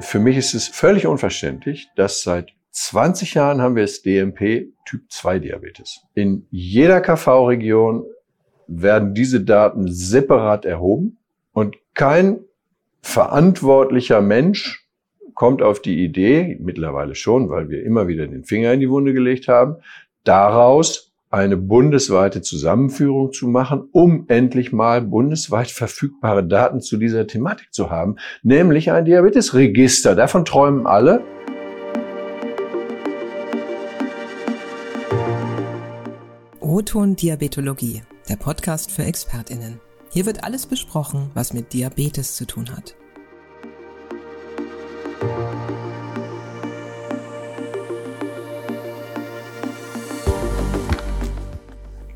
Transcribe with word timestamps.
Für 0.00 0.18
mich 0.18 0.36
ist 0.36 0.54
es 0.54 0.66
völlig 0.66 1.06
unverständlich, 1.06 1.88
dass 1.94 2.22
seit 2.22 2.52
20 2.72 3.34
Jahren 3.34 3.62
haben 3.62 3.76
wir 3.76 3.84
es 3.84 4.02
DMP 4.02 4.72
Typ 4.84 5.02
2 5.08 5.38
Diabetes. 5.38 6.02
In 6.14 6.46
jeder 6.50 7.00
KV-Region 7.00 8.04
werden 8.66 9.14
diese 9.14 9.42
Daten 9.42 9.86
separat 9.86 10.64
erhoben 10.64 11.18
und 11.52 11.76
kein 11.94 12.40
verantwortlicher 13.02 14.20
Mensch 14.20 14.88
kommt 15.34 15.62
auf 15.62 15.80
die 15.80 16.04
Idee, 16.04 16.58
mittlerweile 16.60 17.14
schon, 17.14 17.48
weil 17.48 17.68
wir 17.68 17.84
immer 17.84 18.08
wieder 18.08 18.26
den 18.26 18.44
Finger 18.44 18.72
in 18.72 18.80
die 18.80 18.90
Wunde 18.90 19.12
gelegt 19.12 19.46
haben, 19.46 19.76
daraus 20.24 21.13
eine 21.34 21.56
bundesweite 21.56 22.42
Zusammenführung 22.42 23.32
zu 23.32 23.48
machen, 23.48 23.88
um 23.90 24.24
endlich 24.28 24.72
mal 24.72 25.02
bundesweit 25.02 25.70
verfügbare 25.70 26.46
Daten 26.46 26.80
zu 26.80 26.96
dieser 26.96 27.26
Thematik 27.26 27.72
zu 27.72 27.90
haben, 27.90 28.16
nämlich 28.42 28.92
ein 28.92 29.04
Diabetesregister. 29.04 30.14
Davon 30.14 30.44
träumen 30.44 30.86
alle. 30.86 31.22
Roton 36.62 37.16
Diabetologie, 37.16 38.02
der 38.28 38.36
Podcast 38.36 38.90
für 38.90 39.04
Expertinnen. 39.04 39.80
Hier 40.10 40.26
wird 40.26 40.44
alles 40.44 40.66
besprochen, 40.66 41.30
was 41.34 41.52
mit 41.52 41.72
Diabetes 41.72 42.36
zu 42.36 42.46
tun 42.46 42.70
hat. 42.70 42.94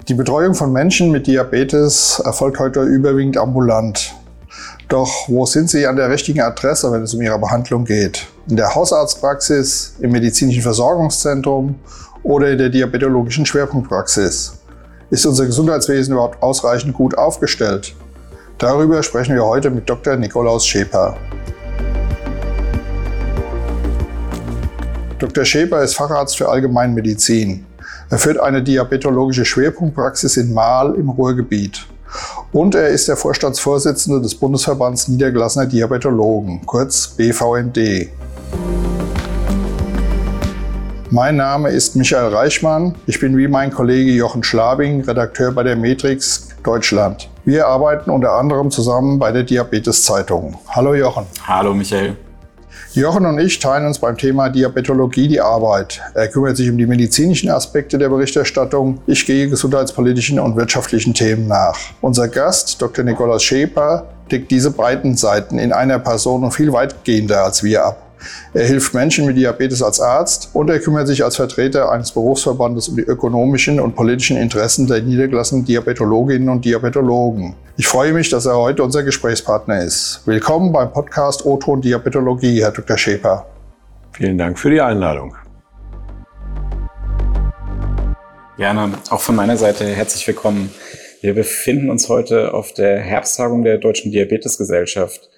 Die 0.09 0.15
Betreuung 0.15 0.55
von 0.55 0.73
Menschen 0.73 1.11
mit 1.11 1.27
Diabetes 1.27 2.19
erfolgt 2.25 2.59
heute 2.59 2.81
überwiegend 2.81 3.37
ambulant. 3.37 4.15
Doch 4.89 5.29
wo 5.29 5.45
sind 5.45 5.69
Sie 5.69 5.87
an 5.87 5.97
der 5.97 6.09
richtigen 6.09 6.41
Adresse, 6.41 6.91
wenn 6.91 7.03
es 7.03 7.13
um 7.13 7.21
Ihre 7.21 7.39
Behandlung 7.39 7.85
geht? 7.85 8.27
In 8.49 8.57
der 8.57 8.75
Hausarztpraxis, 8.75 9.97
im 10.01 10.13
medizinischen 10.13 10.63
Versorgungszentrum 10.63 11.75
oder 12.23 12.51
in 12.51 12.57
der 12.57 12.71
diabetologischen 12.71 13.45
Schwerpunktpraxis? 13.45 14.55
Ist 15.11 15.27
unser 15.27 15.45
Gesundheitswesen 15.45 16.15
überhaupt 16.15 16.43
ausreichend 16.43 16.95
gut 16.95 17.19
aufgestellt? 17.19 17.95
Darüber 18.57 19.03
sprechen 19.03 19.35
wir 19.35 19.45
heute 19.45 19.69
mit 19.69 19.91
Dr. 19.91 20.17
Nikolaus 20.17 20.67
Scheper. 20.67 21.19
Dr. 25.19 25.45
Scheper 25.45 25.83
ist 25.83 25.97
Facharzt 25.97 26.39
für 26.39 26.49
Allgemeinmedizin. 26.49 27.68
Er 28.11 28.19
führt 28.19 28.41
eine 28.41 28.63
diabetologische 28.63 29.45
Schwerpunktpraxis 29.45 30.37
in 30.37 30.55
Mahl 30.55 30.95
im 30.95 31.11
Ruhrgebiet. 31.11 31.87
Und 32.53 32.75
er 32.75 32.89
ist 32.89 33.09
der 33.09 33.17
Vorstandsvorsitzende 33.17 34.21
des 34.21 34.35
Bundesverbands 34.35 35.09
Niedergelassener 35.09 35.67
Diabetologen, 35.67 36.65
kurz 36.65 37.09
BVND. 37.09 38.09
Mein 41.11 41.37
Name 41.37 41.71
ist 41.71 41.97
Michael 41.97 42.35
Reichmann. 42.35 42.95
Ich 43.07 43.19
bin 43.19 43.37
wie 43.37 43.49
mein 43.49 43.71
Kollege 43.71 44.11
Jochen 44.11 44.43
Schlabing 44.43 45.03
Redakteur 45.03 45.53
bei 45.53 45.63
der 45.63 45.77
Matrix 45.77 46.49
Deutschland. 46.63 47.31
Wir 47.47 47.67
arbeiten 47.67 48.11
unter 48.11 48.33
anderem 48.33 48.71
zusammen 48.71 49.19
bei 49.19 49.33
der 49.33 49.43
Diabetes 49.43 50.05
Zeitung. 50.05 50.59
Hallo 50.69 50.95
Jochen. 50.95 51.25
Hallo 51.47 51.73
Michael. 51.73 52.17
Jochen 52.99 53.27
und 53.27 53.39
ich 53.39 53.61
teilen 53.61 53.87
uns 53.87 53.99
beim 53.99 54.17
Thema 54.17 54.49
Diabetologie 54.49 55.29
die 55.29 55.41
Arbeit. 55.41 56.01
Er 56.15 56.27
kümmert 56.29 56.57
sich 56.57 56.69
um 56.69 56.77
die 56.77 56.87
medizinischen 56.87 57.49
Aspekte 57.49 57.97
der 57.97 58.09
Berichterstattung. 58.09 59.01
Ich 59.07 59.25
gehe 59.25 59.49
gesundheitspolitischen 59.49 60.41
und 60.41 60.57
wirtschaftlichen 60.57 61.15
Themen 61.15 61.47
nach. 61.47 61.79
Unser 62.01 62.27
Gast, 62.27 62.83
Dr. 62.83 63.05
Nikolaus 63.05 63.45
Schäper, 63.45 64.07
deckt 64.31 64.51
diese 64.51 64.73
beiden 64.73 65.17
Seiten 65.17 65.59
in 65.59 65.73
einer 65.73 66.01
Person 66.01 66.43
und 66.43 66.51
viel 66.51 66.73
weitgehender 66.73 67.45
als 67.45 67.63
wir 67.63 67.85
ab. 67.85 68.08
Er 68.55 68.67
hilft 68.67 68.95
Menschen 68.95 69.27
mit 69.27 69.37
Diabetes 69.37 69.83
als 69.83 70.01
Arzt 70.01 70.51
und 70.53 70.71
er 70.71 70.79
kümmert 70.81 71.07
sich 71.07 71.25
als 71.25 71.37
Vertreter 71.37 71.91
eines 71.91 72.13
Berufsverbandes 72.13 72.89
um 72.89 72.97
die 72.97 73.03
ökonomischen 73.03 73.81
und 73.81 73.95
politischen 73.95 74.37
Interessen 74.37 74.87
der 74.87 75.03
niedergelassenen 75.03 75.65
Diabetologinnen 75.65 76.49
und 76.49 76.65
Diabetologen. 76.65 77.55
Ich 77.77 77.87
freue 77.87 78.13
mich, 78.13 78.29
dass 78.31 78.47
er 78.47 78.57
heute 78.57 78.83
unser 78.83 79.03
Gesprächspartner 79.03 79.85
ist. 79.85 80.23
Willkommen 80.25 80.73
beim 80.73 80.93
Podcast 80.93 81.45
O-Ton 81.47 81.81
Diabetologie, 81.81 82.63
Herr 82.63 82.73
Dr. 82.73 82.99
Schäper. 82.99 83.47
Vielen 84.13 84.37
Dank 84.37 84.59
für 84.59 84.71
die 84.71 84.81
Einladung. 84.81 85.37
Gerne, 88.57 88.91
auch 89.11 89.21
von 89.21 89.37
meiner 89.37 89.57
Seite 89.57 89.85
herzlich 89.85 90.27
willkommen. 90.27 90.71
Wir 91.21 91.35
befinden 91.35 91.91
uns 91.91 92.09
heute 92.09 92.55
auf 92.55 92.75
der 92.75 92.99
Herbsttagung 92.99 93.63
der 93.63 93.79
Deutschen 93.79 94.11
Diabetesgesellschaft. 94.11 95.29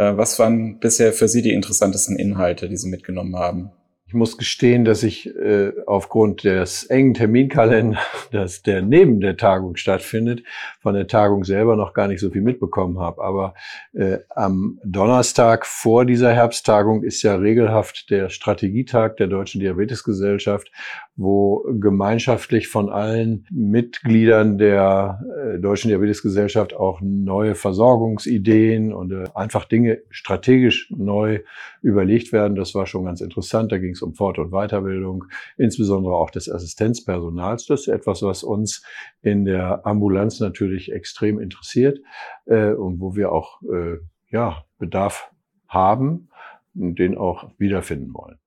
Äh, 0.00 0.16
was 0.16 0.38
waren 0.38 0.78
bisher 0.78 1.12
für 1.12 1.28
Sie 1.28 1.42
die 1.42 1.52
interessantesten 1.52 2.16
Inhalte, 2.16 2.70
die 2.70 2.78
Sie 2.78 2.88
mitgenommen 2.88 3.36
haben? 3.36 3.70
Ich 4.10 4.14
muss 4.14 4.36
gestehen, 4.36 4.84
dass 4.84 5.04
ich 5.04 5.32
äh, 5.36 5.70
aufgrund 5.86 6.42
des 6.42 6.82
engen 6.82 7.14
Terminkalenders, 7.14 8.62
der 8.66 8.82
neben 8.82 9.20
der 9.20 9.36
Tagung 9.36 9.76
stattfindet, 9.76 10.42
von 10.80 10.94
der 10.94 11.06
Tagung 11.06 11.44
selber 11.44 11.76
noch 11.76 11.94
gar 11.94 12.08
nicht 12.08 12.18
so 12.18 12.28
viel 12.28 12.42
mitbekommen 12.42 12.98
habe. 12.98 13.22
Aber 13.22 13.54
äh, 13.92 14.18
am 14.30 14.80
Donnerstag 14.82 15.64
vor 15.64 16.06
dieser 16.06 16.32
Herbsttagung 16.32 17.04
ist 17.04 17.22
ja 17.22 17.36
regelhaft 17.36 18.10
der 18.10 18.30
Strategietag 18.30 19.14
der 19.16 19.28
Deutschen 19.28 19.60
Diabetesgesellschaft, 19.60 20.72
wo 21.14 21.64
gemeinschaftlich 21.78 22.66
von 22.66 22.90
allen 22.90 23.46
Mitgliedern 23.52 24.58
der 24.58 25.20
äh, 25.36 25.58
Deutschen 25.60 25.88
Diabetesgesellschaft 25.88 26.74
auch 26.74 27.00
neue 27.00 27.54
Versorgungsideen 27.54 28.92
und 28.92 29.12
äh, 29.12 29.28
einfach 29.36 29.66
Dinge 29.66 30.00
strategisch 30.10 30.90
neu 30.90 31.40
überlegt 31.82 32.32
werden. 32.32 32.56
Das 32.56 32.74
war 32.74 32.86
schon 32.86 33.04
ganz 33.04 33.20
interessant. 33.20 33.70
Da 33.70 33.78
ging 33.78 33.92
es 34.00 34.02
um 34.02 34.14
Fort- 34.14 34.38
und 34.38 34.50
Weiterbildung, 34.50 35.24
insbesondere 35.56 36.14
auch 36.14 36.30
des 36.30 36.50
Assistenzpersonals. 36.50 37.66
Das 37.66 37.82
ist 37.82 37.88
etwas, 37.88 38.22
was 38.22 38.42
uns 38.42 38.82
in 39.22 39.44
der 39.44 39.86
Ambulanz 39.86 40.40
natürlich 40.40 40.92
extrem 40.92 41.38
interessiert 41.38 42.00
äh, 42.46 42.72
und 42.72 43.00
wo 43.00 43.14
wir 43.14 43.32
auch 43.32 43.60
äh, 43.62 43.98
ja, 44.30 44.64
Bedarf 44.78 45.30
haben 45.68 46.28
und 46.74 46.98
den 46.98 47.16
auch 47.16 47.50
wiederfinden 47.58 48.14
wollen. 48.14 48.38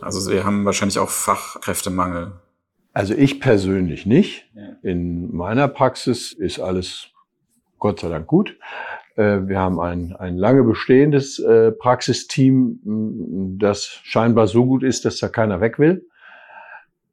Also 0.00 0.30
wir 0.30 0.44
haben 0.44 0.64
wahrscheinlich 0.64 0.98
auch 0.98 1.10
Fachkräftemangel. 1.10 2.32
Also 2.92 3.14
ich 3.14 3.40
persönlich 3.40 4.06
nicht. 4.06 4.50
In 4.82 5.34
meiner 5.34 5.68
Praxis 5.68 6.32
ist 6.32 6.58
alles 6.58 7.10
Gott 7.78 8.00
sei 8.00 8.08
Dank 8.08 8.26
gut. 8.26 8.58
Äh, 9.16 9.48
wir 9.48 9.58
haben 9.58 9.80
ein, 9.80 10.14
ein 10.14 10.36
lange 10.36 10.62
bestehendes 10.62 11.38
äh, 11.38 11.72
Praxisteam, 11.72 12.78
das 13.58 14.00
scheinbar 14.04 14.46
so 14.46 14.66
gut 14.66 14.82
ist, 14.82 15.04
dass 15.04 15.18
da 15.18 15.28
keiner 15.28 15.60
weg 15.60 15.78
will. 15.78 16.06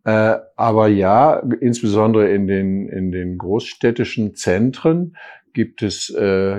Äh, 0.03 0.36
aber 0.58 0.88
ja, 0.90 1.42
insbesondere 1.62 2.30
in 2.30 2.46
den, 2.46 2.90
in 2.90 3.12
den 3.12 3.38
großstädtischen 3.38 4.36
Zentren 4.36 5.16
gibt 5.53 5.84
es, 5.84 6.12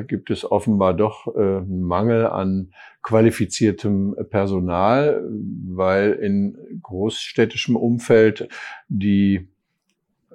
gibt 0.06 0.30
es 0.30 0.48
offenbar 0.48 0.94
doch 0.94 1.26
einen 1.34 1.82
Mangel 1.82 2.28
an 2.28 2.70
qualifiziertem 3.02 4.14
Personal, 4.30 5.20
weil 5.66 6.12
in 6.12 6.56
großstädtischem 6.80 7.74
Umfeld 7.74 8.48
die 8.86 9.48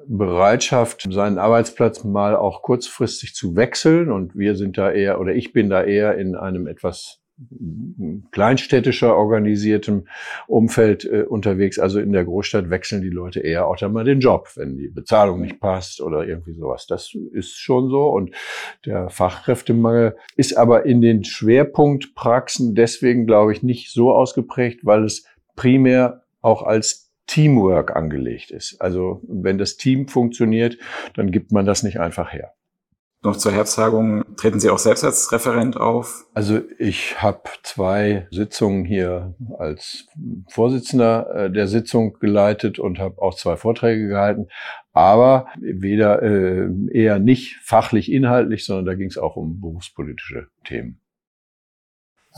Bereitschaft, 0.09 1.07
seinen 1.11 1.37
Arbeitsplatz 1.37 2.03
mal 2.03 2.35
auch 2.35 2.63
kurzfristig 2.63 3.35
zu 3.35 3.55
wechseln. 3.55 4.11
Und 4.11 4.35
wir 4.35 4.55
sind 4.55 4.77
da 4.77 4.91
eher, 4.91 5.19
oder 5.21 5.35
ich 5.35 5.53
bin 5.53 5.69
da 5.69 5.83
eher 5.83 6.17
in 6.17 6.35
einem 6.35 6.67
etwas 6.67 7.19
kleinstädtischer 8.31 9.15
organisiertem 9.15 10.07
Umfeld 10.47 11.05
äh, 11.05 11.21
unterwegs. 11.21 11.79
Also 11.79 11.99
in 11.99 12.11
der 12.11 12.25
Großstadt 12.25 12.69
wechseln 12.69 13.01
die 13.01 13.09
Leute 13.09 13.39
eher 13.39 13.67
auch 13.67 13.77
dann 13.77 13.93
mal 13.93 14.03
den 14.03 14.19
Job, 14.19 14.49
wenn 14.55 14.75
die 14.75 14.89
Bezahlung 14.89 15.41
nicht 15.41 15.59
passt 15.61 16.01
oder 16.01 16.27
irgendwie 16.27 16.53
sowas. 16.53 16.85
Das 16.87 17.13
ist 17.31 17.57
schon 17.57 17.89
so. 17.89 18.07
Und 18.07 18.35
der 18.85 19.09
Fachkräftemangel 19.09 20.17
ist 20.35 20.57
aber 20.57 20.85
in 20.85 21.01
den 21.01 21.23
Schwerpunktpraxen 21.23 22.75
deswegen, 22.75 23.25
glaube 23.25 23.53
ich, 23.53 23.63
nicht 23.63 23.93
so 23.93 24.11
ausgeprägt, 24.11 24.81
weil 24.83 25.05
es 25.05 25.25
primär 25.55 26.23
auch 26.41 26.63
als 26.63 27.08
Teamwork 27.29 27.95
angelegt 27.95 28.51
ist. 28.51 28.81
Also 28.81 29.21
wenn 29.27 29.57
das 29.57 29.77
Team 29.77 30.07
funktioniert, 30.07 30.77
dann 31.15 31.31
gibt 31.31 31.51
man 31.51 31.65
das 31.65 31.83
nicht 31.83 31.99
einfach 31.99 32.33
her 32.33 32.53
noch 33.21 33.35
zur 33.35 33.51
Herbsttagung. 33.51 34.23
Treten 34.37 34.59
Sie 34.59 34.69
auch 34.69 34.79
selbst 34.79 35.03
als 35.03 35.31
Referent 35.31 35.75
auf? 35.75 36.25
Also 36.33 36.61
ich 36.77 37.21
habe 37.21 37.41
zwei 37.63 38.27
Sitzungen 38.31 38.85
hier 38.85 39.35
als 39.57 40.07
Vorsitzender 40.49 41.29
äh, 41.35 41.51
der 41.51 41.67
Sitzung 41.67 42.17
geleitet 42.19 42.79
und 42.79 42.99
habe 42.99 43.21
auch 43.21 43.35
zwei 43.35 43.57
Vorträge 43.57 44.07
gehalten, 44.07 44.47
aber 44.93 45.47
weder 45.59 46.21
äh, 46.21 46.69
eher 46.91 47.19
nicht 47.19 47.57
fachlich 47.61 48.11
inhaltlich, 48.11 48.65
sondern 48.65 48.85
da 48.85 48.93
ging 48.95 49.07
es 49.07 49.17
auch 49.17 49.35
um 49.35 49.59
berufspolitische 49.59 50.47
Themen. 50.63 51.01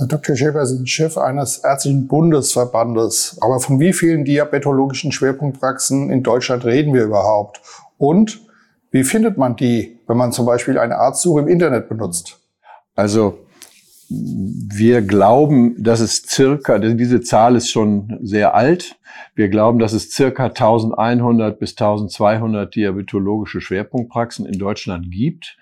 Dr. 0.08 0.36
Schäfer, 0.36 0.66
Sie 0.66 0.78
sind 0.78 0.90
Chef 0.90 1.18
eines 1.18 1.60
ärztlichen 1.60 2.08
Bundesverbandes. 2.08 3.38
Aber 3.42 3.60
von 3.60 3.80
wie 3.80 3.94
vielen 3.94 4.26
diabetologischen 4.26 5.12
Schwerpunktpraxen 5.12 6.10
in 6.10 6.24
Deutschland 6.24 6.66
reden 6.66 6.94
wir 6.94 7.04
überhaupt? 7.04 7.62
Und 7.98 8.42
wie 8.92 9.04
findet 9.04 9.38
man 9.38 9.56
die, 9.56 10.00
wenn 10.08 10.18
man 10.18 10.32
zum 10.32 10.46
Beispiel 10.46 10.78
eine 10.78 10.98
Arztsuche 10.98 11.42
im 11.42 11.48
Internet 11.48 11.88
benutzt? 11.88 12.40
Also 12.96 13.40
wir 14.10 15.02
glauben, 15.02 15.82
dass 15.82 16.02
es 16.02 16.24
circa, 16.24 16.78
diese 16.80 17.22
Zahl 17.22 17.56
ist 17.56 17.70
schon 17.70 18.20
sehr 18.22 18.54
alt. 18.54 18.98
Wir 19.36 19.48
glauben, 19.48 19.80
dass 19.80 19.94
es 19.94 20.12
circa 20.12 20.48
1100 20.48 21.58
bis 21.58 21.72
1200 21.72 22.76
diabetologische 22.76 23.62
Schwerpunktpraxen 23.62 24.46
in 24.46 24.60
Deutschland 24.60 25.12
gibt, 25.12 25.58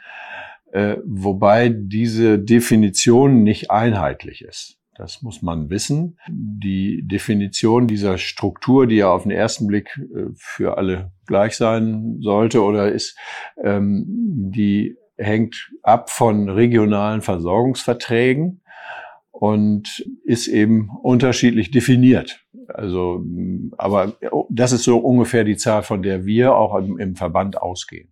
äh, 0.71 0.98
wobei 1.06 1.69
diese 1.69 2.39
Definition 2.39 3.44
nicht 3.44 3.71
einheitlich 3.71 4.42
ist. 4.42 4.80
Das 5.00 5.21
muss 5.21 5.42
man 5.42 5.69
wissen. 5.69 6.18
Die 6.27 7.07
Definition 7.07 7.88
dieser 7.88 8.18
Struktur, 8.18 8.86
die 8.86 8.98
ja 8.98 9.10
auf 9.10 9.24
den 9.24 9.31
ersten 9.31 9.66
Blick 9.66 9.98
äh, 9.98 10.25
für 10.36 10.77
alle 10.77 11.13
gleich 11.25 11.56
sein 11.56 12.18
sollte 12.19 12.62
oder 12.62 12.92
ist, 12.92 13.18
ähm, 13.63 14.04
die 14.07 14.98
hängt 15.16 15.71
ab 15.83 16.10
von 16.10 16.50
regionalen 16.50 17.21
Versorgungsverträgen 17.21 18.62
und 19.31 20.06
ist 20.25 20.48
eben 20.48 20.89
unterschiedlich 21.01 21.71
definiert. 21.71 22.45
Also, 22.68 23.24
aber 23.77 24.18
das 24.50 24.74
ist 24.74 24.83
so 24.83 24.98
ungefähr 24.98 25.45
die 25.45 25.57
Zahl, 25.57 25.83
von 25.83 26.04
der 26.04 26.25
wir 26.25 26.56
auch 26.56 26.75
im, 26.75 27.00
im 27.00 27.16
Verband 27.16 27.62
ausgehen. 27.62 28.12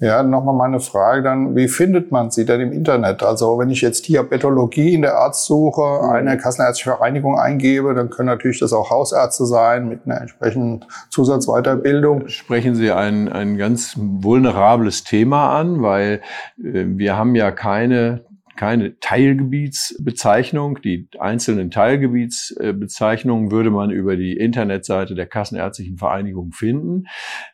Ja, 0.00 0.24
nochmal 0.24 0.54
meine 0.56 0.80
Frage 0.80 1.22
dann, 1.22 1.54
wie 1.54 1.68
findet 1.68 2.10
man 2.10 2.30
sie 2.30 2.44
denn 2.44 2.60
im 2.60 2.72
Internet? 2.72 3.22
Also 3.22 3.58
wenn 3.58 3.70
ich 3.70 3.80
jetzt 3.80 4.08
Diabetologie 4.08 4.92
in 4.92 5.02
der 5.02 5.16
Arztsuche 5.16 5.80
mhm. 6.02 6.10
eine 6.10 6.36
Kassenärztliche 6.36 6.90
Vereinigung 6.90 7.38
eingebe, 7.38 7.94
dann 7.94 8.10
können 8.10 8.26
natürlich 8.26 8.58
das 8.58 8.72
auch 8.72 8.90
Hausärzte 8.90 9.46
sein 9.46 9.88
mit 9.88 10.00
einer 10.04 10.20
entsprechenden 10.20 10.84
Zusatzweiterbildung. 11.10 12.28
Sprechen 12.28 12.74
Sie 12.74 12.90
ein, 12.90 13.28
ein 13.28 13.56
ganz 13.56 13.94
vulnerables 13.96 15.04
Thema 15.04 15.56
an, 15.56 15.80
weil 15.80 16.22
äh, 16.58 16.84
wir 16.86 17.16
haben 17.16 17.36
ja 17.36 17.52
keine 17.52 18.24
keine 18.56 18.98
Teilgebietsbezeichnung. 18.98 20.80
Die 20.82 21.08
einzelnen 21.18 21.70
Teilgebietsbezeichnungen 21.70 23.50
würde 23.50 23.70
man 23.70 23.90
über 23.90 24.16
die 24.16 24.36
Internetseite 24.36 25.14
der 25.14 25.26
Kassenärztlichen 25.26 25.98
Vereinigung 25.98 26.52
finden. 26.52 27.04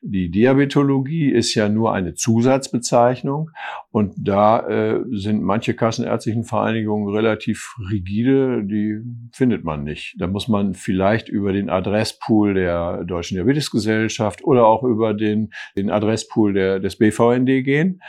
Die 0.02 0.30
Diabetologie 0.30 1.30
ist 1.30 1.54
ja 1.54 1.68
nur 1.68 1.92
eine 1.92 2.14
Zusatzbezeichnung 2.14 3.50
und 3.90 4.14
da 4.18 4.66
äh, 4.68 5.00
sind 5.10 5.42
manche 5.42 5.74
Kassenärztlichen 5.74 6.44
Vereinigungen 6.44 7.14
relativ 7.14 7.74
rigide, 7.90 8.62
die 8.64 9.00
findet 9.32 9.64
man 9.64 9.84
nicht. 9.84 10.14
Da 10.18 10.26
muss 10.26 10.48
man 10.48 10.74
vielleicht 10.74 11.28
über 11.28 11.52
den 11.52 11.70
Adresspool 11.70 12.54
der 12.54 13.04
Deutschen 13.04 13.36
Diabetesgesellschaft 13.36 14.44
oder 14.44 14.66
auch 14.66 14.82
über 14.84 15.14
den, 15.14 15.50
den 15.76 15.90
Adresspool 15.90 16.52
der, 16.52 16.80
des 16.80 16.96
BVND 16.96 17.64
gehen 17.64 18.00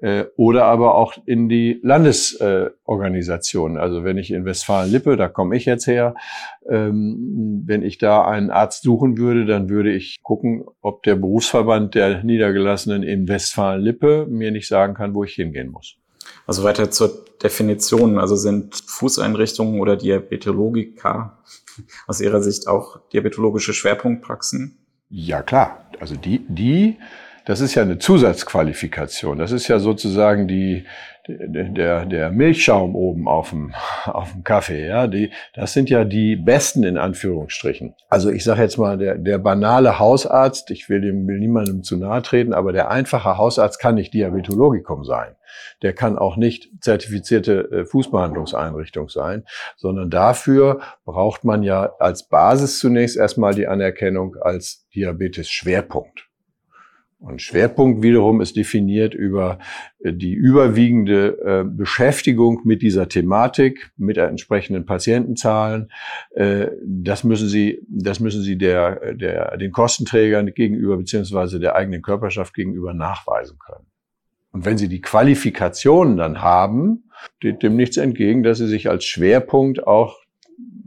äh, 0.00 0.26
oder 0.36 0.64
aber 0.66 0.94
auch 0.94 1.14
in 1.26 1.48
die 1.48 1.80
Landesorganisationen. 1.82 3.76
Äh, 3.76 3.80
also 3.80 4.04
wenn 4.04 4.18
ich 4.18 4.30
in 4.30 4.44
Westfalen-Lippe, 4.44 5.16
da 5.16 5.28
komme 5.28 5.56
ich 5.56 5.64
jetzt 5.64 5.86
her, 5.86 6.14
ähm, 6.68 7.62
wenn 7.66 7.82
ich 7.82 7.98
da 7.98 8.26
einen 8.26 8.50
Arzt 8.50 8.82
suchen 8.82 9.18
würde, 9.18 9.46
dann 9.46 9.68
würde 9.68 9.92
ich 9.92 10.18
gucken, 10.22 10.64
ob 10.80 11.02
der 11.02 11.16
Berufsverband 11.16 11.94
der 11.94 12.22
Niedergelassenen 12.22 13.02
in 13.02 13.28
Westfalen-Lippe 13.28 14.26
mir 14.28 14.50
nicht 14.50 14.68
sagen 14.68 14.94
kann, 14.94 15.14
wo 15.14 15.24
ich 15.24 15.34
hingehen 15.34 15.70
muss. 15.70 15.96
Also 16.46 16.62
weiter 16.62 16.90
zur 16.90 17.24
Definition. 17.42 18.18
Also 18.18 18.36
sind 18.36 18.74
Fußeinrichtungen 18.86 19.80
oder 19.80 19.96
Diabetologika 19.96 21.38
aus 22.06 22.20
Ihrer 22.20 22.42
Sicht 22.42 22.68
auch 22.68 23.00
diabetologische 23.12 23.72
Schwerpunktpraxen? 23.72 24.78
Ja, 25.10 25.42
klar. 25.42 25.90
Also 26.00 26.16
die, 26.16 26.44
die 26.48 26.98
das 27.48 27.62
ist 27.62 27.74
ja 27.74 27.82
eine 27.82 27.98
Zusatzqualifikation. 27.98 29.38
Das 29.38 29.52
ist 29.52 29.68
ja 29.68 29.78
sozusagen 29.78 30.48
die, 30.48 30.84
der, 31.26 32.04
der 32.04 32.30
Milchschaum 32.30 32.94
oben 32.94 33.26
auf 33.26 33.50
dem, 33.50 33.72
auf 34.04 34.32
dem 34.32 34.44
Kaffee. 34.44 34.86
Ja, 34.86 35.06
die, 35.06 35.30
das 35.54 35.72
sind 35.72 35.88
ja 35.88 36.04
die 36.04 36.36
besten 36.36 36.84
in 36.84 36.98
Anführungsstrichen. 36.98 37.94
Also 38.10 38.28
ich 38.30 38.44
sage 38.44 38.60
jetzt 38.60 38.76
mal, 38.76 38.98
der, 38.98 39.16
der 39.16 39.38
banale 39.38 39.98
Hausarzt, 39.98 40.70
ich 40.70 40.90
will 40.90 41.00
dem 41.00 41.26
will 41.26 41.38
niemandem 41.38 41.82
zu 41.82 41.96
nahe 41.96 42.20
treten, 42.20 42.52
aber 42.52 42.74
der 42.74 42.90
einfache 42.90 43.38
Hausarzt 43.38 43.80
kann 43.80 43.94
nicht 43.94 44.12
Diabetologikum 44.12 45.04
sein. 45.04 45.34
Der 45.80 45.94
kann 45.94 46.18
auch 46.18 46.36
nicht 46.36 46.68
zertifizierte 46.82 47.60
äh, 47.70 47.84
Fußbehandlungseinrichtung 47.86 49.08
sein, 49.08 49.44
sondern 49.78 50.10
dafür 50.10 50.80
braucht 51.06 51.44
man 51.44 51.62
ja 51.62 51.94
als 51.98 52.28
Basis 52.28 52.78
zunächst 52.78 53.16
erstmal 53.16 53.54
die 53.54 53.66
Anerkennung 53.66 54.36
als 54.36 54.86
Diabetes-Schwerpunkt. 54.94 56.27
Und 57.20 57.42
Schwerpunkt 57.42 58.02
wiederum 58.02 58.40
ist 58.40 58.56
definiert 58.56 59.12
über 59.12 59.58
äh, 59.98 60.12
die 60.12 60.32
überwiegende 60.32 61.38
äh, 61.44 61.64
Beschäftigung 61.64 62.60
mit 62.64 62.80
dieser 62.80 63.08
Thematik, 63.08 63.90
mit 63.96 64.18
entsprechenden 64.18 64.86
Patientenzahlen. 64.86 65.90
Äh, 66.30 66.68
das 66.84 67.24
müssen 67.24 67.48
Sie, 67.48 67.82
das 67.88 68.20
müssen 68.20 68.42
Sie 68.42 68.56
der, 68.56 69.14
der, 69.14 69.56
den 69.56 69.72
Kostenträgern 69.72 70.54
gegenüber 70.54 70.96
beziehungsweise 70.96 71.58
der 71.58 71.74
eigenen 71.74 72.02
Körperschaft 72.02 72.54
gegenüber 72.54 72.94
nachweisen 72.94 73.58
können. 73.58 73.86
Und 74.52 74.64
wenn 74.64 74.78
Sie 74.78 74.88
die 74.88 75.00
Qualifikationen 75.00 76.16
dann 76.16 76.40
haben, 76.40 77.10
steht 77.38 77.64
dem 77.64 77.74
nichts 77.74 77.96
entgegen, 77.96 78.44
dass 78.44 78.58
Sie 78.58 78.68
sich 78.68 78.88
als 78.88 79.04
Schwerpunkt 79.04 79.84
auch 79.84 80.20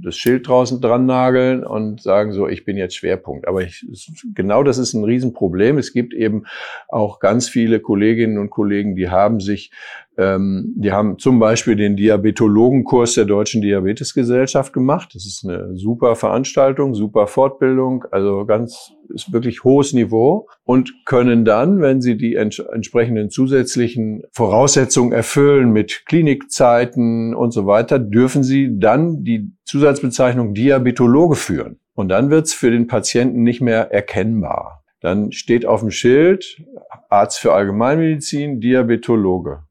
das 0.04 0.16
Schild 0.18 0.48
draußen 0.48 0.82
dran 0.82 1.06
nageln 1.06 1.64
und 1.64 2.02
sagen 2.02 2.34
so, 2.34 2.48
ich 2.48 2.66
bin 2.66 2.78
jetzt 2.78 2.96
Schwerpunkt. 2.96 3.48
Aber 3.48 3.62
ich, 3.62 3.86
genau 4.34 4.64
das 4.64 4.78
ist 4.78 4.94
ein 4.94 5.04
Riesenproblem. 5.04 5.78
Es 5.78 5.94
gibt 5.94 6.14
eben 6.14 6.46
auch 6.88 7.20
ganz 7.20 7.50
viele 7.50 7.80
Kolleginnen 7.80 8.38
und 8.38 8.50
Kollegen, 8.50 8.96
die 8.96 9.10
haben 9.10 9.40
sich 9.40 9.72
ähm, 10.18 10.74
die 10.76 10.92
haben 10.92 11.18
zum 11.18 11.40
Beispiel 11.40 11.76
den 11.76 11.96
Diabetologenkurs 11.96 13.14
der 13.14 13.26
Deutschen 13.26 13.62
Diabetesgesellschaft 13.62 14.74
gemacht. 14.74 15.16
Das 15.16 15.26
ist 15.26 15.46
eine 15.48 15.78
super 15.78 16.16
Veranstaltung, 16.16 16.94
super 16.94 17.28
Fortbildung, 17.28 18.06
also 18.12 18.46
ganz 18.46 18.92
ist 19.14 19.34
wirklich 19.34 19.64
hohes 19.64 19.94
Niveau 19.94 20.48
und 20.64 20.94
können 21.06 21.44
dann, 21.44 21.82
wenn 21.82 22.02
sie 22.02 22.18
die 22.18 22.36
ents 22.36 22.60
entsprechenden 22.60 23.30
zusätzlichen 23.30 24.24
Voraussetzungen 24.32 25.12
erfüllen 25.12 25.72
mit 25.72 26.04
Klinikzeiten 26.06 27.36
und 27.36 27.52
so 27.52 27.66
weiter, 27.66 28.00
dürfen 28.00 28.44
sie 28.44 28.80
dann 28.80 29.24
die 29.24 29.52
Zusatzbezeichnung 29.66 30.54
Diabetologe 30.54 31.36
führen. 31.36 31.80
Und 31.94 32.10
dann 32.10 32.30
wird 32.30 32.48
es 32.48 32.54
für 32.54 32.72
den 32.72 32.88
Patienten 32.88 33.44
nicht 33.44 33.62
mehr 33.62 33.92
erkennbar. 33.92 34.84
Dann 35.02 35.32
steht 35.32 35.66
auf 35.66 35.82
dem 35.82 35.92
Schild 35.92 36.62
Arzt 37.10 37.40
für 37.40 37.54
Allgemeinmedizin, 37.54 38.62
Diabetologe. 38.62 39.64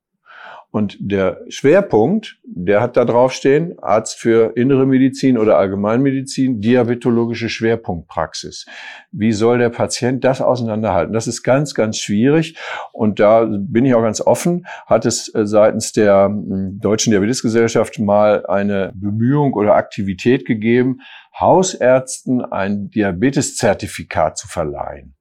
Und 0.72 0.96
der 1.00 1.40
Schwerpunkt, 1.48 2.38
der 2.44 2.80
hat 2.80 2.96
da 2.96 3.04
draufstehen, 3.04 3.76
Arzt 3.80 4.18
für 4.18 4.56
innere 4.56 4.86
Medizin 4.86 5.36
oder 5.36 5.58
Allgemeinmedizin, 5.58 6.60
diabetologische 6.60 7.48
Schwerpunktpraxis. 7.48 8.66
Wie 9.10 9.32
soll 9.32 9.58
der 9.58 9.70
Patient 9.70 10.22
das 10.22 10.40
auseinanderhalten? 10.40 11.12
Das 11.12 11.26
ist 11.26 11.42
ganz, 11.42 11.74
ganz 11.74 11.98
schwierig. 11.98 12.56
Und 12.92 13.18
da 13.18 13.48
bin 13.50 13.84
ich 13.84 13.94
auch 13.94 14.02
ganz 14.02 14.20
offen, 14.20 14.64
hat 14.86 15.06
es 15.06 15.34
äh, 15.34 15.44
seitens 15.44 15.92
der 15.92 16.26
hm, 16.26 16.78
Deutschen 16.80 17.10
Diabetesgesellschaft 17.10 17.98
mal 17.98 18.46
eine 18.46 18.92
Bemühung 18.94 19.54
oder 19.54 19.74
Aktivität 19.74 20.46
gegeben, 20.46 21.00
Hausärzten 21.38 22.44
ein 22.44 22.90
Diabeteszertifikat 22.90 24.38
zu 24.38 24.46
verleihen. 24.46 25.16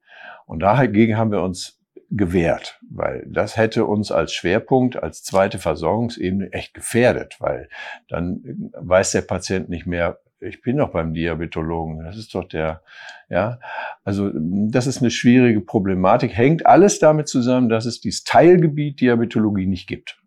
Und 0.46 0.60
dagegen 0.60 1.18
haben 1.18 1.32
wir 1.32 1.42
uns 1.42 1.79
gewährt, 2.12 2.80
weil 2.90 3.26
das 3.28 3.56
hätte 3.58 3.86
uns 3.86 4.12
als 4.12 4.34
Schwerpunkt, 4.34 5.02
als 5.02 5.24
zweite 5.24 5.60
Versorgungsebene 5.60 6.52
echt 6.52 6.74
gefährdet, 6.74 7.36
weil 7.40 7.70
dann 8.08 8.72
weiß 8.74 9.12
der 9.12 9.22
Patient 9.22 9.70
nicht 9.70 9.86
mehr, 9.86 10.20
ich 10.40 10.62
bin 10.62 10.78
doch 10.78 10.90
beim 10.90 11.14
Diabetologen, 11.14 12.04
das 12.04 12.18
ist 12.18 12.34
doch 12.34 12.46
der, 12.46 12.82
ja, 13.30 13.60
also 14.04 14.32
das 14.34 14.88
ist 14.88 15.02
eine 15.02 15.12
schwierige 15.12 15.62
Problematik, 15.62 16.36
hängt 16.36 16.66
alles 16.66 17.00
damit 17.00 17.28
zusammen, 17.28 17.70
dass 17.70 17.86
es 17.86 18.00
dieses 18.02 18.24
Teilgebiet 18.24 19.02
Diabetologie 19.02 19.68
nicht 19.68 19.88
gibt. 19.88 20.18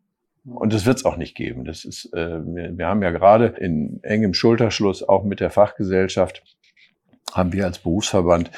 Und 0.45 0.73
das 0.73 0.87
wird 0.87 0.99
es 0.99 1.05
auch 1.05 1.17
nicht 1.17 1.37
geben. 1.37 1.65
Das 1.65 1.85
ist, 1.85 2.13
äh, 2.15 2.45
wir, 2.45 2.77
wir 2.77 2.87
haben 2.89 3.03
ja 3.03 3.11
gerade 3.11 3.47
in 3.47 4.01
engem 4.03 4.35
Schulterschluss 4.35 5.09
auch 5.09 5.23
mit 5.23 5.39
der 5.39 5.51
Fachgesellschaft 5.51 6.43
haben 7.33 7.53
wir 7.53 7.67
als 7.67 7.79
Berufsverband 7.79 8.51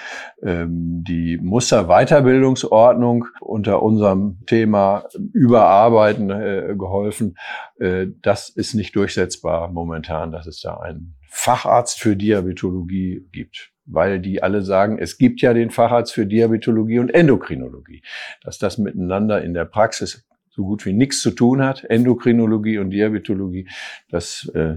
ähm, 0.42 1.04
die 1.06 1.38
Musterweiterbildungsordnung 1.38 3.26
unter 3.40 3.82
unserem 3.82 4.38
Thema 4.46 5.04
Überarbeiten 5.32 6.30
äh, 6.30 6.74
geholfen. 6.76 7.36
Äh, 7.78 8.06
das 8.22 8.48
ist 8.48 8.74
nicht 8.74 8.94
durchsetzbar 8.96 9.68
momentan, 9.70 10.32
dass 10.32 10.46
es 10.46 10.60
da 10.60 10.78
einen 10.78 11.14
Facharzt 11.28 12.00
für 12.00 12.16
Diabetologie 12.16 13.26
gibt 13.32 13.70
weil 13.86 14.18
die 14.20 14.42
alle 14.42 14.62
sagen, 14.62 14.98
es 14.98 15.18
gibt 15.18 15.42
ja 15.42 15.52
den 15.52 15.70
Facharzt 15.70 16.14
für 16.14 16.26
Diabetologie 16.26 17.00
und 17.00 17.10
Endokrinologie. 17.10 18.02
Dass 18.42 18.58
das 18.58 18.78
miteinander 18.78 19.42
in 19.42 19.52
der 19.52 19.66
Praxis 19.66 20.26
so 20.48 20.64
gut 20.64 20.86
wie 20.86 20.92
nichts 20.92 21.20
zu 21.20 21.32
tun 21.32 21.62
hat, 21.62 21.84
Endokrinologie 21.84 22.78
und 22.78 22.90
Diabetologie, 22.90 23.68
das 24.08 24.50
äh, 24.54 24.76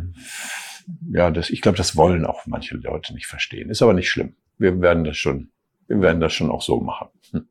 ja, 1.12 1.32
das, 1.32 1.50
ich 1.50 1.62
glaube, 1.62 1.78
das 1.78 1.96
wollen 1.96 2.26
auch 2.26 2.46
manche 2.46 2.78
Leute 2.78 3.14
nicht 3.14 3.28
verstehen. 3.28 3.70
Ist 3.70 3.82
aber 3.82 3.94
nicht 3.94 4.10
schlimm. 4.10 4.36
Wir 4.58 4.80
werden 4.82 5.04
das 5.04 5.18
schon, 5.18 5.50
wir 5.88 6.02
werden 6.02 6.22
das 6.22 6.34
schon 6.34 6.50
auch 6.50 6.62
so 6.62 6.80
machen. 6.80 7.10
Hm. 7.32 7.48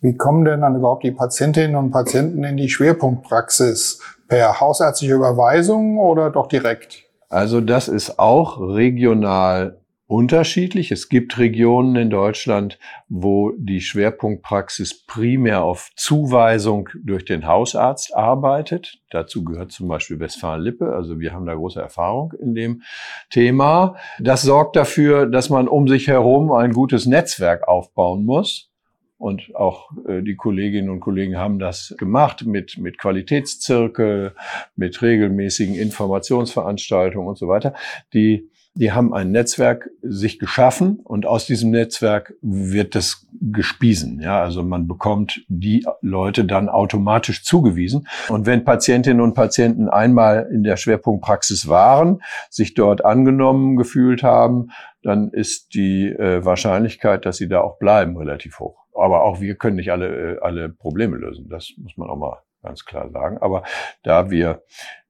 Wie 0.00 0.16
kommen 0.16 0.44
denn 0.44 0.60
dann 0.60 0.76
überhaupt 0.76 1.02
die 1.02 1.10
Patientinnen 1.10 1.76
und 1.76 1.90
Patienten 1.90 2.44
in 2.44 2.56
die 2.56 2.68
Schwerpunktpraxis? 2.68 4.00
Per 4.28 4.60
hausärztliche 4.60 5.14
Überweisung 5.14 5.98
oder 5.98 6.30
doch 6.30 6.46
direkt? 6.46 7.04
Also 7.28 7.60
das 7.60 7.88
ist 7.88 8.18
auch 8.18 8.60
regional 8.60 9.80
unterschiedlich. 10.08 10.90
Es 10.90 11.10
gibt 11.10 11.38
Regionen 11.38 11.94
in 11.94 12.10
Deutschland, 12.10 12.78
wo 13.08 13.52
die 13.58 13.82
Schwerpunktpraxis 13.82 15.04
primär 15.06 15.62
auf 15.62 15.90
Zuweisung 15.96 16.88
durch 17.04 17.26
den 17.26 17.46
Hausarzt 17.46 18.16
arbeitet. 18.16 19.00
Dazu 19.10 19.44
gehört 19.44 19.70
zum 19.70 19.86
Beispiel 19.86 20.18
Westfalen-Lippe. 20.18 20.94
Also 20.94 21.20
wir 21.20 21.34
haben 21.34 21.44
da 21.44 21.54
große 21.54 21.80
Erfahrung 21.80 22.32
in 22.40 22.54
dem 22.54 22.82
Thema. 23.28 23.96
Das 24.18 24.42
sorgt 24.42 24.76
dafür, 24.76 25.26
dass 25.26 25.50
man 25.50 25.68
um 25.68 25.86
sich 25.88 26.08
herum 26.08 26.52
ein 26.52 26.72
gutes 26.72 27.04
Netzwerk 27.04 27.68
aufbauen 27.68 28.24
muss. 28.24 28.70
Und 29.18 29.54
auch 29.56 29.90
äh, 30.06 30.22
die 30.22 30.36
Kolleginnen 30.36 30.88
und 30.88 31.00
Kollegen 31.00 31.36
haben 31.36 31.58
das 31.58 31.94
gemacht 31.98 32.46
mit, 32.46 32.78
mit 32.78 32.98
Qualitätszirkel, 32.98 34.34
mit 34.76 35.02
regelmäßigen 35.02 35.74
Informationsveranstaltungen 35.74 37.28
und 37.28 37.36
so 37.36 37.48
weiter. 37.48 37.74
Die 38.14 38.48
die 38.78 38.92
haben 38.92 39.12
ein 39.12 39.32
Netzwerk 39.32 39.90
sich 40.02 40.38
geschaffen 40.38 41.00
und 41.02 41.26
aus 41.26 41.46
diesem 41.46 41.72
Netzwerk 41.72 42.34
wird 42.42 42.94
das 42.94 43.26
gespiesen. 43.40 44.20
Ja, 44.20 44.40
also 44.40 44.62
man 44.62 44.86
bekommt 44.86 45.44
die 45.48 45.84
Leute 46.00 46.44
dann 46.44 46.68
automatisch 46.68 47.42
zugewiesen. 47.42 48.06
Und 48.28 48.46
wenn 48.46 48.64
Patientinnen 48.64 49.20
und 49.20 49.34
Patienten 49.34 49.88
einmal 49.88 50.48
in 50.52 50.62
der 50.62 50.76
Schwerpunktpraxis 50.76 51.66
waren, 51.66 52.22
sich 52.50 52.74
dort 52.74 53.04
angenommen 53.04 53.76
gefühlt 53.76 54.22
haben, 54.22 54.70
dann 55.02 55.30
ist 55.30 55.74
die 55.74 56.06
äh, 56.10 56.44
Wahrscheinlichkeit, 56.44 57.26
dass 57.26 57.36
sie 57.36 57.48
da 57.48 57.62
auch 57.62 57.78
bleiben, 57.78 58.16
relativ 58.16 58.60
hoch. 58.60 58.84
Aber 58.94 59.24
auch 59.24 59.40
wir 59.40 59.56
können 59.56 59.76
nicht 59.76 59.90
alle, 59.90 60.36
äh, 60.36 60.38
alle 60.40 60.68
Probleme 60.68 61.16
lösen. 61.16 61.48
Das 61.48 61.72
muss 61.78 61.96
man 61.96 62.08
auch 62.08 62.16
mal 62.16 62.42
ganz 62.62 62.84
klar 62.84 63.10
sagen. 63.10 63.38
Aber 63.38 63.64
da 64.04 64.30
wir, 64.30 64.62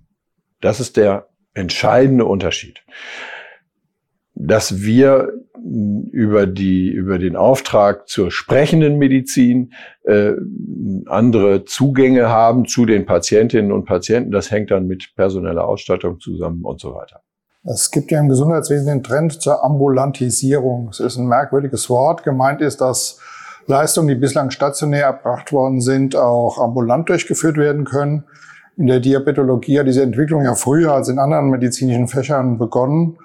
Das 0.61 0.81
ist 0.81 0.99
der 0.99 1.29
entscheidende 1.55 2.27
Unterschied. 2.27 2.85
Dass 4.35 4.83
wir 4.83 5.33
über 6.13 6.47
die 6.47 6.91
über 6.91 7.19
den 7.19 7.37
Auftrag 7.37 8.07
zur 8.07 8.31
sprechenden 8.31 8.99
Medizin 8.99 9.73
äh, 10.05 10.33
andere 11.07 11.65
Zugänge 11.65 12.29
haben 12.29 12.67
zu 12.67 12.85
den 12.85 13.07
Patientinnen 13.07 13.73
und 13.73 13.87
Patienten, 13.87 14.31
das 14.31 14.51
hängt 14.51 14.71
dann 14.71 14.87
mit 14.87 15.15
personeller 15.17 15.67
Ausstattung 15.67 16.21
zusammen 16.21 16.65
und 16.65 16.81
so 16.81 16.95
weiter. 16.95 17.23
Es 17.65 17.91
gibt 17.91 18.11
ja 18.11 18.21
im 18.21 18.29
Gesundheitswesen 18.29 18.87
den 18.87 19.03
Trend 19.03 19.43
zur 19.43 19.65
Ambulantisierung. 19.65 20.89
Es 20.91 21.01
ist 21.01 21.17
ein 21.17 21.27
merkwürdiges 21.27 21.91
Wort. 21.91 22.23
Gemeint 22.23 22.61
ist, 22.61 22.81
dass 22.81 23.19
Leistungen, 23.67 24.09
die 24.09 24.15
bislang 24.15 24.51
stationär 24.51 25.07
erbracht 25.07 25.53
worden 25.53 25.81
sind, 25.81 26.17
auch 26.17 26.59
ambulant 26.59 27.09
durchgeführt 27.09 27.57
werden 27.57 27.85
können. 27.85 28.25
In 28.77 28.87
der 28.87 29.01
Diabetologie 29.01 29.81
hat 29.81 29.89
diese 29.89 30.03
Entwicklung 30.03 30.45
ja 30.45 30.55
früher 30.55 30.93
als 30.93 31.09
in 31.09 31.19
anderen 31.19 31.51
medizinischen 31.51 32.07
Fächern 32.07 32.59
begonnen. 32.59 33.19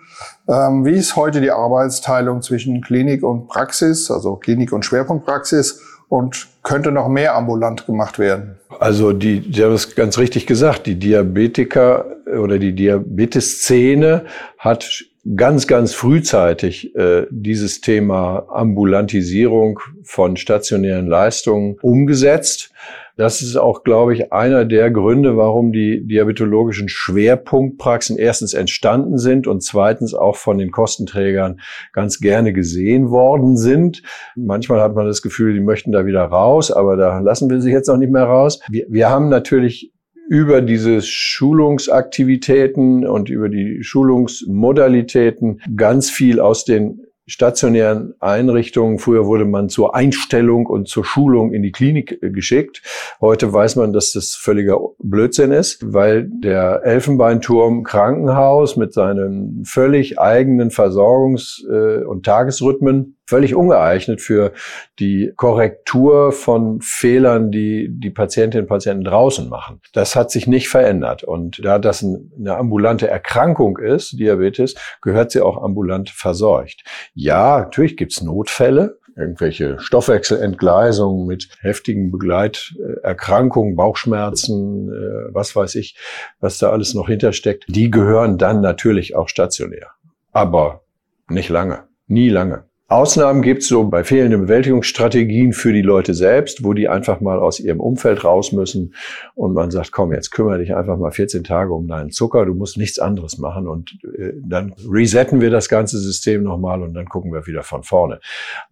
Ähm, 0.49 0.83
wie 0.83 0.95
ist 0.95 1.15
heute 1.15 1.39
die 1.39 1.51
Arbeitsteilung 1.51 2.41
zwischen 2.41 2.81
Klinik 2.81 3.23
und 3.23 3.47
Praxis, 3.47 4.09
also 4.09 4.35
Klinik 4.35 4.73
und 4.73 4.83
Schwerpunktpraxis? 4.83 5.79
Und 6.13 6.47
könnte 6.61 6.91
noch 6.91 7.07
mehr 7.07 7.35
ambulant 7.35 7.87
gemacht 7.87 8.19
werden. 8.19 8.59
Also 8.79 9.13
die, 9.13 9.49
Sie 9.51 9.63
haben 9.63 9.73
es 9.73 9.95
ganz 9.95 10.19
richtig 10.19 10.45
gesagt, 10.45 10.85
die 10.85 10.93
Diabetiker 10.93 12.05
oder 12.27 12.59
die 12.59 12.73
Diabetes-Szene 12.73 14.25
hat 14.59 15.05
ganz, 15.35 15.65
ganz 15.65 15.95
frühzeitig 15.95 16.95
äh, 16.95 17.25
dieses 17.31 17.81
Thema 17.81 18.45
Ambulantisierung 18.49 19.79
von 20.03 20.37
stationären 20.37 21.07
Leistungen 21.07 21.77
umgesetzt. 21.81 22.71
Das 23.15 23.43
ist 23.43 23.57
auch, 23.57 23.83
glaube 23.83 24.13
ich, 24.13 24.33
einer 24.33 24.65
der 24.65 24.89
Gründe, 24.89 25.37
warum 25.37 25.71
die 25.71 26.03
diabetologischen 26.05 26.89
Schwerpunktpraxen 26.89 28.17
erstens 28.17 28.55
entstanden 28.55 29.19
sind 29.19 29.45
und 29.45 29.61
zweitens 29.61 30.15
auch 30.15 30.35
von 30.35 30.57
den 30.57 30.71
Kostenträgern 30.71 31.59
ganz 31.91 32.19
gerne 32.19 32.53
gesehen 32.53 33.11
worden 33.11 33.55
sind. 33.55 34.01
Manchmal 34.35 34.81
hat 34.81 34.95
man 34.95 35.05
das 35.05 35.21
Gefühl, 35.21 35.53
die 35.53 35.59
möchten 35.59 35.91
da 35.91 36.07
wieder 36.07 36.23
raus, 36.23 36.71
aber 36.71 36.97
da 36.97 37.19
lassen 37.19 37.51
wir 37.51 37.61
sich 37.61 37.71
jetzt 37.71 37.87
noch 37.87 37.97
nicht 37.97 38.11
mehr 38.11 38.25
raus. 38.25 38.59
Wir, 38.69 38.87
wir 38.89 39.09
haben 39.09 39.29
natürlich 39.29 39.93
über 40.29 40.61
diese 40.61 41.01
Schulungsaktivitäten 41.01 43.05
und 43.05 43.29
über 43.29 43.49
die 43.49 43.83
Schulungsmodalitäten 43.83 45.61
ganz 45.75 46.09
viel 46.09 46.39
aus 46.39 46.63
den 46.65 47.01
stationären 47.25 48.13
Einrichtungen. 48.19 48.99
Früher 48.99 49.25
wurde 49.25 49.45
man 49.45 49.69
zur 49.69 49.95
Einstellung 49.95 50.65
und 50.65 50.87
zur 50.87 51.05
Schulung 51.05 51.53
in 51.53 51.63
die 51.63 51.71
Klinik 51.71 52.19
äh, 52.21 52.29
geschickt. 52.29 52.81
Heute 53.21 53.51
weiß 53.51 53.77
man, 53.77 53.93
dass 53.93 54.11
das 54.11 54.35
völliger 54.35 54.79
Blödsinn 54.99 55.51
ist, 55.51 55.93
weil 55.93 56.29
der 56.29 56.81
Elfenbeinturm 56.83 57.83
Krankenhaus 57.83 58.75
mit 58.75 58.93
seinen 58.93 59.63
völlig 59.65 60.19
eigenen 60.19 60.69
Versorgungs- 60.69 61.63
äh, 61.69 62.03
und 62.03 62.25
Tagesrhythmen 62.25 63.17
völlig 63.25 63.55
ungeeignet 63.55 64.21
für 64.21 64.53
die 64.99 65.31
Korrektur 65.35 66.31
von 66.31 66.81
Fehlern, 66.81 67.51
die 67.51 67.89
die 67.89 68.09
Patientinnen 68.09 68.65
und 68.65 68.69
Patienten 68.69 69.03
draußen 69.03 69.49
machen. 69.49 69.81
Das 69.93 70.15
hat 70.15 70.31
sich 70.31 70.47
nicht 70.47 70.69
verändert. 70.69 71.23
Und 71.23 71.63
da 71.63 71.79
das 71.79 72.03
eine 72.03 72.55
ambulante 72.55 73.07
Erkrankung 73.07 73.77
ist, 73.77 74.19
Diabetes, 74.19 74.75
gehört 75.01 75.31
sie 75.31 75.41
auch 75.41 75.61
ambulant 75.61 76.09
versorgt. 76.09 76.83
Ja, 77.13 77.59
natürlich 77.59 77.97
gibt's 77.97 78.21
Notfälle, 78.21 78.99
irgendwelche 79.15 79.79
Stoffwechselentgleisungen 79.79 81.25
mit 81.25 81.49
heftigen 81.61 82.11
Begleiterkrankungen, 82.11 83.75
Bauchschmerzen, 83.75 84.89
äh, 84.89 85.33
was 85.33 85.55
weiß 85.55 85.75
ich, 85.75 85.97
was 86.39 86.57
da 86.57 86.71
alles 86.71 86.93
noch 86.93 87.07
hintersteckt, 87.07 87.65
die 87.67 87.91
gehören 87.91 88.37
dann 88.37 88.61
natürlich 88.61 89.15
auch 89.15 89.29
stationär. 89.29 89.91
Aber 90.31 90.81
nicht 91.29 91.49
lange, 91.49 91.83
nie 92.07 92.29
lange. 92.29 92.65
Ausnahmen 92.89 93.41
gibt 93.41 93.61
es 93.61 93.69
so 93.69 93.85
bei 93.85 94.03
fehlenden 94.03 94.41
Bewältigungsstrategien 94.41 95.53
für 95.53 95.71
die 95.71 95.81
Leute 95.81 96.13
selbst, 96.13 96.63
wo 96.63 96.73
die 96.73 96.89
einfach 96.89 97.21
mal 97.21 97.39
aus 97.39 97.59
ihrem 97.59 97.79
Umfeld 97.79 98.23
raus 98.23 98.51
müssen 98.51 98.93
und 99.35 99.53
man 99.53 99.71
sagt, 99.71 99.91
komm, 99.91 100.13
jetzt 100.13 100.31
kümmere 100.31 100.59
dich 100.59 100.75
einfach 100.75 100.97
mal 100.97 101.11
14 101.11 101.43
Tage 101.43 101.73
um 101.73 101.87
deinen 101.87 102.11
Zucker, 102.11 102.45
du 102.45 102.53
musst 102.53 102.77
nichts 102.77 102.99
anderes 102.99 103.37
machen 103.37 103.67
und 103.67 103.97
äh, 104.17 104.33
dann 104.45 104.75
resetten 104.87 105.39
wir 105.39 105.49
das 105.49 105.69
ganze 105.69 105.97
System 105.97 106.43
nochmal 106.43 106.83
und 106.83 106.93
dann 106.93 107.07
gucken 107.07 107.33
wir 107.33 107.47
wieder 107.47 107.63
von 107.63 107.83
vorne. 107.83 108.19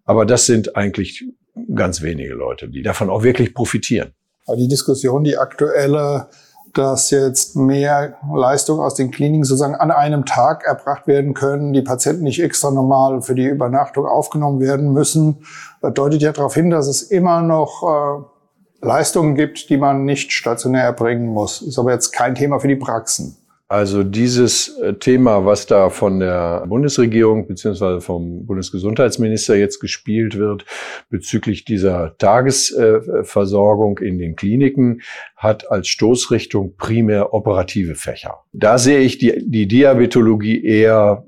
Aber 0.03 0.25
das 0.25 0.45
sind 0.45 0.75
eigentlich 0.75 1.25
ganz 1.73 2.01
wenige 2.01 2.33
Leute, 2.33 2.67
die 2.67 2.81
davon 2.81 3.09
auch 3.09 3.23
wirklich 3.23 3.53
profitieren. 3.53 4.11
Die 4.57 4.67
Diskussion, 4.67 5.23
die 5.23 5.37
aktuelle 5.37 6.27
dass 6.73 7.09
jetzt 7.09 7.55
mehr 7.55 8.15
Leistung 8.33 8.79
aus 8.79 8.95
den 8.95 9.11
Kliniken 9.11 9.43
sozusagen 9.43 9.75
an 9.75 9.91
einem 9.91 10.25
Tag 10.25 10.63
erbracht 10.65 11.07
werden 11.07 11.33
können, 11.33 11.73
die 11.73 11.81
Patienten 11.81 12.23
nicht 12.23 12.41
extra 12.41 12.71
normal 12.71 13.21
für 13.21 13.35
die 13.35 13.45
Übernachtung 13.45 14.05
aufgenommen 14.05 14.59
werden 14.59 14.93
müssen, 14.93 15.45
deutet 15.81 16.21
ja 16.21 16.31
darauf 16.31 16.53
hin, 16.53 16.69
dass 16.69 16.87
es 16.87 17.01
immer 17.01 17.41
noch 17.41 17.83
äh, 17.83 18.85
Leistungen 18.85 19.35
gibt, 19.35 19.69
die 19.69 19.77
man 19.77 20.05
nicht 20.05 20.31
stationär 20.31 20.83
erbringen 20.83 21.27
muss. 21.27 21.61
Ist 21.61 21.77
aber 21.77 21.91
jetzt 21.91 22.11
kein 22.11 22.35
Thema 22.35 22.59
für 22.59 22.67
die 22.67 22.75
Praxen. 22.75 23.37
Also 23.71 24.03
dieses 24.03 24.77
äh, 24.79 24.95
Thema, 24.95 25.45
was 25.45 25.65
da 25.65 25.89
von 25.89 26.19
der 26.19 26.65
Bundesregierung 26.67 27.47
beziehungsweise 27.47 28.01
vom 28.01 28.45
Bundesgesundheitsminister 28.45 29.55
jetzt 29.55 29.79
gespielt 29.79 30.37
wird 30.37 30.65
bezüglich 31.09 31.63
dieser 31.63 32.17
Tagesversorgung 32.17 33.99
in 33.99 34.19
den 34.19 34.35
Kliniken, 34.35 35.03
hat 35.37 35.71
als 35.71 35.87
Stoßrichtung 35.87 36.75
primär 36.75 37.33
operative 37.33 37.95
Fächer. 37.95 38.39
Da 38.51 38.77
sehe 38.77 38.99
ich 38.99 39.19
die, 39.19 39.41
die 39.49 39.69
Diabetologie 39.69 40.65
eher 40.65 41.23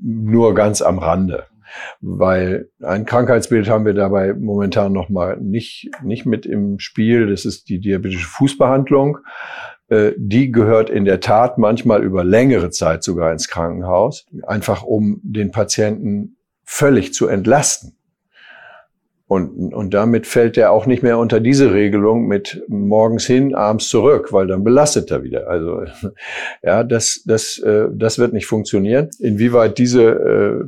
nur 0.00 0.54
ganz 0.54 0.82
am 0.82 1.00
Rande 1.00 1.46
weil 2.00 2.70
ein 2.82 3.04
Krankheitsbild 3.04 3.68
haben 3.68 3.84
wir 3.84 3.92
dabei 3.92 4.32
momentan 4.32 4.90
noch 4.92 5.10
mal 5.10 5.36
nicht 5.38 5.90
nicht 6.02 6.24
mit 6.24 6.46
im 6.46 6.78
Spiel. 6.78 7.26
Das 7.26 7.44
ist 7.44 7.68
die 7.68 7.78
diabetische 7.78 8.26
Fußbehandlung. 8.26 9.18
Äh, 9.88 10.12
die 10.16 10.52
gehört 10.52 10.90
in 10.90 11.04
der 11.04 11.20
Tat 11.20 11.58
manchmal 11.58 12.02
über 12.02 12.24
längere 12.24 12.70
Zeit 12.70 13.02
sogar 13.02 13.32
ins 13.32 13.48
Krankenhaus, 13.48 14.26
einfach 14.46 14.82
um 14.82 15.20
den 15.22 15.50
Patienten 15.50 16.36
völlig 16.64 17.14
zu 17.14 17.28
entlasten. 17.28 17.94
Und, 19.26 19.74
und 19.74 19.92
damit 19.92 20.26
fällt 20.26 20.56
er 20.56 20.72
auch 20.72 20.86
nicht 20.86 21.02
mehr 21.02 21.18
unter 21.18 21.38
diese 21.38 21.74
Regelung 21.74 22.26
mit 22.26 22.62
morgens 22.66 23.26
hin, 23.26 23.54
abends 23.54 23.88
zurück, 23.90 24.32
weil 24.32 24.46
dann 24.46 24.64
belastet 24.64 25.10
er 25.10 25.22
wieder. 25.22 25.48
Also 25.48 25.84
ja, 26.62 26.82
das, 26.82 27.22
das, 27.26 27.58
äh, 27.58 27.88
das 27.92 28.18
wird 28.18 28.32
nicht 28.32 28.46
funktionieren. 28.46 29.10
Inwieweit 29.18 29.76
diese 29.76 30.02
äh, 30.02 30.64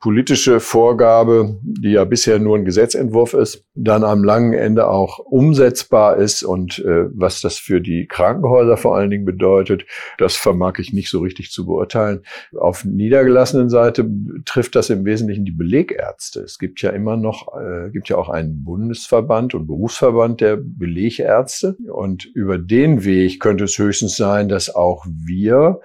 politische 0.00 0.60
Vorgabe, 0.60 1.58
die 1.62 1.92
ja 1.92 2.04
bisher 2.04 2.38
nur 2.38 2.56
ein 2.56 2.64
Gesetzentwurf 2.64 3.34
ist, 3.34 3.66
dann 3.74 4.02
am 4.02 4.24
langen 4.24 4.54
Ende 4.54 4.88
auch 4.88 5.18
umsetzbar 5.18 6.16
ist 6.16 6.42
und 6.42 6.78
äh, 6.78 7.04
was 7.12 7.42
das 7.42 7.58
für 7.58 7.82
die 7.82 8.06
Krankenhäuser 8.06 8.78
vor 8.78 8.96
allen 8.96 9.10
Dingen 9.10 9.26
bedeutet, 9.26 9.84
das 10.16 10.36
vermag 10.36 10.78
ich 10.78 10.94
nicht 10.94 11.10
so 11.10 11.20
richtig 11.20 11.50
zu 11.50 11.66
beurteilen. 11.66 12.22
Auf 12.58 12.86
niedergelassenen 12.86 13.68
Seite 13.68 14.08
trifft 14.46 14.74
das 14.74 14.88
im 14.88 15.04
Wesentlichen 15.04 15.44
die 15.44 15.52
Belegärzte. 15.52 16.40
Es 16.40 16.58
gibt 16.58 16.80
ja 16.80 16.90
immer 16.90 17.18
noch, 17.18 17.48
äh, 17.54 17.90
gibt 17.90 18.08
ja 18.08 18.16
auch 18.16 18.30
einen 18.30 18.64
Bundesverband 18.64 19.54
und 19.54 19.66
Berufsverband 19.66 20.40
der 20.40 20.56
Belegärzte 20.56 21.76
und 21.92 22.24
über 22.24 22.56
den 22.56 23.04
Weg 23.04 23.38
könnte 23.38 23.64
es 23.64 23.76
höchstens 23.76 24.16
sein, 24.16 24.48
dass 24.48 24.74
auch 24.74 25.04
wir 25.06 25.80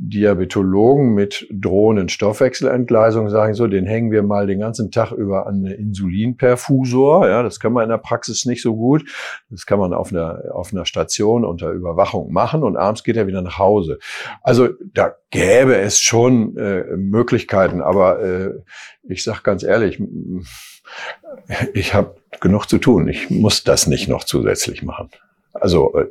Diabetologen 0.00 1.12
mit 1.12 1.48
drohenden 1.50 2.08
Stoffwechselentgleisungen 2.08 3.30
sagen 3.30 3.54
so, 3.54 3.66
den 3.66 3.84
hängen 3.84 4.12
wir 4.12 4.22
mal 4.22 4.46
den 4.46 4.60
ganzen 4.60 4.92
Tag 4.92 5.10
über 5.10 5.48
an 5.48 5.56
eine 5.56 5.74
Insulinperfusor. 5.74 7.28
Ja, 7.28 7.42
das 7.42 7.58
kann 7.58 7.72
man 7.72 7.82
in 7.82 7.90
der 7.90 7.98
Praxis 7.98 8.44
nicht 8.44 8.62
so 8.62 8.76
gut. 8.76 9.04
Das 9.50 9.66
kann 9.66 9.80
man 9.80 9.92
auf 9.92 10.12
einer, 10.12 10.44
auf 10.52 10.72
einer 10.72 10.86
Station 10.86 11.44
unter 11.44 11.72
Überwachung 11.72 12.32
machen 12.32 12.62
und 12.62 12.76
abends 12.76 13.02
geht 13.02 13.16
er 13.16 13.26
wieder 13.26 13.42
nach 13.42 13.58
Hause. 13.58 13.98
Also 14.40 14.68
da 14.94 15.16
gäbe 15.30 15.76
es 15.76 16.00
schon 16.00 16.56
äh, 16.56 16.84
Möglichkeiten, 16.96 17.80
aber 17.80 18.22
äh, 18.22 18.50
ich 19.02 19.24
sage 19.24 19.40
ganz 19.42 19.64
ehrlich, 19.64 20.00
ich 21.74 21.92
habe 21.92 22.14
genug 22.40 22.66
zu 22.66 22.78
tun. 22.78 23.08
Ich 23.08 23.30
muss 23.30 23.64
das 23.64 23.88
nicht 23.88 24.08
noch 24.08 24.22
zusätzlich 24.22 24.84
machen. 24.84 25.10
Also 25.60 25.94
äh, 25.94 26.06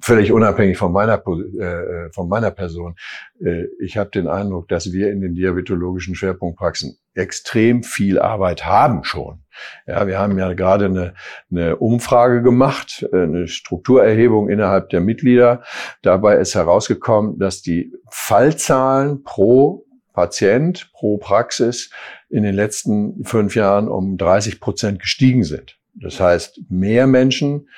völlig 0.00 0.32
unabhängig 0.32 0.76
von 0.76 0.92
meiner, 0.92 1.14
äh, 1.14 2.10
von 2.12 2.28
meiner 2.28 2.50
Person. 2.50 2.96
Äh, 3.40 3.64
ich 3.80 3.96
habe 3.96 4.10
den 4.10 4.28
Eindruck, 4.28 4.68
dass 4.68 4.92
wir 4.92 5.10
in 5.10 5.20
den 5.20 5.34
diabetologischen 5.34 6.14
Schwerpunktpraxen 6.14 6.96
extrem 7.14 7.82
viel 7.82 8.18
Arbeit 8.18 8.64
haben 8.64 9.04
schon. 9.04 9.42
Ja, 9.86 10.06
wir 10.06 10.18
haben 10.18 10.38
ja 10.38 10.52
gerade 10.54 10.86
eine, 10.86 11.14
eine 11.50 11.76
Umfrage 11.76 12.42
gemacht, 12.42 13.06
äh, 13.12 13.22
eine 13.22 13.48
Strukturerhebung 13.48 14.48
innerhalb 14.48 14.90
der 14.90 15.00
Mitglieder. 15.00 15.62
Dabei 16.02 16.36
ist 16.36 16.54
herausgekommen, 16.54 17.38
dass 17.38 17.62
die 17.62 17.92
Fallzahlen 18.10 19.22
pro 19.22 19.84
Patient, 20.12 20.90
pro 20.92 21.18
Praxis 21.18 21.90
in 22.28 22.42
den 22.42 22.54
letzten 22.54 23.24
fünf 23.24 23.54
Jahren 23.54 23.88
um 23.88 24.16
30 24.16 24.60
Prozent 24.60 25.00
gestiegen 25.00 25.44
sind. 25.44 25.78
Das 25.94 26.20
heißt, 26.20 26.60
mehr 26.68 27.06
Menschen 27.06 27.68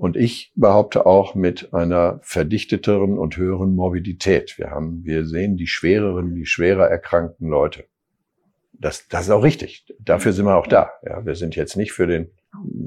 und 0.00 0.16
ich 0.16 0.50
behaupte 0.56 1.04
auch 1.04 1.34
mit 1.34 1.74
einer 1.74 2.20
verdichteteren 2.22 3.18
und 3.18 3.36
höheren 3.36 3.74
Morbidität. 3.74 4.56
Wir 4.56 4.70
haben, 4.70 5.04
wir 5.04 5.26
sehen 5.26 5.58
die 5.58 5.66
schwereren, 5.66 6.34
die 6.34 6.46
schwerer 6.46 6.88
erkrankten 6.88 7.50
Leute. 7.50 7.84
Das, 8.72 9.08
das 9.08 9.24
ist 9.24 9.30
auch 9.30 9.42
richtig. 9.42 9.84
Dafür 9.98 10.32
sind 10.32 10.46
wir 10.46 10.56
auch 10.56 10.66
da. 10.66 10.90
Ja, 11.04 11.26
wir 11.26 11.34
sind 11.34 11.54
jetzt 11.54 11.76
nicht 11.76 11.92
für 11.92 12.06
den 12.06 12.30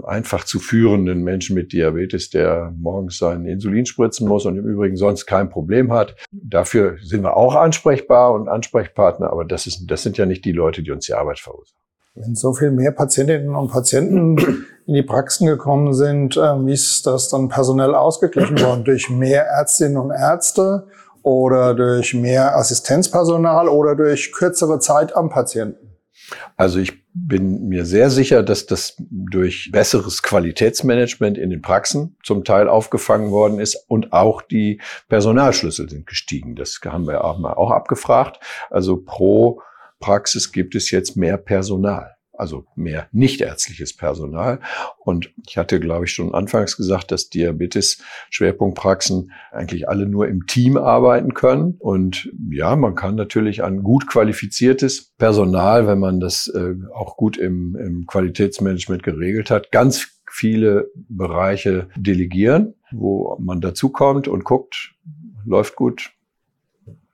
einfach 0.04 0.44
zu 0.44 0.60
führenden 0.60 1.24
Menschen 1.24 1.54
mit 1.54 1.72
Diabetes, 1.72 2.32
der 2.32 2.74
morgens 2.80 3.20
seinen 3.20 3.46
Insulin 3.46 3.86
spritzen 3.86 4.28
muss 4.28 4.48
und 4.48 4.58
im 4.58 4.66
Übrigen 4.66 4.98
sonst 4.98 5.28
kein 5.28 5.52
Problem 5.52 5.94
hat. 5.94 6.16
Dafür 6.32 6.98
sind 7.00 7.22
wir 7.22 7.38
auch 7.38 7.54
ansprechbar 7.54 8.34
und 8.34 8.50
Ansprechpartner, 8.50 9.32
aber 9.32 9.46
das, 9.46 9.68
ist, 9.68 9.86
das 9.86 10.02
sind 10.02 10.18
ja 10.18 10.26
nicht 10.26 10.46
die 10.46 10.52
Leute, 10.52 10.82
die 10.82 10.90
uns 10.90 11.06
die 11.06 11.14
Arbeit 11.14 11.38
verursachen. 11.38 11.83
Wenn 12.16 12.36
so 12.36 12.54
viel 12.54 12.70
mehr 12.70 12.92
Patientinnen 12.92 13.56
und 13.56 13.72
Patienten 13.72 14.38
in 14.86 14.94
die 14.94 15.02
Praxen 15.02 15.48
gekommen 15.48 15.94
sind, 15.94 16.38
ähm, 16.38 16.68
wie 16.68 16.74
ist 16.74 17.08
das 17.08 17.30
dann 17.30 17.50
personell 17.50 17.96
ausgeglichen 17.96 18.60
worden? 18.62 18.84
Durch 18.86 19.10
mehr 19.10 19.46
Ärztinnen 19.48 19.98
und 19.98 20.12
Ärzte 20.12 20.88
oder 21.24 21.74
durch 21.74 22.14
mehr 22.14 22.58
Assistenzpersonal 22.58 23.70
oder 23.70 23.96
durch 23.96 24.34
kürzere 24.34 24.80
Zeit 24.80 25.16
am 25.16 25.30
Patienten? 25.30 25.94
Also 26.58 26.80
ich 26.80 27.02
bin 27.14 27.70
mir 27.70 27.86
sehr 27.86 28.10
sicher, 28.10 28.44
dass 28.44 28.66
das 28.66 28.96
durch 29.00 29.70
besseres 29.72 30.22
Qualitätsmanagement 30.22 31.38
in 31.38 31.50
den 31.50 31.62
Praxen 31.62 32.18
zum 32.24 32.44
Teil 32.44 32.68
aufgefangen 32.68 33.32
worden 33.32 33.60
ist 33.60 33.86
und 33.88 34.12
auch 34.12 34.42
die 34.42 34.82
Personalschlüssel 35.08 35.90
sind 35.90 36.08
gestiegen. 36.08 36.56
Das 36.56 36.80
haben 36.84 37.08
wir 37.08 37.24
auch 37.24 37.40
mal 37.40 37.54
auch 37.54 37.72
abgefragt. 37.72 38.40
Also 38.70 38.98
pro 38.98 39.62
Praxis 40.04 40.52
gibt 40.52 40.76
es 40.76 40.92
jetzt 40.92 41.16
mehr 41.16 41.38
Personal, 41.38 42.12
also 42.34 42.66
mehr 42.76 43.08
nichtärztliches 43.14 43.96
Personal. 43.96 44.60
Und 45.00 45.32
ich 45.48 45.58
hatte, 45.58 45.80
glaube 45.80 46.04
ich, 46.04 46.12
schon 46.12 46.34
anfangs 46.34 46.76
gesagt, 46.76 47.14
dass 47.14 47.30
Diabetes-Schwerpunktpraxen 47.30 49.32
eigentlich 49.54 49.88
alle 49.88 50.06
nur 50.06 50.28
im 50.28 50.46
Team 50.46 50.76
arbeiten 50.76 51.34
können. 51.34 51.78
Und 51.80 52.30
ja, 52.52 52.76
man 52.76 52.96
kann 52.96 53.16
natürlich 53.16 53.64
an 53.64 53.82
gut 53.82 54.08
qualifiziertes 54.08 55.14
Personal, 55.18 55.88
wenn 55.88 56.00
man 56.00 56.20
das 56.20 56.52
äh, 56.54 56.74
auch 56.94 57.16
gut 57.16 57.38
im, 57.38 57.78
im 57.78 58.06
Qualitätsmanagement 58.06 59.04
geregelt 59.04 59.50
hat, 59.50 59.72
ganz 59.72 60.10
viele 60.30 60.92
Bereiche 61.08 61.88
delegieren, 61.96 62.74
wo 62.92 63.38
man 63.40 63.62
dazukommt 63.62 64.28
und 64.28 64.44
guckt, 64.44 64.96
läuft 65.46 65.78
gut, 65.78 66.12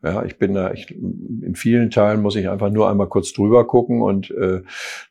ja, 0.04 0.24
ich 0.24 0.38
bin 0.38 0.54
da, 0.54 0.72
ich, 0.72 0.92
in 0.92 1.56
vielen 1.56 1.92
Teilen 1.92 2.22
muss 2.22 2.36
ich 2.36 2.50
einfach 2.50 2.70
nur 2.70 2.90
einmal 2.90 3.08
kurz 3.08 3.34
drüber 3.34 3.68
gucken 3.68 4.02
und 4.02 4.32
äh, 4.32 4.62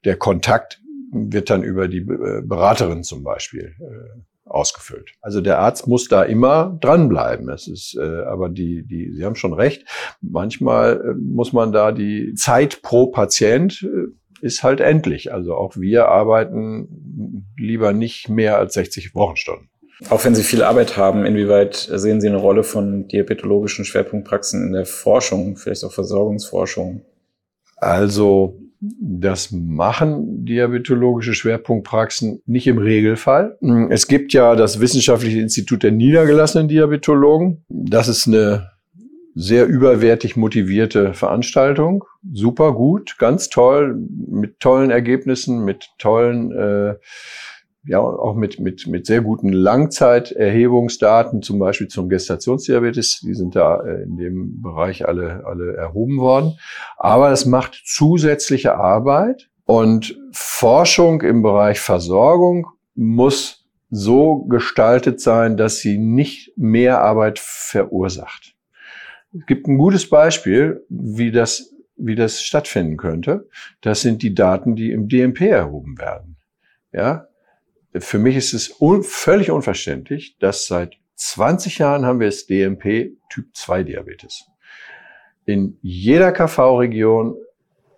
der 0.05 0.17
Kontakt 0.17 0.81
wird 1.13 1.51
dann 1.51 1.63
über 1.63 1.89
die 1.89 2.01
äh, 2.01 2.43
Beraterin 2.43 3.03
zum 3.03 3.23
Beispiel 3.23 3.75
äh, 3.81 4.21
ausgefüllt. 4.45 5.13
Also 5.21 5.41
der 5.41 5.59
Arzt 5.59 5.87
muss 5.87 6.09
da 6.09 6.23
immer 6.23 6.79
dranbleiben. 6.81 7.49
Es 7.51 7.69
ist, 7.69 7.97
äh, 7.99 8.23
aber 8.23 8.49
die, 8.49 8.87
die, 8.87 9.13
Sie 9.13 9.25
haben 9.25 9.37
schon 9.37 9.53
recht. 9.53 9.87
Manchmal 10.21 11.01
äh, 11.01 11.15
muss 11.15 11.53
man 11.53 11.73
da 11.73 11.93
die 11.93 12.35
Zeit 12.35 12.83
pro 12.83 13.09
Patient 13.09 13.83
äh, 13.83 14.09
ist 14.41 14.63
halt 14.63 14.81
endlich. 14.81 15.33
Also 15.33 15.55
auch 15.55 15.77
wir 15.77 16.09
arbeiten 16.09 17.47
lieber 17.57 17.93
nicht 17.93 18.29
mehr 18.29 18.59
als 18.59 18.75
60 18.75 19.15
Wochenstunden. 19.15 19.69
Auch 20.11 20.25
wenn 20.25 20.35
Sie 20.35 20.45
viel 20.45 20.63
Arbeit 20.63 20.97
haben, 20.97 21.27
inwieweit 21.27 21.75
sehen 21.75 22.21
Sie 22.21 22.29
eine 22.29 22.37
Rolle 22.37 22.63
von 22.63 23.09
diabetologischen 23.09 23.85
Schwerpunktpraxen 23.85 24.67
in 24.67 24.73
der 24.73 24.87
Forschung, 24.87 25.57
vielleicht 25.57 25.85
auch 25.85 25.93
Versorgungsforschung? 25.93 27.03
Also 27.77 28.59
das 28.81 29.51
machen 29.51 30.45
diabetologische 30.45 31.35
Schwerpunktpraxen 31.35 32.43
nicht 32.47 32.69
im 32.69 32.79
Regelfall. 32.79 33.59
Es 33.91 34.07
gibt 34.07 34.33
ja 34.33 34.55
das 34.55 34.81
Wissenschaftliche 34.81 35.41
Institut 35.41 35.83
der 35.83 35.91
niedergelassenen 35.91 36.69
Diabetologen. 36.69 37.65
Das 37.69 38.07
ist 38.07 38.29
eine 38.29 38.71
sehr 39.35 39.67
überwertig 39.67 40.37
motivierte 40.37 41.15
Veranstaltung. 41.15 42.05
Super 42.33 42.73
gut, 42.73 43.17
ganz 43.19 43.49
toll, 43.49 43.97
mit 44.29 44.61
tollen 44.61 44.91
Ergebnissen, 44.91 45.65
mit 45.65 45.91
tollen, 45.99 46.53
äh, 46.53 46.95
ja, 47.85 48.01
auch 48.01 48.35
mit, 48.35 48.61
mit, 48.61 48.87
mit 48.87 49.07
sehr 49.07 49.23
guten 49.23 49.53
Langzeiterhebungsdaten, 49.53 51.43
zum 51.43 51.59
Beispiel 51.59 51.89
zum 51.89 52.09
Gestationsdiabetes. 52.09 53.21
Die 53.21 53.35
sind 53.35 53.57
da 53.57 53.81
äh, 53.81 54.03
in 54.03 54.17
dem 54.17 54.63
Bereich 54.63 55.07
alle, 55.07 55.45
alle 55.47 55.77
erhoben 55.77 56.19
worden. 56.19 56.59
Aber 56.97 57.31
es 57.31 57.47
macht 57.47 57.81
zusätzliche 57.85 58.77
Arbeit 58.77 59.49
und 59.65 60.19
Forschung 60.33 61.23
im 61.23 61.43
Bereich 61.43 61.81
Versorgung 61.81 62.67
muss 62.95 63.67
so 63.91 64.45
gestaltet 64.45 65.21
sein, 65.21 65.57
dass 65.57 65.79
sie 65.79 65.99
nicht 65.99 66.53
mehr 66.57 67.01
Arbeit 67.01 67.39
verursacht. 67.39 68.55
Es 69.33 69.47
gibt 69.47 69.67
ein 69.67 69.79
gutes 69.79 70.09
Beispiel, 70.09 70.85
wie 70.89 71.31
das, 71.31 71.75
wie 71.97 72.15
das 72.15 72.43
stattfinden 72.43 72.97
könnte. 72.97 73.49
Das 73.81 74.03
sind 74.03 74.23
die 74.23 74.35
Daten, 74.35 74.75
die 74.75 74.91
im 74.91 75.09
DMP 75.09 75.43
erhoben 75.43 75.99
werden. 75.99 76.37
Ja, 76.93 77.28
für 78.01 78.19
mich 78.19 78.37
ist 78.37 78.53
es 78.53 78.81
un 78.81 79.03
völlig 79.03 79.51
unverständlich, 79.51 80.37
dass 80.39 80.67
seit 80.67 80.97
20 81.17 81.79
Jahren 81.79 82.07
haben 82.07 82.21
wir 82.21 82.29
das 82.29 82.47
DMP 82.47 83.17
Typ 83.31 83.55
2 83.55 83.83
Diabetes. 83.83 84.47
In 85.45 85.79
jeder 85.83 86.33
KV-Region 86.33 87.37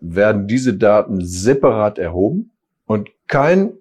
werden 0.00 0.46
diese 0.46 0.74
Daten 0.74 1.24
separat 1.24 1.98
erhoben 1.98 2.52
und 2.86 3.10
kein 3.26 3.74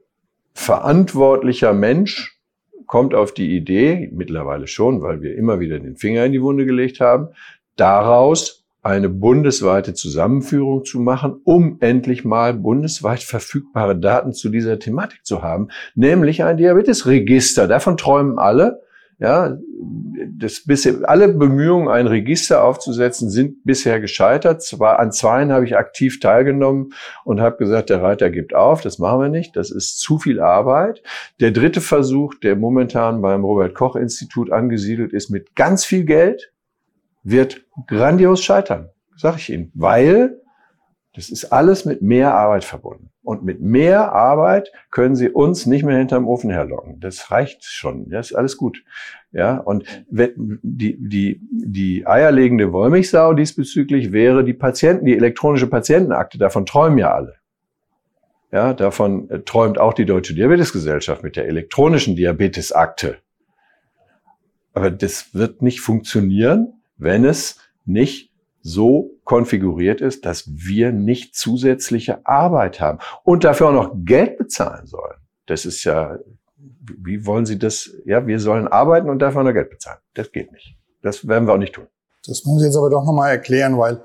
verantwortlicher 0.53 1.73
Mensch 1.73 2.39
kommt 2.85 3.13
auf 3.13 3.33
die 3.33 3.55
Idee, 3.55 4.09
mittlerweile 4.11 4.67
schon, 4.67 5.01
weil 5.01 5.21
wir 5.21 5.35
immer 5.35 5.59
wieder 5.59 5.79
den 5.79 5.95
Finger 5.95 6.25
in 6.25 6.31
die 6.31 6.41
Wunde 6.41 6.65
gelegt 6.65 6.99
haben, 6.99 7.29
daraus 7.75 8.58
eine 8.81 9.09
bundesweite 9.09 9.93
Zusammenführung 9.93 10.85
zu 10.85 10.99
machen, 10.99 11.41
um 11.43 11.77
endlich 11.81 12.23
mal 12.23 12.53
bundesweit 12.53 13.23
verfügbare 13.23 13.97
Daten 13.97 14.33
zu 14.33 14.49
dieser 14.49 14.79
Thematik 14.79 15.25
zu 15.25 15.41
haben, 15.41 15.67
nämlich 15.95 16.43
ein 16.43 16.57
Diabetesregister. 16.57 17.67
Davon 17.67 17.97
träumen 17.97 18.39
alle. 18.39 18.81
Ja, 19.21 19.57
das 20.37 20.63
bisher, 20.63 20.93
alle 21.03 21.27
Bemühungen, 21.27 21.89
ein 21.89 22.07
Register 22.07 22.63
aufzusetzen, 22.63 23.29
sind 23.29 23.65
bisher 23.65 23.99
gescheitert. 23.99 24.63
Zwar 24.63 24.97
an 24.99 25.11
zweien 25.11 25.51
habe 25.51 25.65
ich 25.65 25.75
aktiv 25.75 26.21
teilgenommen 26.21 26.93
und 27.25 27.41
habe 27.41 27.57
gesagt, 27.57 27.89
der 27.89 28.01
Reiter 28.01 28.29
gibt 28.29 28.55
auf, 28.55 28.79
das 28.79 28.97
machen 28.97 29.19
wir 29.19 29.27
nicht, 29.27 29.57
das 29.57 29.71
ist 29.71 29.99
zu 29.99 30.19
viel 30.19 30.39
Arbeit. 30.39 31.03
Der 31.41 31.51
dritte 31.51 31.81
Versuch, 31.81 32.33
der 32.35 32.55
momentan 32.55 33.21
beim 33.21 33.43
Robert 33.43 33.75
Koch 33.75 33.97
Institut 33.97 34.53
angesiedelt 34.53 35.11
ist, 35.11 35.29
mit 35.29 35.53
ganz 35.53 35.83
viel 35.83 36.05
Geld, 36.05 36.53
wird 37.29 37.65
grandios 37.87 38.43
scheitern, 38.43 38.89
sage 39.15 39.37
ich 39.37 39.49
Ihnen, 39.51 39.71
weil 39.73 40.39
das 41.15 41.29
ist 41.29 41.45
alles 41.45 41.85
mit 41.85 42.01
mehr 42.01 42.33
Arbeit 42.33 42.63
verbunden. 42.63 43.09
Und 43.23 43.43
mit 43.43 43.61
mehr 43.61 44.13
Arbeit 44.13 44.71
können 44.89 45.15
Sie 45.15 45.29
uns 45.29 45.65
nicht 45.65 45.83
mehr 45.83 45.97
hinterm 45.97 46.27
Ofen 46.27 46.49
herlocken. 46.49 46.99
Das 46.99 47.29
reicht 47.29 47.63
schon. 47.63 48.09
Das 48.09 48.31
ist 48.31 48.35
alles 48.35 48.57
gut. 48.57 48.83
Ja, 49.31 49.57
und 49.57 49.83
die, 50.09 50.97
die, 50.97 51.39
die 51.51 52.07
eierlegende 52.07 52.71
Wollmilchsau 52.71 53.33
diesbezüglich 53.33 54.11
wäre 54.11 54.43
die 54.43 54.53
Patienten, 54.53 55.05
die 55.05 55.15
elektronische 55.15 55.67
Patientenakte. 55.67 56.37
Davon 56.37 56.65
träumen 56.65 56.97
ja 56.97 57.13
alle. 57.13 57.35
Ja, 58.51 58.73
davon 58.73 59.29
äh, 59.29 59.41
träumt 59.41 59.79
auch 59.79 59.93
die 59.93 60.05
Deutsche 60.05 60.33
Diabetesgesellschaft 60.33 61.21
mit 61.21 61.35
der 61.35 61.47
elektronischen 61.47 62.15
Diabetesakte. 62.15 63.17
Aber 64.73 64.89
das 64.89 65.35
wird 65.35 65.61
nicht 65.61 65.81
funktionieren, 65.81 66.78
wenn 66.99 67.25
es 67.25 67.57
nicht 67.85 68.31
so 68.61 69.11
konfiguriert 69.23 70.01
ist, 70.01 70.25
dass 70.25 70.43
wir 70.47 70.91
nicht 70.91 71.35
zusätzliche 71.35 72.25
Arbeit 72.25 72.79
haben 72.79 72.99
und 73.23 73.43
dafür 73.43 73.69
auch 73.69 73.73
noch 73.73 73.95
Geld 74.03 74.37
bezahlen 74.37 74.85
sollen. 74.85 75.17
Das 75.45 75.65
ist 75.65 75.83
ja, 75.85 76.19
wie 76.97 77.25
wollen 77.25 77.45
Sie 77.45 77.57
das? 77.57 77.89
Ja, 78.05 78.27
wir 78.27 78.39
sollen 78.39 78.67
arbeiten 78.67 79.09
und 79.09 79.19
dafür 79.19 79.43
noch 79.43 79.53
Geld 79.53 79.69
bezahlen. 79.69 79.99
Das 80.13 80.31
geht 80.31 80.51
nicht. 80.51 80.77
Das 81.01 81.27
werden 81.27 81.47
wir 81.47 81.53
auch 81.53 81.57
nicht 81.57 81.73
tun. 81.73 81.87
Das 82.27 82.45
müssen 82.45 82.59
Sie 82.59 82.65
jetzt 82.65 82.77
aber 82.77 82.89
doch 82.89 83.05
nochmal 83.05 83.31
erklären, 83.31 83.77
weil 83.77 84.01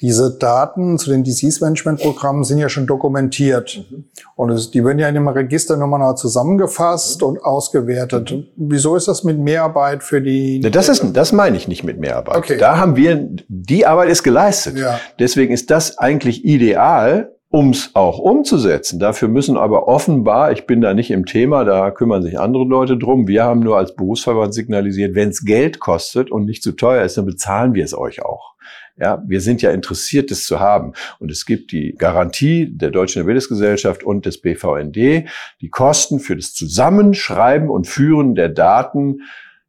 diese 0.00 0.36
Daten 0.38 0.98
zu 0.98 1.10
den 1.10 1.24
Disease-Management-Programmen 1.24 2.44
sind 2.44 2.58
ja 2.58 2.68
schon 2.68 2.86
dokumentiert. 2.86 3.86
Mhm. 3.90 4.04
Und 4.34 4.50
es, 4.50 4.70
die 4.70 4.84
werden 4.84 4.98
ja 4.98 5.08
in 5.08 5.16
einem 5.16 5.28
Register 5.28 5.76
nochmal 5.76 6.16
zusammengefasst 6.16 7.22
mhm. 7.22 7.28
und 7.28 7.44
ausgewertet. 7.44 8.32
Mhm. 8.32 8.46
Wieso 8.56 8.96
ist 8.96 9.08
das 9.08 9.24
mit 9.24 9.38
Mehrarbeit 9.38 10.02
für 10.02 10.20
die? 10.20 10.60
Das 10.60 10.88
ist, 10.88 11.04
das 11.14 11.32
meine 11.32 11.56
ich 11.56 11.66
nicht 11.66 11.82
mit 11.84 11.98
Mehrarbeit. 11.98 12.36
Okay. 12.36 12.58
Da 12.58 12.78
haben 12.78 12.96
wir, 12.96 13.28
die 13.48 13.86
Arbeit 13.86 14.10
ist 14.10 14.22
geleistet. 14.22 14.78
Ja. 14.78 15.00
Deswegen 15.18 15.52
ist 15.52 15.70
das 15.70 15.96
eigentlich 15.98 16.44
ideal, 16.44 17.32
um 17.48 17.70
es 17.70 17.90
auch 17.94 18.18
umzusetzen. 18.18 18.98
Dafür 18.98 19.28
müssen 19.28 19.56
aber 19.56 19.88
offenbar, 19.88 20.52
ich 20.52 20.66
bin 20.66 20.82
da 20.82 20.92
nicht 20.92 21.10
im 21.10 21.24
Thema, 21.24 21.64
da 21.64 21.90
kümmern 21.90 22.22
sich 22.22 22.38
andere 22.38 22.64
Leute 22.64 22.98
drum. 22.98 23.28
Wir 23.28 23.44
haben 23.44 23.60
nur 23.60 23.78
als 23.78 23.94
Berufsverband 23.94 24.52
signalisiert, 24.52 25.14
wenn 25.14 25.30
es 25.30 25.44
Geld 25.44 25.80
kostet 25.80 26.30
und 26.30 26.44
nicht 26.44 26.62
zu 26.62 26.72
teuer 26.72 27.02
ist, 27.02 27.16
dann 27.16 27.24
bezahlen 27.24 27.72
wir 27.72 27.84
es 27.84 27.96
euch 27.96 28.22
auch. 28.22 28.55
Ja, 28.98 29.22
wir 29.26 29.42
sind 29.42 29.60
ja 29.60 29.72
interessiert, 29.72 30.30
das 30.30 30.44
zu 30.44 30.58
haben. 30.58 30.92
Und 31.18 31.30
es 31.30 31.44
gibt 31.44 31.70
die 31.70 31.94
Garantie 31.98 32.70
der 32.70 32.90
Deutschen 32.90 33.22
Diabetesgesellschaft 33.22 34.02
und 34.02 34.24
des 34.24 34.40
BVND, 34.40 35.28
die 35.60 35.68
Kosten 35.70 36.18
für 36.18 36.34
das 36.34 36.54
Zusammenschreiben 36.54 37.68
und 37.68 37.86
Führen 37.86 38.34
der 38.34 38.48
Daten 38.48 39.20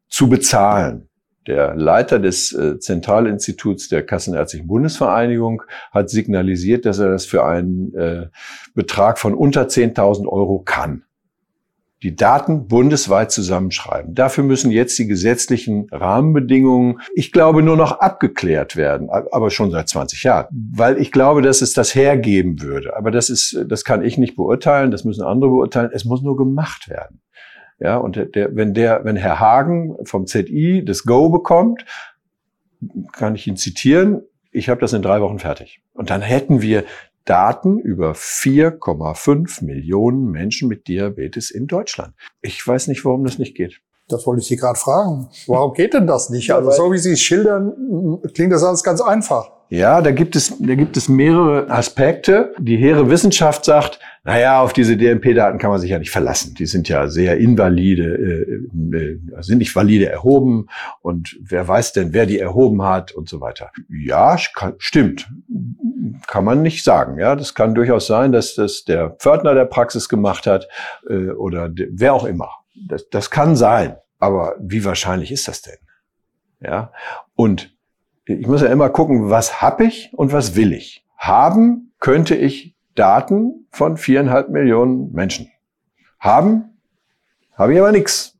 zu 0.07 0.29
bezahlen. 0.29 1.09
Der 1.45 1.75
Leiter 1.75 2.19
des 2.19 2.53
äh, 2.53 2.79
Zentralinstituts 2.79 3.87
der 3.89 4.05
Kassenärztlichen 4.05 4.67
Bundesvereinigung 4.67 5.63
hat 5.91 6.09
signalisiert, 6.09 6.85
dass 6.85 6.99
er 6.99 7.09
das 7.09 7.25
für 7.25 7.45
einen 7.45 7.93
äh, 7.95 8.27
Betrag 8.75 9.17
von 9.17 9.33
unter 9.33 9.63
10.000 9.67 10.27
Euro 10.27 10.59
kann 10.59 11.03
die 12.03 12.15
Daten 12.15 12.67
bundesweit 12.67 13.31
zusammenschreiben. 13.31 14.13
Dafür 14.13 14.43
müssen 14.43 14.69
jetzt 14.69 14.99
die 14.99 15.07
gesetzlichen 15.07 15.88
Rahmenbedingungen, 15.91 16.99
ich 17.15 17.31
glaube, 17.31 17.63
nur 17.63 17.75
noch 17.75 17.99
abgeklärt 17.99 18.75
werden, 18.75 19.10
aber 19.10 19.49
schon 19.49 19.71
seit 19.71 19.89
20 19.89 20.23
Jahren, 20.23 20.47
weil 20.51 21.01
ich 21.01 21.12
glaube, 21.12 21.41
dass 21.41 21.62
es 21.62 21.73
das 21.73 21.95
hergeben 21.95 22.62
würde. 22.62 22.95
Aber 22.95 23.10
das 23.10 23.29
ist, 23.29 23.65
das 23.67 23.83
kann 23.83 24.03
ich 24.03 24.17
nicht 24.17 24.36
beurteilen, 24.36 24.91
das 24.91 25.05
müssen 25.05 25.23
andere 25.23 25.49
beurteilen. 25.49 25.89
Es 25.91 26.05
muss 26.05 26.21
nur 26.21 26.38
gemacht 26.38 26.88
werden. 26.88 27.21
Ja, 27.79 27.97
und 27.97 28.15
der, 28.36 28.55
wenn 28.55 28.73
der, 28.73 29.03
wenn 29.03 29.15
Herr 29.15 29.39
Hagen 29.39 29.97
vom 30.03 30.25
ZI 30.25 30.83
das 30.86 31.03
Go 31.03 31.29
bekommt, 31.29 31.86
kann 33.12 33.36
ich 33.36 33.47
ihn 33.47 33.57
zitieren, 33.57 34.21
ich 34.51 34.69
habe 34.69 34.81
das 34.81 34.93
in 34.93 35.01
drei 35.01 35.21
Wochen 35.21 35.39
fertig. 35.39 35.81
Und 35.93 36.10
dann 36.10 36.21
hätten 36.21 36.62
wir 36.62 36.83
Daten 37.27 37.77
über 37.79 38.13
4,5 38.13 39.63
Millionen 39.63 40.31
Menschen 40.31 40.69
mit 40.69 40.87
Diabetes 40.87 41.51
in 41.51 41.67
Deutschland. 41.67 42.13
Ich 42.41 42.65
weiß 42.65 42.87
nicht, 42.87 43.03
warum 43.05 43.25
das 43.25 43.37
nicht 43.37 43.55
geht. 43.55 43.81
Das 44.07 44.25
wollte 44.25 44.41
ich 44.41 44.47
Sie 44.47 44.55
gerade 44.55 44.79
fragen. 44.79 45.27
Warum 45.47 45.73
geht 45.73 45.93
denn 45.93 46.07
das 46.07 46.29
nicht? 46.29 46.51
Also 46.51 46.71
so 46.71 46.91
wie 46.93 46.97
Sie 46.97 47.11
es 47.11 47.19
schildern, 47.19 48.21
klingt 48.33 48.53
das 48.53 48.63
alles 48.63 48.81
ganz 48.83 49.01
einfach. 49.01 49.51
Ja, 49.69 50.01
da 50.01 50.11
gibt 50.11 50.37
es, 50.37 50.53
da 50.59 50.75
gibt 50.75 50.95
es 50.95 51.09
mehrere 51.09 51.69
Aspekte. 51.69 52.53
Die 52.57 52.77
hehre 52.77 53.09
Wissenschaft 53.09 53.65
sagt, 53.65 53.99
naja, 54.27 54.59
auf 54.61 54.73
diese 54.73 54.97
DMP-Daten 54.97 55.57
kann 55.57 55.69
man 55.69 55.79
sich 55.79 55.89
ja 55.89 55.99
nicht 55.99 56.11
verlassen. 56.11 56.53
Die 56.53 56.65
sind 56.65 56.89
ja 56.89 57.07
sehr 57.07 57.37
invalide, 57.37 58.03
äh, 58.03 58.97
äh, 58.97 59.19
sind 59.39 59.59
nicht 59.59 59.73
valide 59.73 60.09
erhoben 60.09 60.67
und 61.01 61.37
wer 61.39 61.65
weiß 61.65 61.93
denn, 61.93 62.11
wer 62.11 62.25
die 62.25 62.37
erhoben 62.37 62.83
hat 62.83 63.13
und 63.13 63.29
so 63.29 63.39
weiter. 63.39 63.71
Ja, 63.87 64.35
kann, 64.53 64.73
stimmt. 64.79 65.29
Kann 66.27 66.43
man 66.43 66.61
nicht 66.61 66.83
sagen. 66.83 67.17
Ja, 67.17 67.37
das 67.37 67.55
kann 67.55 67.73
durchaus 67.73 68.05
sein, 68.05 68.33
dass 68.33 68.55
das 68.55 68.83
der 68.83 69.11
Pförtner 69.11 69.53
der 69.53 69.63
Praxis 69.63 70.09
gemacht 70.09 70.45
hat 70.45 70.67
äh, 71.09 71.29
oder 71.29 71.71
wer 71.73 72.13
auch 72.13 72.25
immer. 72.25 72.49
Das, 72.85 73.07
das 73.09 73.31
kann 73.31 73.55
sein. 73.55 73.95
Aber 74.19 74.55
wie 74.59 74.83
wahrscheinlich 74.83 75.31
ist 75.31 75.47
das 75.47 75.61
denn? 75.61 75.77
Ja, 76.59 76.91
und 77.33 77.73
ich 78.25 78.45
muss 78.45 78.61
ja 78.61 78.67
immer 78.67 78.89
gucken, 78.89 79.29
was 79.29 79.61
habe 79.61 79.85
ich 79.85 80.11
und 80.11 80.33
was 80.33 80.57
will 80.57 80.73
ich. 80.73 81.05
Haben 81.15 81.93
könnte 82.01 82.35
ich 82.35 82.76
Daten 82.97 83.67
von 83.71 83.97
viereinhalb 83.97 84.49
Millionen 84.49 85.12
Menschen. 85.12 85.51
Haben 86.19 86.77
habe 87.53 87.73
ich 87.73 87.79
aber 87.79 87.91
nichts. 87.91 88.38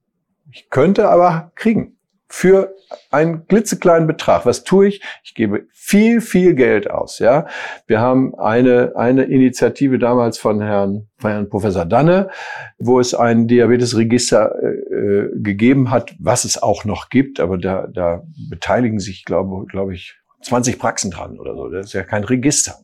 Ich 0.52 0.70
könnte 0.70 1.10
aber 1.10 1.52
kriegen 1.56 1.98
für 2.30 2.76
einen 3.10 3.48
klitzekleinen 3.48 4.08
Betrag. 4.08 4.46
Was 4.46 4.63
tue 4.63 4.88
ich? 4.88 5.02
Ich 5.24 5.34
gebe 5.34 5.67
viel, 5.72 6.20
viel 6.22 6.56
Geld 6.56 6.89
aus. 6.89 7.20
Ja, 7.20 7.48
wir 7.86 8.00
haben 8.00 8.36
eine 8.36 8.93
eine 8.96 9.24
Initiative 9.24 9.98
damals 9.98 10.38
von 10.38 10.62
Herrn, 10.62 11.08
von 11.17 11.32
Herrn 11.32 11.50
Professor 11.50 11.86
Danne, 11.86 12.30
wo 12.78 13.00
es 13.00 13.13
ein 13.13 13.48
Diabetesregister 13.48 14.56
äh, 14.62 14.96
äh, 14.96 15.32
gegeben 15.36 15.89
hat, 15.89 16.15
was 16.20 16.43
es 16.43 16.62
auch 16.62 16.86
noch 16.86 17.10
gibt, 17.10 17.39
aber 17.39 17.58
da 17.58 17.88
da 17.88 18.24
beteiligen 18.50 19.00
sich, 19.00 19.24
glaube 19.24 19.65
glaube 19.67 19.93
ich, 19.93 20.15
20 20.41 20.80
Praxen 20.80 21.12
dran 21.12 21.39
oder 21.39 21.56
so. 21.56 21.70
Das 21.70 21.88
ist 21.88 21.93
ja 21.93 22.04
kein 22.04 22.24
Register. 22.24 22.76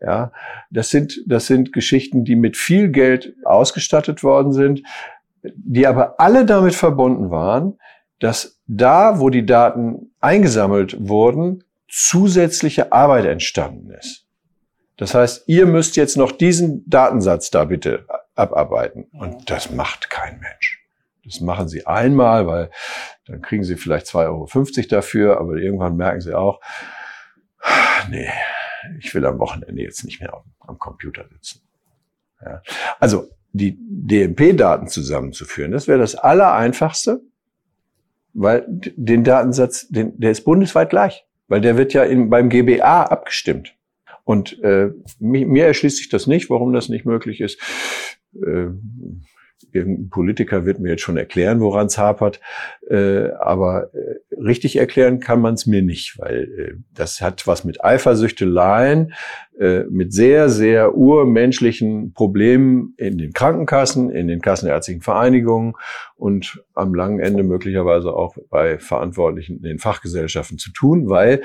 Ja, 0.00 0.32
das 0.70 0.90
sind 0.90 1.20
das 1.26 1.46
sind 1.46 1.72
Geschichten, 1.72 2.24
die 2.24 2.36
mit 2.36 2.56
viel 2.56 2.88
Geld 2.88 3.34
ausgestattet 3.44 4.22
worden 4.22 4.52
sind, 4.52 4.82
die 5.42 5.86
aber 5.86 6.18
alle 6.18 6.46
damit 6.46 6.74
verbunden 6.74 7.30
waren, 7.30 7.78
dass 8.18 8.58
da, 8.66 9.20
wo 9.20 9.30
die 9.30 9.44
Daten 9.44 10.12
eingesammelt 10.20 10.96
wurden, 11.08 11.64
zusätzliche 11.88 12.92
Arbeit 12.92 13.26
entstanden 13.26 13.90
ist. 13.90 14.26
Das 14.96 15.14
heißt, 15.14 15.44
ihr 15.48 15.66
müsst 15.66 15.96
jetzt 15.96 16.16
noch 16.16 16.30
diesen 16.30 16.88
Datensatz 16.88 17.50
da 17.50 17.64
bitte 17.64 18.06
abarbeiten. 18.34 19.04
Und 19.12 19.50
das 19.50 19.70
macht 19.70 20.10
kein 20.10 20.38
Mensch. 20.40 20.84
Das 21.24 21.40
machen 21.40 21.68
sie 21.68 21.86
einmal, 21.86 22.46
weil 22.46 22.70
dann 23.26 23.42
kriegen 23.42 23.64
sie 23.64 23.76
vielleicht 23.76 24.06
2,50 24.06 24.18
Euro 24.26 24.88
dafür, 24.88 25.40
aber 25.40 25.56
irgendwann 25.56 25.96
merken 25.96 26.20
sie 26.20 26.34
auch, 26.34 26.60
nee, 28.10 28.28
ich 28.98 29.14
will 29.14 29.26
am 29.26 29.38
Wochenende 29.38 29.82
jetzt 29.82 30.04
nicht 30.04 30.20
mehr 30.20 30.42
am 30.60 30.78
Computer 30.78 31.26
sitzen. 31.28 31.60
Ja. 32.44 32.62
Also 32.98 33.28
die 33.52 33.76
DMP-Daten 33.80 34.88
zusammenzuführen, 34.88 35.72
das 35.72 35.88
wäre 35.88 35.98
das 35.98 36.14
Allereinfachste, 36.14 37.20
weil 38.32 38.64
den 38.68 39.24
Datensatz, 39.24 39.88
den, 39.88 40.18
der 40.18 40.30
ist 40.30 40.44
bundesweit 40.44 40.90
gleich, 40.90 41.26
weil 41.48 41.60
der 41.60 41.76
wird 41.76 41.92
ja 41.92 42.04
in, 42.04 42.30
beim 42.30 42.48
GBA 42.48 43.04
abgestimmt. 43.04 43.74
Und 44.24 44.62
äh, 44.62 44.90
mir 45.18 45.66
erschließt 45.66 45.96
sich 45.96 46.08
das 46.08 46.26
nicht, 46.26 46.50
warum 46.50 46.72
das 46.72 46.88
nicht 46.88 47.04
möglich 47.04 47.40
ist. 47.40 47.58
Äh, 48.34 48.68
irgendein 49.72 50.10
Politiker 50.10 50.66
wird 50.66 50.80
mir 50.80 50.90
jetzt 50.90 51.02
schon 51.02 51.16
erklären, 51.16 51.60
woran 51.60 51.86
es 51.86 51.98
hapert, 51.98 52.40
äh, 52.88 53.30
aber 53.40 53.90
äh, 53.94 54.34
richtig 54.40 54.76
erklären 54.76 55.20
kann 55.20 55.40
man 55.40 55.54
es 55.54 55.66
mir 55.66 55.82
nicht, 55.82 56.18
weil 56.18 56.42
äh, 56.42 56.74
das 56.94 57.20
hat 57.20 57.46
was 57.46 57.64
mit 57.64 57.84
Eifersüchteleien, 57.84 59.12
äh, 59.58 59.84
mit 59.90 60.12
sehr, 60.12 60.48
sehr 60.48 60.94
urmenschlichen 60.96 62.12
Problemen 62.12 62.94
in 62.96 63.18
den 63.18 63.32
Krankenkassen, 63.32 64.10
in 64.10 64.28
den 64.28 64.40
kassenärztlichen 64.40 65.02
Vereinigungen 65.02 65.74
und 66.16 66.62
am 66.74 66.94
langen 66.94 67.20
Ende 67.20 67.42
möglicherweise 67.42 68.12
auch 68.12 68.36
bei 68.48 68.78
Verantwortlichen 68.78 69.56
in 69.56 69.62
den 69.62 69.78
Fachgesellschaften 69.78 70.58
zu 70.58 70.72
tun, 70.72 71.08
weil 71.08 71.42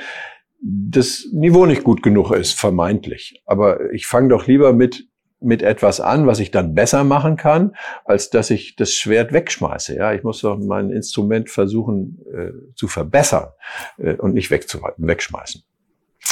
das 0.62 1.28
Niveau 1.32 1.66
nicht 1.66 1.84
gut 1.84 2.02
genug 2.02 2.32
ist, 2.32 2.60
vermeintlich. 2.60 3.42
Aber 3.46 3.94
ich 3.94 4.08
fange 4.08 4.30
doch 4.30 4.48
lieber 4.48 4.74
mit 4.74 5.08
mit 5.39 5.62
etwas 5.62 6.00
an, 6.00 6.28
was 6.28 6.39
ich 6.39 6.52
dann 6.52 6.74
besser 6.74 7.04
machen 7.04 7.38
kann, 7.38 7.76
als 8.06 8.30
dass 8.30 8.50
ich 8.50 8.76
das 8.76 8.93
Schwert 8.93 9.34
wegschmeiße. 9.34 9.95
Ja, 9.95 10.13
ich 10.13 10.24
muss 10.24 10.41
doch 10.41 10.58
mein 10.58 10.89
Instrument 10.89 11.50
versuchen 11.50 12.19
äh, 12.34 12.74
zu 12.76 12.88
verbessern 12.88 13.50
äh, 13.98 14.15
und 14.15 14.34
nicht 14.34 14.50
wegschmeißen. 14.52 15.63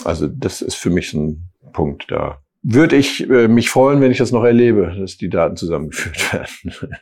Also 0.03 0.27
das 0.27 0.61
ist 0.61 0.75
für 0.75 0.89
mich 0.89 1.13
ein 1.13 1.49
Punkt 1.73 2.11
da. 2.11 2.39
Würde 2.63 2.95
ich 2.95 3.29
äh, 3.29 3.47
mich 3.47 3.69
freuen, 3.69 4.01
wenn 4.01 4.11
ich 4.11 4.17
das 4.17 4.31
noch 4.31 4.43
erlebe, 4.43 4.95
dass 4.97 5.17
die 5.17 5.29
Daten 5.29 5.57
zusammengeführt 5.57 6.33
werden. 6.33 6.95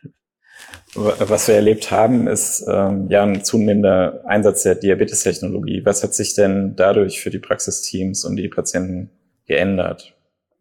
Was 0.94 1.48
wir 1.48 1.56
erlebt 1.56 1.90
haben, 1.92 2.28
ist 2.28 2.66
ähm, 2.68 3.08
ja 3.10 3.24
ein 3.24 3.44
zunehmender 3.46 4.24
Einsatz 4.26 4.64
der 4.64 4.76
Diabetestechnologie. 4.76 5.86
Was 5.86 6.04
hat 6.04 6.14
sich 6.14 6.36
denn 6.36 6.76
dadurch 6.76 7.22
für 7.22 7.30
die 7.30 7.40
Praxisteams 7.40 8.26
und 8.26 8.36
die 8.36 8.50
Patienten 8.50 9.10
geändert? 9.48 10.14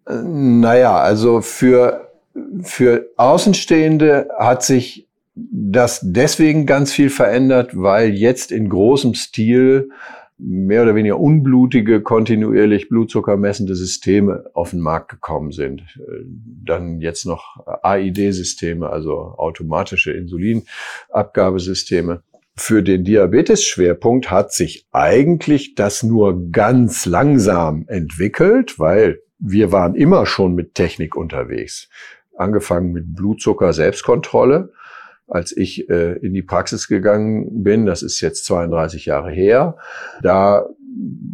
Naja, 0.07 0.99
also 0.99 1.41
für, 1.41 2.13
für 2.63 3.07
Außenstehende 3.17 4.29
hat 4.39 4.63
sich 4.63 5.09
das 5.35 6.01
deswegen 6.03 6.67
ganz 6.67 6.93
viel 6.93 7.11
verändert, 7.11 7.71
weil 7.75 8.11
jetzt 8.11 8.53
in 8.53 8.69
großem 8.69 9.15
Stil 9.15 9.89
mehr 10.43 10.83
oder 10.83 10.95
weniger 10.95 11.21
unblutige, 11.21 12.01
kontinuierlich 12.01 12.89
Blutzucker 12.89 13.37
messende 13.37 13.75
Systeme 13.75 14.45
auf 14.55 14.71
den 14.71 14.81
Markt 14.81 15.11
gekommen 15.11 15.53
sind. 15.53 15.83
Dann 16.65 17.01
jetzt 17.01 17.27
noch 17.27 17.59
AID-Systeme, 17.83 18.89
also 18.89 19.35
automatische 19.37 20.13
Insulinabgabesysteme. 20.13 22.23
Für 22.57 22.83
den 22.83 23.05
Diabetes-Schwerpunkt 23.05 24.31
hat 24.31 24.53
sich 24.53 24.87
eigentlich 24.93 25.75
das 25.75 26.03
nur 26.03 26.51
ganz 26.51 27.05
langsam 27.07 27.85
entwickelt, 27.87 28.79
weil 28.79 29.21
wir 29.41 29.73
waren 29.73 29.95
immer 29.95 30.27
schon 30.27 30.55
mit 30.55 30.75
Technik 30.75 31.17
unterwegs. 31.17 31.89
Angefangen 32.37 32.93
mit 32.93 33.15
Blutzucker 33.15 33.73
Selbstkontrolle. 33.73 34.73
Als 35.27 35.57
ich 35.57 35.89
äh, 35.89 36.15
in 36.19 36.35
die 36.35 36.43
Praxis 36.43 36.89
gegangen 36.89 37.63
bin, 37.63 37.87
das 37.87 38.03
ist 38.03 38.21
jetzt 38.21 38.45
32 38.47 39.07
Jahre 39.07 39.31
her, 39.31 39.77
da 40.23 40.67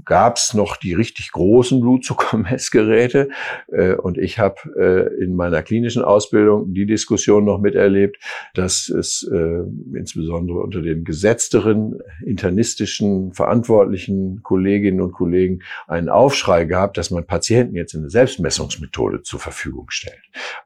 gab 0.05 0.37
es 0.37 0.55
noch 0.55 0.77
die 0.77 0.95
richtig 0.95 1.33
großen 1.33 1.81
Blutzuckermessgeräte. 1.81 3.29
Äh, 3.69 3.95
und 3.95 4.19
ich 4.19 4.39
habe 4.39 4.57
äh, 4.79 5.23
in 5.23 5.35
meiner 5.35 5.63
klinischen 5.63 6.03
Ausbildung 6.03 6.73
die 6.73 6.87
Diskussion 6.87 7.45
noch 7.45 7.61
miterlebt, 7.61 8.19
dass 8.55 8.89
es 8.89 9.29
äh, 9.31 9.63
insbesondere 9.95 10.61
unter 10.61 10.83
den 10.83 11.05
gesetzteren, 11.05 11.99
internistischen, 12.25 13.33
verantwortlichen 13.33 14.43
Kolleginnen 14.43 15.01
und 15.01 15.13
Kollegen 15.13 15.61
einen 15.89 16.09
Aufschrei 16.09 16.65
gab, 16.65 16.95
dass 16.95 17.11
man 17.11 17.27
Patienten 17.27 17.75
jetzt 17.75 17.95
eine 17.95 18.11
Selbstmessungsmethode 18.11 19.23
zur 19.23 19.41
Verfügung 19.41 19.91
stellt. 19.91 20.17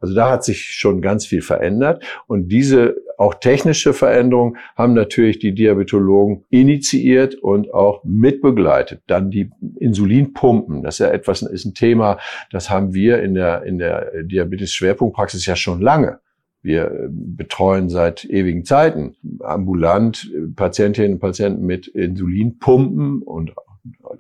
Also 0.01 0.15
da 0.15 0.31
hat 0.31 0.45
sich 0.45 0.73
schon 0.73 1.01
ganz 1.01 1.27
viel 1.27 1.43
verändert. 1.43 2.05
Und 2.27 2.49
diese 2.49 2.97
auch 3.17 3.35
technische 3.35 3.93
Veränderungen 3.93 4.57
haben 4.77 4.95
natürlich 4.95 5.39
die 5.39 5.55
Diabetologen 5.55 6.45
initiiert 6.51 7.35
und 7.35 7.73
auch 7.73 8.03
mitbegleitet 8.05 8.80
vorbereitet. 8.81 9.03
Dann 9.07 9.31
die 9.31 9.51
Insulinpumpen, 9.79 10.83
das 10.83 10.95
ist 10.97 10.99
ja 11.01 11.13
etwas, 11.13 11.43
ist 11.43 11.65
ein 11.65 11.75
Thema, 11.75 12.19
das 12.51 12.71
haben 12.71 12.95
wir 12.95 13.23
in 13.23 13.35
der, 13.35 13.63
in 13.65 13.79
der 13.79 14.23
Diabetes-Schwerpunktpraxis 14.23 15.47
ja 15.47 15.57
schon 15.57 15.81
lange. 15.81 16.21
Wir 16.63 17.09
betreuen 17.11 17.89
seit 17.89 18.25
ewigen 18.25 18.65
Zeiten 18.65 19.17
ambulant 19.41 20.31
Patientinnen 20.57 21.15
und 21.15 21.21
Patienten 21.21 21.65
mit 21.65 21.87
Insulinpumpen 21.89 23.23
und 23.23 23.53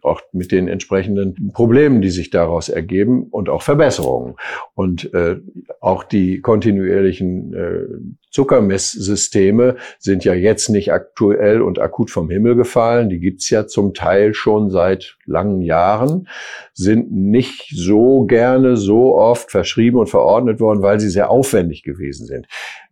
auch 0.02 0.20
mit 0.32 0.52
den 0.52 0.68
entsprechenden 0.68 1.52
Problemen, 1.52 2.00
die 2.00 2.10
sich 2.10 2.30
daraus 2.30 2.68
ergeben 2.68 3.24
und 3.24 3.48
auch 3.48 3.62
Verbesserungen. 3.62 4.36
Und 4.74 5.12
äh, 5.14 5.36
auch 5.80 6.04
die 6.04 6.40
kontinuierlichen 6.40 7.54
äh, 7.54 7.86
Zuckermesssysteme 8.30 9.76
sind 9.98 10.24
ja 10.24 10.34
jetzt 10.34 10.68
nicht 10.68 10.92
aktuell 10.92 11.62
und 11.62 11.78
akut 11.78 12.10
vom 12.10 12.30
Himmel 12.30 12.56
gefallen. 12.56 13.08
Die 13.08 13.20
gibt's 13.20 13.50
ja 13.50 13.66
zum 13.66 13.94
Teil 13.94 14.34
schon 14.34 14.70
seit 14.70 15.16
langen 15.26 15.62
Jahren, 15.62 16.28
sind 16.72 17.12
nicht 17.12 17.70
so 17.74 18.24
gerne, 18.24 18.76
so 18.76 19.16
oft 19.16 19.50
verschrieben 19.50 19.98
und 19.98 20.08
verordnet 20.08 20.60
worden, 20.60 20.82
weil 20.82 21.00
sie 21.00 21.10
sehr 21.10 21.30
aufwendig 21.30 21.82
gewesen 21.82 22.26
sind 22.26 22.46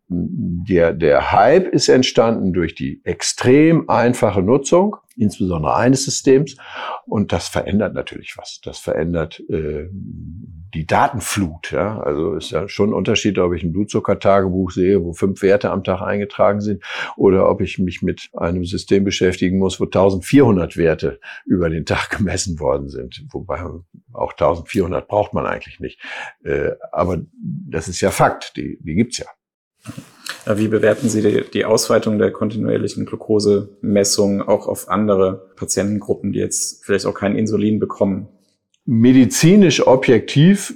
der, 0.09 0.93
der 0.93 1.33
Hype 1.33 1.69
ist 1.69 1.89
entstanden 1.89 2.53
durch 2.53 2.75
die 2.75 3.01
extrem 3.05 3.89
einfache 3.91 4.43
Nutzung, 4.43 4.97
insbesondere 5.19 5.75
eines 5.75 6.05
Systems. 6.05 6.57
Und 7.07 7.33
das 7.33 7.49
verändert 7.49 7.95
natürlich 7.95 8.37
was. 8.37 8.61
Das 8.63 8.79
verändert 8.79 9.41
äh, 9.49 9.89
die 10.75 10.87
Datenflut. 10.87 11.73
Ja? 11.73 12.01
Also 12.01 12.35
ist 12.35 12.51
ja 12.51 12.69
schon 12.69 12.91
ein 12.91 12.95
Unterschied, 12.95 13.39
ob 13.39 13.55
ich 13.55 13.63
ein 13.63 13.73
Blutzuckertagebuch 13.73 14.71
sehe, 14.71 15.03
wo 15.03 15.13
fünf 15.13 15.43
Werte 15.43 15.71
am 15.71 15.85
Tag 15.85 16.03
eingetragen 16.03 16.61
sind, 16.61 16.83
oder 17.17 17.49
ob 17.49 17.61
ich 17.61 17.79
mich 17.79 18.03
mit 18.03 18.29
einem 18.35 18.65
System 18.65 19.05
beschäftigen 19.05 19.59
muss, 19.59 19.81
wo 19.81 19.85
1400 19.85 20.77
Werte 20.77 21.21
über 21.47 21.71
den 21.71 21.85
Tag 21.87 22.11
gemessen 22.17 22.61
worden 22.61 22.89
sind. 22.89 23.25
Wobei 23.31 23.63
auch 24.13 24.33
1400 24.33 25.09
braucht 25.09 25.35
man 25.35 25.47
eigentlich 25.47 25.81
nicht. 25.81 26.01
Äh, 26.45 26.73
aber 26.93 27.23
das 27.33 27.89
ist 27.89 28.01
ja 28.01 28.11
Fakt, 28.11 28.57
die, 28.57 28.79
die 28.81 28.95
gibt's 28.95 29.19
ja. 29.19 29.27
Wie 30.47 30.69
bewerten 30.69 31.09
Sie 31.09 31.21
die, 31.21 31.45
die 31.53 31.65
Ausweitung 31.65 32.19
der 32.19 32.31
kontinuierlichen 32.31 33.05
Glukosemessung 33.05 34.41
auch 34.41 34.67
auf 34.67 34.89
andere 34.89 35.51
Patientengruppen, 35.57 36.33
die 36.33 36.39
jetzt 36.39 36.85
vielleicht 36.85 37.07
auch 37.07 37.15
kein 37.15 37.37
Insulin 37.37 37.79
bekommen? 37.79 38.29
Medizinisch 38.87 39.87
objektiv 39.87 40.75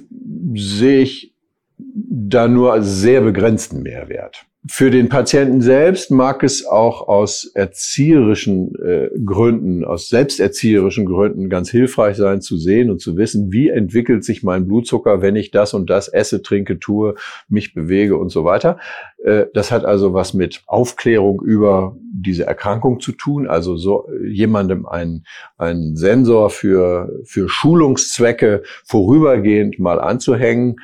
sehe 0.55 1.01
ich 1.01 1.33
da 1.77 2.47
nur 2.47 2.83
sehr 2.83 3.21
begrenzten 3.21 3.81
Mehrwert. 3.81 4.45
Für 4.65 4.89
den 4.89 5.09
Patienten 5.09 5.59
selbst 5.59 6.09
mag 6.09 6.41
es 6.41 6.65
auch 6.65 7.09
aus 7.09 7.51
erzieherischen 7.53 8.73
äh, 8.75 9.09
Gründen, 9.25 9.83
aus 9.83 10.07
selbsterzieherischen 10.07 11.05
Gründen 11.05 11.49
ganz 11.49 11.69
hilfreich 11.69 12.15
sein 12.15 12.39
zu 12.39 12.55
sehen 12.55 12.89
und 12.89 13.01
zu 13.01 13.17
wissen, 13.17 13.51
wie 13.51 13.67
entwickelt 13.67 14.23
sich 14.23 14.41
mein 14.41 14.65
Blutzucker, 14.65 15.21
wenn 15.21 15.35
ich 15.35 15.51
das 15.51 15.73
und 15.73 15.89
das 15.89 16.07
esse, 16.07 16.41
trinke, 16.41 16.79
tue, 16.79 17.15
mich 17.49 17.73
bewege 17.73 18.15
und 18.15 18.29
so 18.29 18.45
weiter. 18.45 18.77
Äh, 19.21 19.47
das 19.53 19.69
hat 19.69 19.83
also 19.83 20.13
was 20.13 20.33
mit 20.33 20.63
Aufklärung 20.65 21.41
über 21.41 21.97
diese 22.13 22.45
Erkrankung 22.45 23.01
zu 23.01 23.11
tun, 23.11 23.47
also 23.47 23.75
so 23.75 24.07
jemandem 24.25 24.85
einen, 24.85 25.25
einen 25.57 25.97
Sensor 25.97 26.49
für, 26.49 27.11
für 27.25 27.49
Schulungszwecke 27.49 28.63
vorübergehend 28.85 29.77
mal 29.77 29.99
anzuhängen 29.99 30.77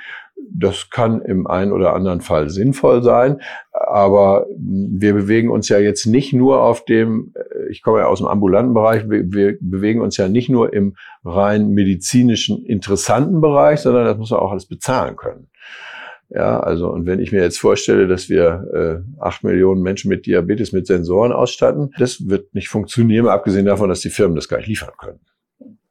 das 0.52 0.90
kann 0.90 1.22
im 1.22 1.48
einen 1.48 1.72
oder 1.72 1.94
anderen 1.94 2.22
Fall 2.22 2.50
sinnvoll 2.50 3.04
sein, 3.04 3.42
aber 3.72 4.46
wir 4.58 5.14
bewegen 5.14 5.50
uns 5.50 5.70
ja 5.70 5.80
jetzt 5.80 6.06
nicht 6.06 6.34
nur 6.34 6.62
auf 6.62 6.86
dem, 6.86 7.34
äh, 7.36 7.70
ich 7.70 7.82
komme 7.82 8.00
ja 8.00 8.08
aus 8.08 8.20
dem 8.20 8.28
ambulanten 8.28 8.74
Bereich, 8.74 9.10
wir, 9.10 9.32
wir 9.32 9.58
bewegen 9.62 10.02
uns 10.02 10.18
ja 10.18 10.28
nicht 10.28 10.50
nur 10.50 10.74
im 10.74 10.96
rein 11.24 11.70
medizinischen 11.70 12.66
interessanten 12.66 13.42
Bereich, 13.42 13.80
sondern 13.82 14.06
das 14.06 14.18
muss 14.18 14.32
man 14.32 14.40
auch 14.40 14.52
alles 14.52 14.66
bezahlen 14.66 15.16
können. 15.16 15.48
Ja, 16.30 16.60
also 16.60 16.90
und 16.90 17.08
wenn 17.08 17.20
ich 17.20 17.32
mir 17.32 17.42
jetzt 17.42 17.60
vorstelle, 17.60 18.08
dass 18.08 18.30
wir 18.30 19.04
äh, 19.18 19.22
acht 19.22 19.44
Millionen 19.44 19.82
Menschen 19.82 20.10
mit 20.10 20.28
Diabetes 20.28 20.72
mit 20.72 20.86
Sensoren 20.86 21.32
ausstatten, 21.32 21.92
das 21.98 22.30
wird 22.30 22.54
nicht 22.54 22.70
funktionieren, 22.70 23.28
abgesehen 23.28 23.66
davon, 23.66 23.90
dass 23.90 24.02
die 24.02 24.12
Firmen 24.12 24.36
das 24.36 24.48
gar 24.48 24.58
nicht 24.58 24.68
liefern 24.68 24.94
können. 24.98 25.20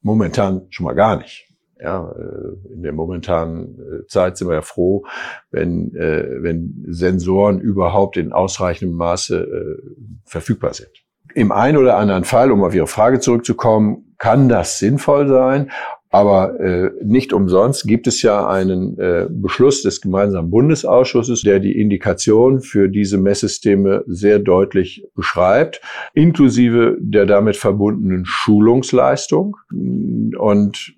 Momentan 0.01 0.67
schon 0.71 0.85
mal 0.85 0.95
gar 0.95 1.17
nicht. 1.17 1.48
Ja, 1.81 2.11
äh, 2.11 2.73
in 2.75 2.83
der 2.83 2.93
momentanen 2.93 3.79
äh, 3.79 4.07
Zeit 4.07 4.37
sind 4.37 4.49
wir 4.49 4.55
ja 4.55 4.63
froh, 4.63 5.05
wenn, 5.51 5.95
äh, 5.95 6.43
wenn 6.43 6.85
Sensoren 6.89 7.61
überhaupt 7.61 8.17
in 8.17 8.33
ausreichendem 8.33 8.97
Maße 8.97 9.79
verfügbar 10.25 10.75
sind. 10.75 10.91
Im 11.35 11.53
einen 11.53 11.77
oder 11.77 11.97
anderen 11.97 12.25
Fall, 12.25 12.51
um 12.51 12.65
auf 12.65 12.75
Ihre 12.75 12.87
Frage 12.87 13.21
zurückzukommen, 13.21 14.15
kann 14.19 14.49
das 14.49 14.79
sinnvoll 14.79 15.29
sein. 15.29 15.71
Aber 16.11 16.59
äh, 16.59 16.91
nicht 17.05 17.35
umsonst 17.35 17.87
gibt 17.87 18.07
es 18.07 18.23
ja 18.23 18.49
einen 18.49 18.99
äh, 18.99 19.27
Beschluss 19.31 19.83
des 19.83 20.01
gemeinsamen 20.01 20.51
Bundesausschusses, 20.51 21.43
der 21.43 21.61
die 21.61 21.79
Indikation 21.79 22.61
für 22.61 22.89
diese 22.89 23.19
Messsysteme 23.19 24.05
sehr 24.07 24.39
deutlich 24.39 25.07
beschreibt, 25.15 25.83
inklusive 26.15 26.97
der 26.99 27.27
damit 27.27 27.57
verbundenen 27.57 28.25
Schulungsleistung. 28.25 29.57
Und 29.71 30.95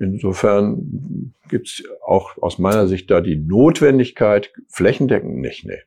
insofern 0.00 1.34
gibt 1.48 1.68
es 1.68 1.82
auch 2.04 2.38
aus 2.40 2.58
meiner 2.58 2.88
Sicht 2.88 3.10
da 3.10 3.20
die 3.20 3.36
Notwendigkeit, 3.36 4.50
flächendeckend 4.68 5.38
nicht. 5.38 5.64
Nee. 5.64 5.80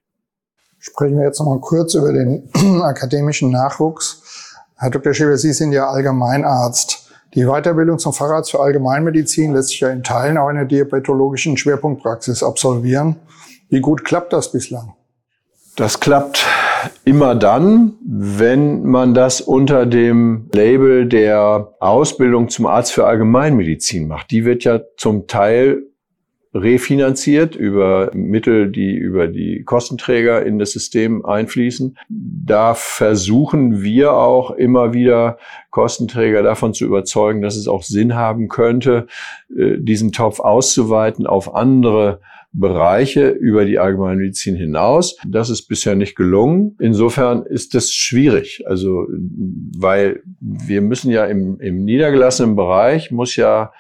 Sprechen 0.80 1.17
wir 1.17 1.26
jetzt 1.26 1.39
noch 1.39 1.47
mal 1.47 1.60
kurz 1.60 1.93
über 1.95 2.12
den 2.12 2.49
akademischen 2.82 3.52
Nachwuchs. 3.52 4.54
Herr 4.76 4.89
Dr. 4.89 5.13
Schäfer, 5.13 5.38
Sie 5.38 5.54
sind 5.54 5.71
ja 5.71 5.88
Allgemeinarzt. 5.88 7.10
Die 7.36 7.45
Weiterbildung 7.45 7.97
zum 7.97 8.13
Facharzt 8.13 8.52
für 8.52 8.60
Allgemeinmedizin 8.60 9.54
lässt 9.54 9.69
sich 9.69 9.80
ja 9.80 9.89
in 9.89 10.04
Teilen 10.04 10.38
auch 10.38 10.49
in 10.49 10.56
der 10.56 10.65
diabetologischen 10.65 11.58
Schwerpunktpraxis 11.58 12.43
absolvieren. 12.43 13.15
Wie 13.69 13.80
gut 13.80 14.06
klappt 14.06 14.34
das 14.34 14.52
bislang? 14.52 14.93
Das 15.76 15.99
klappt 15.99 16.45
immer 17.06 17.36
dann, 17.36 17.93
wenn 18.04 18.84
man 18.84 19.13
das 19.13 19.41
unter 19.41 19.86
dem 19.86 20.50
Label 20.54 21.08
der 21.08 21.74
Ausbildung 21.80 22.50
zum 22.50 22.65
Arzt 22.65 22.93
für 22.93 23.06
Allgemeinmedizin 23.06 24.08
macht. 24.08 24.32
Die 24.32 24.46
wird 24.46 24.63
ja 24.63 24.82
zum 24.98 25.28
Teil 25.28 25.84
refinanziert 26.54 27.56
über 27.56 28.12
Mittel, 28.13 28.72
die 28.72 28.93
über 28.93 29.28
die 29.28 29.63
Kostenträger 29.63 30.46
in 30.46 30.60
das 30.60 30.72
System 30.72 31.26
einfließen. 31.26 31.98
Da 32.10 32.76
versuchen 32.76 33.82
wir 33.82 34.13
auch 34.13 34.52
immer 34.52 34.93
wieder 34.93 35.38
Kostenträger 35.72 36.43
davon 36.43 36.74
zu 36.74 36.86
überzeugen, 36.86 37.41
dass 37.41 37.56
es 37.56 37.67
auch 37.67 37.82
Sinn 37.82 38.13
haben 38.13 38.50
könnte, 38.50 39.08
äh, 39.56 39.78
diesen 39.80 40.12
Topf 40.12 40.39
auszuweiten 40.39 41.26
auf 41.26 41.56
andere 41.56 42.22
Bereiche 42.54 43.30
über 43.30 43.66
die 43.66 43.80
Allgemeinmedizin 43.80 44.56
hinaus. 44.56 45.18
Das 45.28 45.50
ist 45.50 45.68
bisher 45.68 45.96
nicht 45.96 46.16
gelungen. 46.16 46.78
Insofern 46.80 47.44
ist 47.44 47.74
das 47.74 47.92
schwierig. 47.92 48.63
Also, 48.66 49.08
weil 49.78 50.22
wir 50.39 50.82
müssen 50.82 51.12
ja 51.12 51.26
im, 51.26 51.60
im 51.60 51.84
niedergelassenen 51.84 52.56
Bereich 52.56 53.12
muss 53.12 53.36
ja 53.36 53.72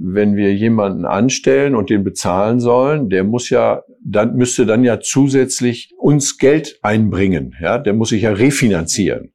wenn 0.00 0.36
wir 0.36 0.54
jemanden 0.54 1.04
anstellen 1.04 1.74
und 1.74 1.90
den 1.90 2.04
bezahlen 2.04 2.60
sollen, 2.60 3.08
der 3.08 3.24
muss 3.24 3.50
ja, 3.50 3.82
dann 4.04 4.36
müsste 4.36 4.64
dann 4.64 4.84
ja 4.84 5.00
zusätzlich 5.00 5.92
uns 5.98 6.38
Geld 6.38 6.78
einbringen. 6.82 7.56
Ja, 7.60 7.78
der 7.78 7.94
muss 7.94 8.10
sich 8.10 8.22
ja 8.22 8.32
refinanzieren. 8.32 9.32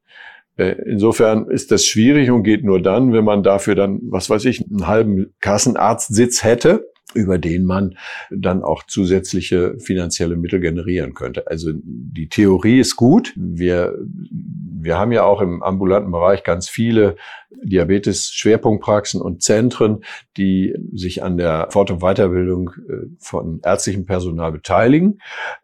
Äh, 0.56 0.76
insofern 0.86 1.50
ist 1.50 1.72
das 1.72 1.86
schwierig 1.86 2.32
und 2.32 2.44
geht 2.44 2.64
nur 2.64 2.82
dann, 2.82 3.12
wenn 3.12 3.26
man 3.26 3.44
dafür 3.44 3.76
dann, 3.76 4.00
was 4.04 4.30
weiß 4.30 4.46
ich, 4.46 4.64
einen 4.66 4.88
halben 4.88 5.34
Kassenarztsitz 5.42 6.44
hätte 6.44 6.86
über 7.14 7.38
den 7.38 7.64
man 7.64 7.98
dann 8.32 8.64
auch 8.64 8.84
zusätzliche 8.84 9.78
finanzielle 9.80 10.36
Mittel 10.36 10.60
generieren 10.60 11.14
könnte. 11.14 11.48
Also 11.48 11.72
die 11.74 12.28
Theorie 12.28 12.80
ist 12.80 12.96
gut. 12.96 13.34
Wir, 13.36 13.96
wir 14.82 14.98
haben 14.98 15.12
ja 15.12 15.24
auch 15.24 15.42
im 15.42 15.62
ambulanten 15.62 16.12
Bereich 16.12 16.44
ganz 16.44 16.70
viele 16.70 17.16
Diabetes-Schwerpunktpraxen 17.64 19.22
und 19.22 19.42
Zentren, 19.42 20.04
die 20.38 20.76
sich 20.94 21.24
an 21.24 21.38
der 21.38 21.68
Fort- 21.70 21.92
und 21.92 22.00
Weiterbildung 22.02 22.72
äh, 22.90 23.08
von 23.20 23.62
ärztlichem 23.64 24.06
Personal 24.06 24.52
beteiligen. 24.52 25.20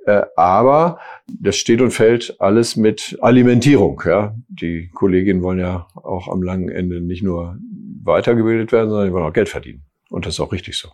Äh, 0.05 0.21
aber 0.35 0.99
das 1.27 1.57
steht 1.57 1.81
und 1.81 1.91
fällt 1.91 2.35
alles 2.39 2.75
mit 2.75 3.17
Alimentierung. 3.21 4.01
Ja. 4.05 4.35
Die 4.47 4.89
Kolleginnen 4.93 5.41
wollen 5.41 5.59
ja 5.59 5.87
auch 5.95 6.27
am 6.27 6.43
langen 6.43 6.69
Ende 6.69 7.01
nicht 7.01 7.23
nur 7.23 7.57
weitergebildet 8.03 8.71
werden, 8.71 8.89
sondern 8.89 9.07
die 9.07 9.13
wollen 9.13 9.25
auch 9.25 9.33
Geld 9.33 9.49
verdienen. 9.49 9.83
Und 10.09 10.25
das 10.25 10.35
ist 10.35 10.39
auch 10.39 10.51
richtig 10.51 10.77
so. 10.77 10.89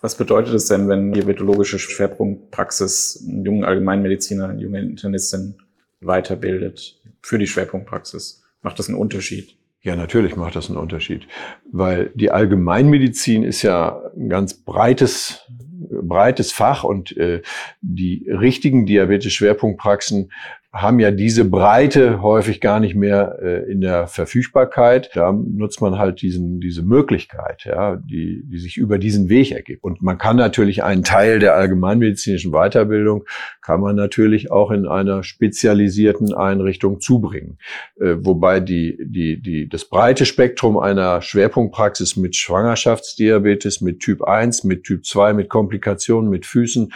Was 0.00 0.16
bedeutet 0.16 0.54
es 0.54 0.66
denn, 0.66 0.88
wenn 0.88 1.12
diabetologische 1.12 1.78
Schwerpunktpraxis 1.78 3.24
einen 3.26 3.44
jungen 3.44 3.64
Allgemeinmediziner, 3.64 4.48
eine 4.48 4.60
junge 4.60 4.80
Internistin 4.80 5.56
weiterbildet 6.00 7.00
für 7.22 7.38
die 7.38 7.46
Schwerpunktpraxis? 7.46 8.42
Macht 8.62 8.78
das 8.78 8.88
einen 8.88 8.98
Unterschied? 8.98 9.56
Ja, 9.82 9.96
natürlich 9.96 10.36
macht 10.36 10.56
das 10.56 10.68
einen 10.68 10.78
Unterschied, 10.78 11.26
weil 11.72 12.10
die 12.14 12.30
Allgemeinmedizin 12.30 13.44
ist 13.44 13.62
ja 13.62 14.02
ein 14.14 14.28
ganz 14.28 14.54
breites 14.54 15.46
breites 15.90 16.52
Fach 16.52 16.84
und 16.84 17.16
äh, 17.16 17.42
die 17.80 18.26
richtigen 18.28 18.86
Diabetes-Schwerpunktpraxen 18.86 20.30
haben 20.72 21.00
ja 21.00 21.10
diese 21.10 21.44
Breite 21.44 22.22
häufig 22.22 22.60
gar 22.60 22.78
nicht 22.78 22.94
mehr 22.94 23.38
äh, 23.42 23.70
in 23.70 23.80
der 23.80 24.06
Verfügbarkeit. 24.06 25.10
Da 25.14 25.32
nutzt 25.32 25.80
man 25.80 25.98
halt 25.98 26.22
diesen, 26.22 26.60
diese 26.60 26.82
Möglichkeit, 26.82 27.64
ja, 27.64 27.96
die, 27.96 28.44
die 28.44 28.58
sich 28.58 28.76
über 28.76 28.98
diesen 28.98 29.28
Weg 29.28 29.50
ergibt. 29.50 29.82
Und 29.82 30.00
man 30.00 30.16
kann 30.16 30.36
natürlich 30.36 30.84
einen 30.84 31.02
Teil 31.02 31.40
der 31.40 31.56
allgemeinmedizinischen 31.56 32.52
Weiterbildung, 32.52 33.24
kann 33.62 33.80
man 33.80 33.96
natürlich 33.96 34.52
auch 34.52 34.70
in 34.70 34.86
einer 34.86 35.24
spezialisierten 35.24 36.34
Einrichtung 36.34 37.00
zubringen. 37.00 37.58
Äh, 38.00 38.18
wobei 38.18 38.60
die, 38.60 38.96
die, 39.00 39.42
die, 39.42 39.68
das 39.68 39.86
breite 39.86 40.24
Spektrum 40.24 40.78
einer 40.78 41.20
Schwerpunktpraxis 41.20 42.16
mit 42.16 42.36
Schwangerschaftsdiabetes, 42.36 43.80
mit 43.80 43.98
Typ 43.98 44.22
1, 44.22 44.62
mit 44.62 44.84
Typ 44.84 45.04
2, 45.04 45.32
mit 45.32 45.48
Komplikationen, 45.48 46.30
mit 46.30 46.46
Füßen, 46.46 46.92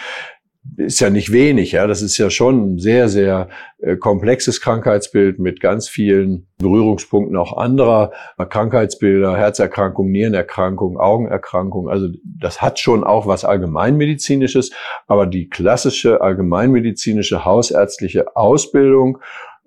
ist 0.76 1.00
ja 1.00 1.10
nicht 1.10 1.32
wenig, 1.32 1.72
ja. 1.72 1.86
Das 1.86 2.02
ist 2.02 2.18
ja 2.18 2.30
schon 2.30 2.74
ein 2.74 2.78
sehr, 2.78 3.08
sehr 3.08 3.48
äh, 3.78 3.96
komplexes 3.96 4.60
Krankheitsbild 4.60 5.38
mit 5.38 5.60
ganz 5.60 5.88
vielen 5.88 6.46
Berührungspunkten 6.58 7.36
auch 7.36 7.56
anderer 7.56 8.12
Krankheitsbilder, 8.36 9.36
Herzerkrankung, 9.36 10.10
Nierenerkrankung, 10.10 10.98
Augenerkrankung. 10.98 11.88
Also 11.88 12.08
das 12.24 12.62
hat 12.62 12.78
schon 12.78 13.04
auch 13.04 13.26
was 13.26 13.44
allgemeinmedizinisches, 13.44 14.72
aber 15.06 15.26
die 15.26 15.48
klassische 15.48 16.20
allgemeinmedizinische 16.20 17.44
hausärztliche 17.44 18.36
Ausbildung, 18.36 19.18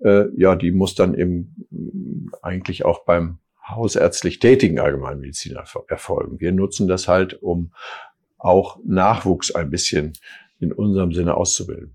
äh, 0.02 0.24
ja, 0.36 0.56
die 0.56 0.72
muss 0.72 0.94
dann 0.94 1.14
eben 1.14 2.32
eigentlich 2.42 2.84
auch 2.84 3.04
beim 3.04 3.38
hausärztlich 3.66 4.38
tätigen 4.38 4.80
Allgemeinmediziner 4.80 5.64
erfolgen. 5.88 6.40
Wir 6.40 6.52
nutzen 6.52 6.88
das 6.88 7.06
halt, 7.06 7.42
um 7.42 7.72
auch 8.38 8.78
Nachwuchs 8.84 9.54
ein 9.54 9.70
bisschen 9.70 10.14
in 10.60 10.72
unserem 10.72 11.12
Sinne 11.12 11.36
auszubilden. 11.36 11.94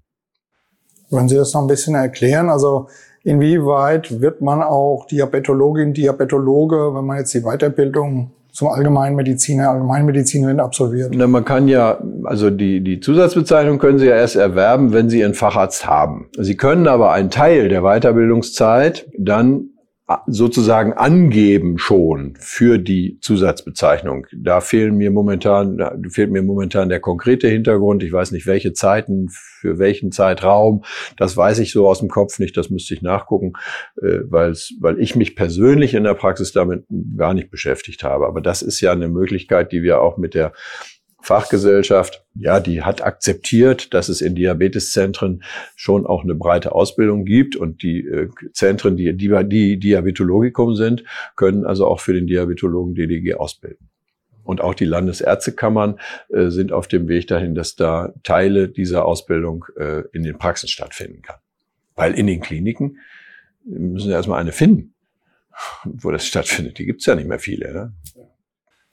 Wollen 1.09 1.29
Sie 1.29 1.35
das 1.35 1.53
noch 1.53 1.61
ein 1.61 1.67
bisschen 1.67 1.95
erklären? 1.95 2.49
Also 2.49 2.87
inwieweit 3.23 4.21
wird 4.21 4.41
man 4.41 4.63
auch 4.63 5.05
Diabetologin, 5.07 5.93
Diabetologe, 5.93 6.95
wenn 6.95 7.05
man 7.05 7.17
jetzt 7.17 7.33
die 7.33 7.41
Weiterbildung 7.41 8.31
zum 8.51 8.67
Allgemeinmediziner, 8.67 9.71
Allgemeinmedizinerin 9.71 10.59
absolviert? 10.59 11.11
Na, 11.15 11.27
man 11.27 11.43
kann 11.43 11.67
ja, 11.67 11.99
also 12.23 12.49
die, 12.49 12.83
die 12.83 12.99
Zusatzbezeichnung 12.99 13.79
können 13.79 13.97
Sie 13.97 14.05
ja 14.05 14.15
erst 14.15 14.35
erwerben, 14.35 14.93
wenn 14.93 15.09
Sie 15.09 15.23
einen 15.23 15.33
Facharzt 15.33 15.87
haben. 15.87 16.29
Sie 16.37 16.55
können 16.55 16.87
aber 16.87 17.11
einen 17.11 17.31
Teil 17.31 17.67
der 17.67 17.81
Weiterbildungszeit 17.81 19.07
dann 19.17 19.69
sozusagen 20.27 20.93
angeben 20.93 21.77
schon 21.77 22.35
für 22.37 22.77
die 22.77 23.19
Zusatzbezeichnung. 23.21 24.27
Da 24.35 24.59
fehlen 24.59 24.95
mir 24.95 25.11
momentan, 25.11 25.77
da 25.77 25.95
fehlt 26.09 26.29
mir 26.29 26.43
momentan 26.43 26.89
der 26.89 26.99
konkrete 26.99 27.47
Hintergrund. 27.47 28.03
Ich 28.03 28.11
weiß 28.11 28.31
nicht, 28.31 28.45
welche 28.45 28.73
Zeiten, 28.73 29.29
für 29.29 29.79
welchen 29.79 30.11
Zeitraum. 30.11 30.83
Das 31.15 31.37
weiß 31.37 31.59
ich 31.59 31.71
so 31.71 31.87
aus 31.87 31.99
dem 31.99 32.09
Kopf 32.09 32.37
nicht. 32.39 32.57
Das 32.57 32.69
müsste 32.69 32.93
ich 32.93 33.01
nachgucken, 33.01 33.53
äh, 34.01 34.19
weil 34.25 34.53
weil 34.81 34.99
ich 34.99 35.15
mich 35.15 35.37
persönlich 35.37 35.93
in 35.93 36.03
der 36.03 36.15
Praxis 36.15 36.51
damit 36.51 36.83
gar 37.17 37.33
nicht 37.33 37.49
beschäftigt 37.49 38.03
habe. 38.03 38.27
Aber 38.27 38.41
das 38.41 38.61
ist 38.61 38.81
ja 38.81 38.91
eine 38.91 39.07
Möglichkeit, 39.07 39.71
die 39.71 39.83
wir 39.83 40.01
auch 40.01 40.17
mit 40.17 40.33
der 40.33 40.51
Fachgesellschaft, 41.23 42.25
ja, 42.35 42.59
die 42.59 42.81
hat 42.81 43.01
akzeptiert, 43.01 43.93
dass 43.93 44.09
es 44.09 44.19
in 44.19 44.35
Diabeteszentren 44.35 45.41
schon 45.73 46.05
auch 46.05 46.23
eine 46.23 46.35
breite 46.35 46.73
Ausbildung 46.73 47.23
gibt 47.23 47.55
und 47.55 47.81
die 47.81 48.05
äh, 48.05 48.29
Zentren, 48.51 48.97
die, 48.97 49.15
die, 49.15 49.29
die 49.45 49.79
Diabetologikum 49.79 50.75
sind, 50.75 51.05
können 51.37 51.65
also 51.65 51.87
auch 51.87 52.01
für 52.01 52.13
den 52.13 52.27
Diabetologen 52.27 52.93
DDG 52.93 53.35
ausbilden. 53.35 53.89
Und 54.43 54.59
auch 54.59 54.73
die 54.73 54.83
Landesärztekammern 54.83 55.97
äh, 56.27 56.49
sind 56.49 56.73
auf 56.73 56.89
dem 56.89 57.07
Weg 57.07 57.27
dahin, 57.27 57.55
dass 57.55 57.77
da 57.77 58.13
Teile 58.23 58.67
dieser 58.67 59.05
Ausbildung 59.05 59.63
äh, 59.77 60.03
in 60.11 60.23
den 60.23 60.37
Praxen 60.37 60.67
stattfinden 60.67 61.21
kann. 61.21 61.37
Weil 61.95 62.15
in 62.15 62.27
den 62.27 62.41
Kliniken 62.41 62.97
müssen 63.63 64.09
wir 64.09 64.15
erstmal 64.15 64.41
eine 64.41 64.51
finden, 64.51 64.93
wo 65.85 66.11
das 66.11 66.27
stattfindet. 66.27 66.79
Die 66.79 66.85
gibt's 66.85 67.05
ja 67.05 67.15
nicht 67.15 67.29
mehr 67.29 67.39
viele. 67.39 67.71
Ne? 67.73 67.93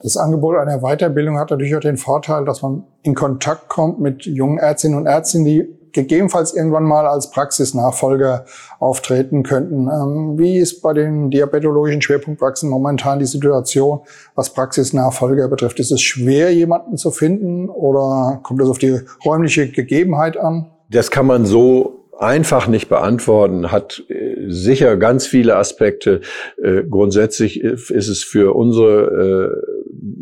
Das 0.03 0.17
Angebot 0.17 0.57
einer 0.57 0.81
Weiterbildung 0.81 1.39
hat 1.39 1.51
natürlich 1.51 1.77
auch 1.77 1.81
den 1.81 1.99
Vorteil, 1.99 2.45
dass 2.45 2.63
man 2.63 2.85
in 3.03 3.15
Kontakt 3.15 3.69
kommt 3.69 4.01
mit 4.01 4.25
jungen 4.25 4.59
Ärztinnen 4.59 4.97
und 4.97 5.07
Ärzten, 5.07 5.45
die 5.45 5.69
gegebenenfalls 5.93 6.55
irgendwann 6.55 6.85
mal 6.85 7.07
als 7.07 7.31
Praxisnachfolger 7.31 8.45
auftreten 8.79 9.43
könnten. 9.43 9.89
Ähm, 9.89 10.39
wie 10.39 10.59
ist 10.59 10.81
bei 10.83 10.93
den 10.93 11.31
diabetologischen 11.31 12.01
Schwerpunktpraxen 12.01 12.71
momentan 12.71 13.19
die 13.19 13.27
Situation, 13.27 14.01
was 14.35 14.55
Praxisnachfolger 14.55 15.49
betrifft? 15.49 15.81
Ist 15.81 15.91
es 15.91 16.01
schwer, 16.01 16.55
jemanden 16.55 16.97
zu 16.97 17.11
finden 17.11 17.69
oder 17.69 18.41
kommt 18.43 18.63
es 18.63 18.69
auf 18.69 18.79
die 18.79 19.01
räumliche 19.25 19.69
Gegebenheit 19.69 20.37
an? 20.37 20.71
Das 20.91 21.11
kann 21.11 21.27
man 21.27 21.45
so 21.45 22.01
einfach 22.21 22.69
nicht 22.69 22.89
beantworten, 22.89 23.73
hat 23.73 24.05
äh, 24.09 24.37
sicher 24.49 24.97
ganz 24.97 25.27
viele 25.27 25.57
Aspekte. 25.57 26.21
Äh, 26.63 26.83
grundsätzlich 26.89 27.61
ist 27.63 27.91
es 27.91 28.23
für 28.23 28.55
unsere 28.55 29.55
äh, 29.67 29.70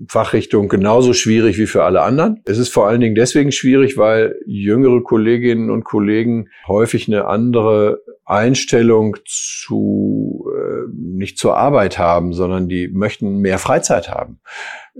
Fachrichtung 0.09 0.69
genauso 0.69 1.13
schwierig 1.13 1.59
wie 1.59 1.67
für 1.67 1.85
alle 1.85 2.03
anderen. 2.03 2.41
Es 2.45 2.59
ist 2.59 2.73
vor 2.73 2.89
allen 2.89 3.01
Dingen 3.01 3.15
deswegen 3.15 3.53
schwierig, 3.53 3.97
weil 3.97 4.37
jüngere 4.47 5.03
Kolleginnen 5.03 5.71
und 5.71 5.85
Kollegen 5.85 6.49
häufig 6.67 7.09
eine 7.09 7.27
andere 7.27 8.01
Einstellung 8.29 9.17
zu 9.25 10.47
äh, 10.55 10.91
nicht 10.95 11.39
zur 11.39 11.57
Arbeit 11.57 11.99
haben, 11.99 12.35
sondern 12.35 12.69
die 12.69 12.89
möchten 12.89 13.39
mehr 13.39 13.59
Freizeit 13.59 14.11
haben, 14.11 14.41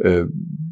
äh, 0.01 0.25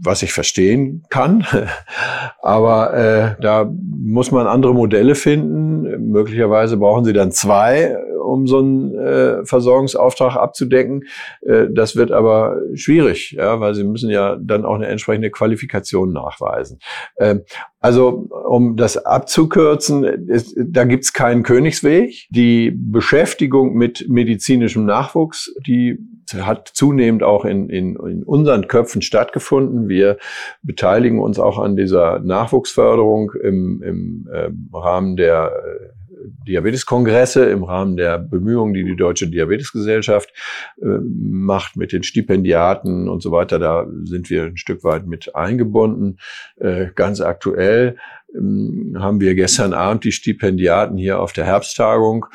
was 0.02 0.22
ich 0.22 0.32
verstehen 0.32 1.04
kann. 1.10 1.46
Aber 2.40 2.94
äh, 2.94 3.42
da 3.42 3.70
muss 3.70 4.30
man 4.30 4.46
andere 4.46 4.74
Modelle 4.74 5.14
finden. 5.14 6.10
Möglicherweise 6.10 6.78
brauchen 6.78 7.04
sie 7.04 7.12
dann 7.12 7.30
zwei, 7.30 7.94
um 8.26 8.46
so 8.46 8.58
einen 8.58 8.94
äh, 8.94 9.44
Versorgungsauftrag 9.44 10.36
abzudecken. 10.36 11.04
Äh, 11.42 11.68
das 11.72 11.96
wird 11.96 12.12
aber 12.12 12.60
schwierig, 12.74 13.32
ja, 13.32 13.60
weil 13.60 13.74
sie 13.74 13.84
müssen 13.84 14.10
ja 14.10 14.36
dann 14.40 14.64
auch 14.64 14.74
eine 14.74 14.86
entsprechende 14.86 15.30
Qualifikation 15.30 16.12
nachweisen. 16.12 16.78
Äh, 17.16 17.36
also 17.80 18.28
um 18.48 18.76
das 18.76 18.96
abzukürzen, 18.96 20.02
ist, 20.02 20.56
da 20.58 20.84
gibt's 20.84 21.12
keinen 21.12 21.44
Königsweg. 21.44 22.26
Die 22.30 22.72
Beschäftigung 22.72 23.74
mit 23.74 24.06
medizinischem 24.08 24.84
Nachwuchs, 24.84 25.54
die 25.66 25.98
hat 26.34 26.68
zunehmend 26.74 27.22
auch 27.22 27.44
in, 27.44 27.68
in, 27.68 27.94
in 27.94 28.22
unseren 28.24 28.66
Köpfen 28.66 29.02
stattgefunden. 29.02 29.88
Wir 29.88 30.18
beteiligen 30.62 31.20
uns 31.20 31.38
auch 31.38 31.58
an 31.58 31.76
dieser 31.76 32.18
Nachwuchsförderung 32.18 33.30
im, 33.40 33.82
im 33.82 34.28
äh, 34.32 34.48
Rahmen 34.76 35.16
der 35.16 35.52
äh, 35.52 36.05
Diabeteskongresse 36.46 37.44
im 37.46 37.64
Rahmen 37.64 37.96
der 37.96 38.18
Bemühungen, 38.18 38.74
die 38.74 38.84
die 38.84 38.96
Deutsche 38.96 39.28
Diabetesgesellschaft 39.28 40.32
äh, 40.80 40.86
macht 40.86 41.76
mit 41.76 41.92
den 41.92 42.02
Stipendiaten 42.02 43.08
und 43.08 43.22
so 43.22 43.32
weiter. 43.32 43.58
Da 43.58 43.86
sind 44.04 44.30
wir 44.30 44.44
ein 44.44 44.56
Stück 44.56 44.84
weit 44.84 45.06
mit 45.06 45.34
eingebunden. 45.34 46.18
Äh, 46.56 46.86
ganz 46.94 47.20
aktuell 47.20 47.96
haben 48.34 49.20
wir 49.20 49.34
gestern 49.34 49.72
Abend 49.72 50.04
die 50.04 50.12
Stipendiaten 50.12 50.96
hier 50.96 51.20
auf 51.20 51.32
der 51.32 51.46
Herbsttagung 51.46 52.26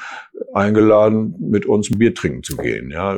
eingeladen, 0.53 1.35
mit 1.39 1.65
uns 1.65 1.89
ein 1.89 1.99
Bier 1.99 2.13
trinken 2.13 2.43
zu 2.43 2.57
gehen. 2.57 2.91
Ja, 2.91 3.17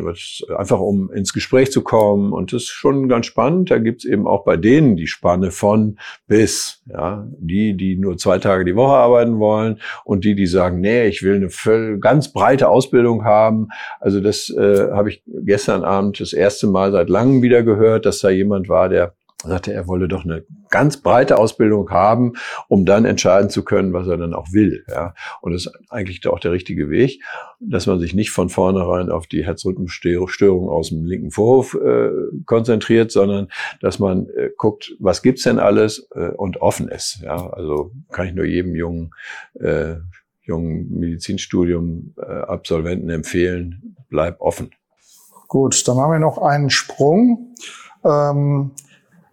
einfach 0.57 0.79
um 0.79 1.11
ins 1.11 1.33
Gespräch 1.33 1.71
zu 1.71 1.81
kommen. 1.81 2.33
Und 2.33 2.53
das 2.53 2.63
ist 2.63 2.69
schon 2.69 3.07
ganz 3.07 3.25
spannend. 3.25 3.71
Da 3.71 3.77
gibt's 3.77 4.05
eben 4.05 4.27
auch 4.27 4.43
bei 4.43 4.57
denen 4.57 4.97
die 4.97 5.07
Spanne 5.07 5.51
von 5.51 5.97
bis. 6.27 6.83
Ja, 6.85 7.27
die, 7.39 7.75
die 7.75 7.95
nur 7.95 8.17
zwei 8.17 8.39
Tage 8.39 8.65
die 8.65 8.75
Woche 8.75 8.95
arbeiten 8.95 9.39
wollen 9.39 9.79
und 10.03 10.25
die, 10.25 10.35
die 10.35 10.47
sagen, 10.47 10.81
nee, 10.81 11.07
ich 11.07 11.23
will 11.23 11.35
eine 11.35 11.49
voll, 11.49 11.99
ganz 11.99 12.33
breite 12.33 12.67
Ausbildung 12.67 13.23
haben. 13.23 13.69
Also 13.99 14.19
das 14.19 14.49
äh, 14.49 14.91
habe 14.91 15.09
ich 15.09 15.23
gestern 15.25 15.83
Abend 15.83 16.19
das 16.19 16.33
erste 16.33 16.67
Mal 16.67 16.91
seit 16.91 17.09
langem 17.09 17.41
wieder 17.41 17.63
gehört, 17.63 18.05
dass 18.05 18.19
da 18.19 18.29
jemand 18.29 18.67
war, 18.67 18.89
der 18.89 19.15
sagte, 19.49 19.73
er 19.73 19.87
wolle 19.87 20.07
doch 20.07 20.23
eine 20.23 20.45
ganz 20.69 20.97
breite 20.97 21.37
Ausbildung 21.37 21.89
haben, 21.89 22.33
um 22.67 22.85
dann 22.85 23.05
entscheiden 23.05 23.49
zu 23.49 23.63
können, 23.63 23.93
was 23.93 24.07
er 24.07 24.17
dann 24.17 24.33
auch 24.33 24.47
will. 24.51 24.83
Ja. 24.89 25.13
Und 25.41 25.53
das 25.53 25.65
ist 25.65 25.73
eigentlich 25.89 26.25
auch 26.27 26.39
der 26.39 26.51
richtige 26.51 26.89
Weg, 26.89 27.21
dass 27.59 27.85
man 27.85 27.99
sich 27.99 28.13
nicht 28.13 28.31
von 28.31 28.49
vornherein 28.49 29.09
auf 29.09 29.27
die 29.27 29.45
Herzrhythmusstörung 29.45 30.69
aus 30.69 30.89
dem 30.89 31.05
linken 31.05 31.31
Vorhof 31.31 31.75
äh, 31.75 32.09
konzentriert, 32.45 33.11
sondern 33.11 33.49
dass 33.81 33.99
man 33.99 34.27
äh, 34.29 34.49
guckt, 34.57 34.95
was 34.99 35.21
gibt's 35.21 35.43
denn 35.43 35.59
alles 35.59 36.07
äh, 36.15 36.29
und 36.29 36.61
offen 36.61 36.87
ist. 36.87 37.21
Ja. 37.21 37.49
Also 37.49 37.91
kann 38.11 38.27
ich 38.27 38.33
nur 38.33 38.45
jedem 38.45 38.75
jungen, 38.75 39.11
äh, 39.59 39.95
jungen 40.41 40.89
Medizinstudium 40.89 42.13
äh, 42.17 43.09
empfehlen, 43.09 43.95
bleib 44.09 44.41
offen. 44.41 44.71
Gut, 45.47 45.87
dann 45.87 45.97
haben 45.97 46.11
wir 46.11 46.19
noch 46.19 46.39
einen 46.39 46.71
Sprung. 46.71 47.53
Ähm, 48.03 48.71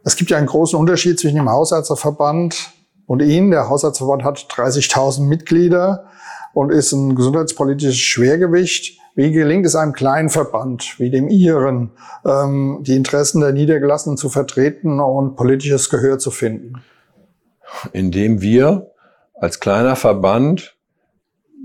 es 0.05 0.17
gibt 0.17 0.31
ja 0.31 0.39
einen 0.39 0.47
großen 0.47 0.79
Unterschied 0.79 1.19
zwischen 1.19 1.37
dem 1.37 1.51
Hausärzteverband 1.51 2.73
und 3.07 3.21
Ihnen. 3.21 3.51
Der 3.51 3.69
Hausärzteverband 3.69 4.25
hat 4.25 4.39
30.000 4.39 5.23
Mitglieder 5.23 6.07
und 6.55 6.71
ist 6.71 6.93
ein 6.93 7.15
gesundheitspolitisches 7.15 7.99
Schwergewicht. 7.99 8.99
Wie 9.15 9.33
gelingt 9.33 9.67
es 9.67 9.77
einem 9.77 9.93
kleinen 9.93 10.31
Verband 10.31 10.99
wie 10.99 11.11
dem 11.11 11.29
Ihren, 11.29 11.91
ähm, 12.25 12.79
die 12.83 12.97
Interessen 12.97 13.41
der 13.41 13.53
Niedergelassenen 13.53 14.17
zu 14.17 14.29
vertreten 14.29 15.01
und 15.01 15.37
politisches 15.37 15.91
Gehör 15.91 16.19
zu 16.19 16.31
finden? 16.31 16.83
Indem 17.93 18.41
wir 18.41 18.93
als 19.35 19.61
kleiner 19.61 19.97
Verband 19.97 20.77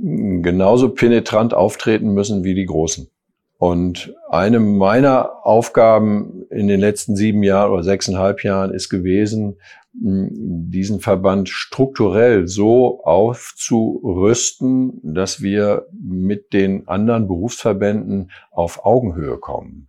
genauso 0.02 0.90
penetrant 0.90 1.54
auftreten 1.54 2.14
müssen 2.14 2.44
wie 2.44 2.54
die 2.54 2.66
Großen. 2.66 3.10
Und 3.58 4.14
eine 4.30 4.60
meiner 4.60 5.46
Aufgaben 5.46 6.44
in 6.50 6.68
den 6.68 6.80
letzten 6.80 7.16
sieben 7.16 7.42
Jahren 7.42 7.72
oder 7.72 7.84
sechseinhalb 7.84 8.44
Jahren 8.44 8.74
ist 8.74 8.90
gewesen, 8.90 9.58
diesen 9.94 11.00
Verband 11.00 11.48
strukturell 11.48 12.48
so 12.48 13.04
aufzurüsten, 13.06 15.00
dass 15.04 15.42
wir 15.42 15.88
mit 15.94 16.52
den 16.52 16.88
anderen 16.88 17.28
Berufsverbänden 17.28 18.32
auf 18.52 18.86
Augenhöhe 18.86 19.38
kommen. 19.38 19.88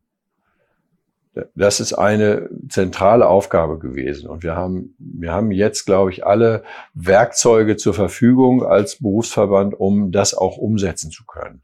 Das 1.55 1.81
ist 1.81 1.93
eine 1.93 2.49
zentrale 2.69 3.29
Aufgabe 3.29 3.79
gewesen. 3.79 4.27
Und 4.29 4.43
wir 4.43 4.57
haben, 4.57 4.95
wir 4.99 5.33
haben 5.33 5.51
jetzt, 5.51 5.85
glaube 5.85 6.11
ich, 6.11 6.25
alle 6.25 6.63
Werkzeuge 6.95 7.77
zur 7.77 7.93
Verfügung 7.93 8.65
als 8.65 8.97
Berufsverband, 9.03 9.79
um 9.79 10.13
das 10.13 10.35
auch 10.35 10.57
umsetzen 10.57 11.11
zu 11.11 11.27
können. 11.27 11.63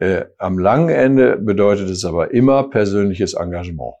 Äh, 0.00 0.24
am 0.38 0.58
langen 0.58 0.88
Ende 0.88 1.36
bedeutet 1.36 1.88
es 1.90 2.04
aber 2.04 2.32
immer 2.32 2.68
persönliches 2.70 3.34
Engagement. 3.34 3.94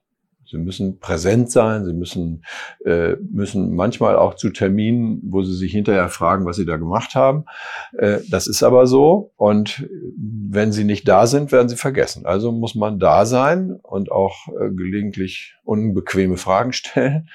Sie 0.50 0.58
müssen 0.58 0.98
präsent 0.98 1.50
sein, 1.50 1.84
sie 1.84 1.92
müssen, 1.92 2.44
äh, 2.84 3.14
müssen 3.30 3.72
manchmal 3.76 4.16
auch 4.16 4.34
zu 4.34 4.50
Terminen, 4.50 5.20
wo 5.22 5.42
sie 5.42 5.54
sich 5.54 5.70
hinterher 5.70 6.08
fragen, 6.08 6.44
was 6.44 6.56
sie 6.56 6.66
da 6.66 6.76
gemacht 6.76 7.14
haben. 7.14 7.44
Äh, 7.96 8.18
das 8.28 8.48
ist 8.48 8.64
aber 8.64 8.88
so. 8.88 9.32
Und 9.36 9.88
wenn 10.16 10.72
sie 10.72 10.82
nicht 10.82 11.06
da 11.06 11.28
sind, 11.28 11.52
werden 11.52 11.68
sie 11.68 11.76
vergessen. 11.76 12.26
Also 12.26 12.50
muss 12.50 12.74
man 12.74 12.98
da 12.98 13.26
sein 13.26 13.78
und 13.80 14.10
auch 14.10 14.48
äh, 14.48 14.70
gelegentlich 14.70 15.54
unbequeme 15.62 16.36
Fragen 16.36 16.72
stellen 16.80 17.28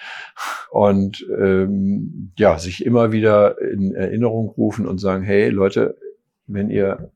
und 0.72 1.26
ähm, 1.40 2.34
ja, 2.38 2.60
sich 2.60 2.86
immer 2.86 3.14
wieder 3.14 3.62
in 3.62 3.96
Erinnerung 3.96 4.50
rufen 4.50 4.86
und 4.86 4.98
sagen, 4.98 5.24
hey 5.24 5.48
Leute, 5.50 5.98
wenn 6.48 6.70
ihr 6.70 7.12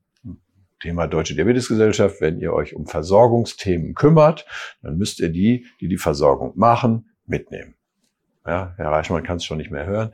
Thema 0.79 1.07
Deutsche 1.07 1.35
Diabetesgesellschaft, 1.35 2.21
wenn 2.21 2.39
ihr 2.39 2.53
euch 2.53 2.75
um 2.75 2.87
Versorgungsthemen 2.87 3.93
kümmert, 3.93 4.45
dann 4.81 4.97
müsst 4.97 5.19
ihr 5.19 5.29
die, 5.29 5.65
die 5.81 5.87
die 5.87 5.97
Versorgung 5.97 6.53
machen, 6.55 7.09
mitnehmen. 7.25 7.75
Ja, 8.45 8.73
Herr 8.77 8.91
Reichmann 8.91 9.23
kann 9.23 9.37
es 9.37 9.45
schon 9.45 9.57
nicht 9.57 9.69
mehr 9.69 9.85
hören. 9.85 10.13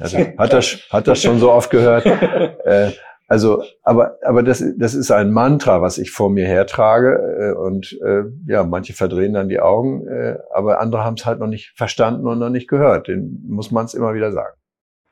Also, 0.00 0.18
hat 0.18 0.52
das, 0.52 0.80
hat 0.90 1.06
das 1.06 1.22
schon 1.22 1.38
so 1.38 1.52
oft 1.52 1.70
gehört. 1.70 2.06
Äh, 2.66 2.90
also, 3.28 3.62
aber, 3.82 4.18
aber 4.24 4.42
das, 4.42 4.64
das 4.76 4.94
ist 4.94 5.10
ein 5.10 5.32
Mantra, 5.32 5.82
was 5.82 5.98
ich 5.98 6.10
vor 6.10 6.30
mir 6.30 6.46
hertrage. 6.46 7.54
Äh, 7.54 7.58
und 7.58 7.96
äh, 8.04 8.22
ja, 8.46 8.64
manche 8.64 8.92
verdrehen 8.92 9.34
dann 9.34 9.48
die 9.48 9.60
Augen, 9.60 10.06
äh, 10.06 10.38
aber 10.52 10.80
andere 10.80 11.04
haben 11.04 11.14
es 11.14 11.26
halt 11.26 11.40
noch 11.40 11.46
nicht 11.46 11.72
verstanden 11.76 12.26
und 12.26 12.38
noch 12.38 12.50
nicht 12.50 12.68
gehört. 12.68 13.08
Den 13.08 13.44
muss 13.48 13.70
man 13.70 13.84
es 13.84 13.94
immer 13.94 14.14
wieder 14.14 14.32
sagen. 14.32 14.56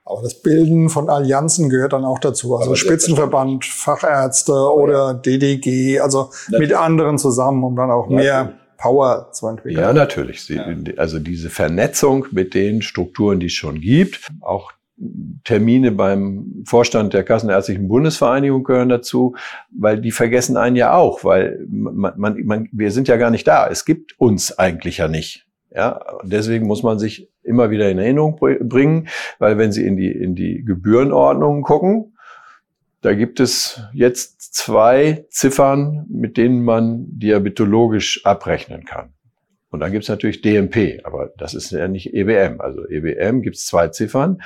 Aber 0.06 0.22
das 0.22 0.42
Bilden 0.42 0.90
von 0.90 1.08
Allianzen 1.08 1.70
gehört 1.70 1.94
dann 1.94 2.04
auch 2.04 2.18
dazu. 2.18 2.56
Also 2.56 2.74
Spitzenverband, 2.74 3.64
Fachärzte 3.64 4.52
oder 4.52 5.14
DDG, 5.14 6.00
also 6.00 6.30
natürlich. 6.48 6.68
mit 6.68 6.78
anderen 6.78 7.18
zusammen, 7.18 7.64
um 7.64 7.74
dann 7.74 7.90
auch 7.90 8.08
natürlich. 8.08 8.24
mehr 8.24 8.52
Power 8.76 9.30
zu 9.32 9.46
entwickeln. 9.46 9.80
Ja, 9.80 9.94
natürlich. 9.94 10.46
Ja. 10.48 10.66
Also 10.98 11.18
diese 11.18 11.48
Vernetzung 11.48 12.26
mit 12.32 12.52
den 12.52 12.82
Strukturen, 12.82 13.40
die 13.40 13.46
es 13.46 13.52
schon 13.52 13.80
gibt, 13.80 14.28
auch 14.42 14.72
Termine 15.42 15.90
beim 15.90 16.62
Vorstand 16.66 17.14
der 17.14 17.24
Kassenärztlichen 17.24 17.88
Bundesvereinigung 17.88 18.62
gehören 18.62 18.90
dazu, 18.90 19.34
weil 19.76 20.00
die 20.00 20.12
vergessen 20.12 20.56
einen 20.56 20.76
ja 20.76 20.94
auch, 20.94 21.24
weil 21.24 21.66
man, 21.68 22.12
man, 22.16 22.44
man, 22.44 22.68
wir 22.72 22.92
sind 22.92 23.08
ja 23.08 23.16
gar 23.16 23.30
nicht 23.30 23.46
da. 23.46 23.66
Es 23.66 23.84
gibt 23.84 24.20
uns 24.20 24.56
eigentlich 24.56 24.98
ja 24.98 25.08
nicht. 25.08 25.46
Ja, 25.74 26.00
deswegen 26.22 26.66
muss 26.66 26.84
man 26.84 27.00
sich 27.00 27.28
immer 27.44 27.70
wieder 27.70 27.90
in 27.90 27.98
Erinnerung 27.98 28.38
bringen, 28.38 29.08
weil 29.38 29.58
wenn 29.58 29.72
Sie 29.72 29.86
in 29.86 29.96
die, 29.96 30.10
in 30.10 30.34
die 30.34 30.64
Gebührenordnungen 30.64 31.62
gucken, 31.62 32.16
da 33.00 33.14
gibt 33.14 33.38
es 33.38 33.82
jetzt 33.92 34.54
zwei 34.54 35.26
Ziffern, 35.28 36.06
mit 36.08 36.36
denen 36.36 36.64
man 36.64 37.04
diabetologisch 37.10 38.24
abrechnen 38.24 38.84
kann. 38.84 39.12
Und 39.68 39.80
dann 39.80 39.92
gibt's 39.92 40.08
natürlich 40.08 40.40
DMP, 40.40 41.00
aber 41.04 41.32
das 41.36 41.52
ist 41.52 41.70
ja 41.72 41.88
nicht 41.88 42.14
EBM. 42.14 42.60
Also 42.60 42.88
EBM 42.88 43.42
gibt's 43.42 43.66
zwei 43.66 43.88
Ziffern 43.88 44.40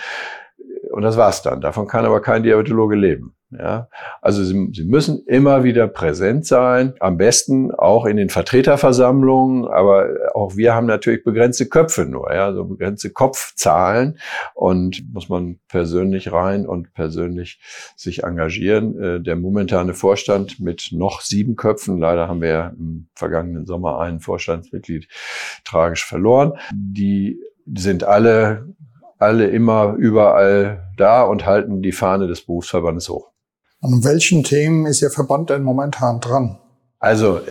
und 0.91 1.03
das 1.03 1.17
war's 1.17 1.43
dann. 1.43 1.61
Davon 1.61 1.87
kann 1.87 2.05
aber 2.05 2.21
kein 2.21 2.43
Diabetologe 2.43 2.97
leben. 2.97 3.35
Ja, 3.51 3.89
also 4.21 4.45
sie, 4.45 4.69
sie 4.75 4.85
müssen 4.85 5.25
immer 5.27 5.65
wieder 5.65 5.89
präsent 5.89 6.45
sein, 6.45 6.93
am 7.01 7.17
besten 7.17 7.71
auch 7.73 8.05
in 8.05 8.19
den 8.19 8.29
Vertreterversammlungen, 8.29 9.67
aber 9.67 10.07
auch 10.35 10.57
wir 10.57 10.75
haben 10.75 10.87
natürlich 10.87 11.25
begrenzte 11.25 11.65
Köpfe 11.65 12.05
nur, 12.05 12.31
ja, 12.35 12.53
so 12.53 12.67
begrenzte 12.67 13.09
Kopfzahlen 13.09 14.19
und 14.55 15.03
muss 15.15 15.31
man 15.31 15.61
persönlich 15.69 16.31
rein 16.31 16.67
und 16.67 16.93
persönlich 16.93 17.59
sich 17.97 18.23
engagieren. 18.23 19.03
Äh, 19.03 19.21
der 19.23 19.37
momentane 19.37 19.95
Vorstand 19.95 20.61
mit 20.61 20.91
noch 20.93 21.23
sieben 21.23 21.57
Köpfen, 21.57 21.99
leider 21.99 22.29
haben 22.29 22.43
wir 22.43 22.51
ja 22.51 22.69
im 22.79 23.09
vergangenen 23.15 23.65
Sommer 23.65 23.99
einen 23.99 24.21
Vorstandsmitglied 24.21 25.09
tragisch 25.65 26.05
verloren, 26.05 26.53
die 26.75 27.41
sind 27.65 28.05
alle 28.05 28.75
alle 29.19 29.49
immer 29.49 29.95
überall 29.95 30.93
da 30.97 31.25
und 31.25 31.45
halten 31.45 31.83
die 31.83 31.93
Fahne 31.93 32.29
des 32.29 32.47
Berufsverbandes 32.47 33.09
hoch. 33.09 33.33
An 33.81 34.03
welchen 34.03 34.43
Themen 34.43 34.87
ist 34.87 35.03
Ihr 35.03 35.11
Verband 35.11 35.51
denn 35.51 35.63
momentan 35.63 36.21
dran? 36.21 36.59
Also 36.99 37.43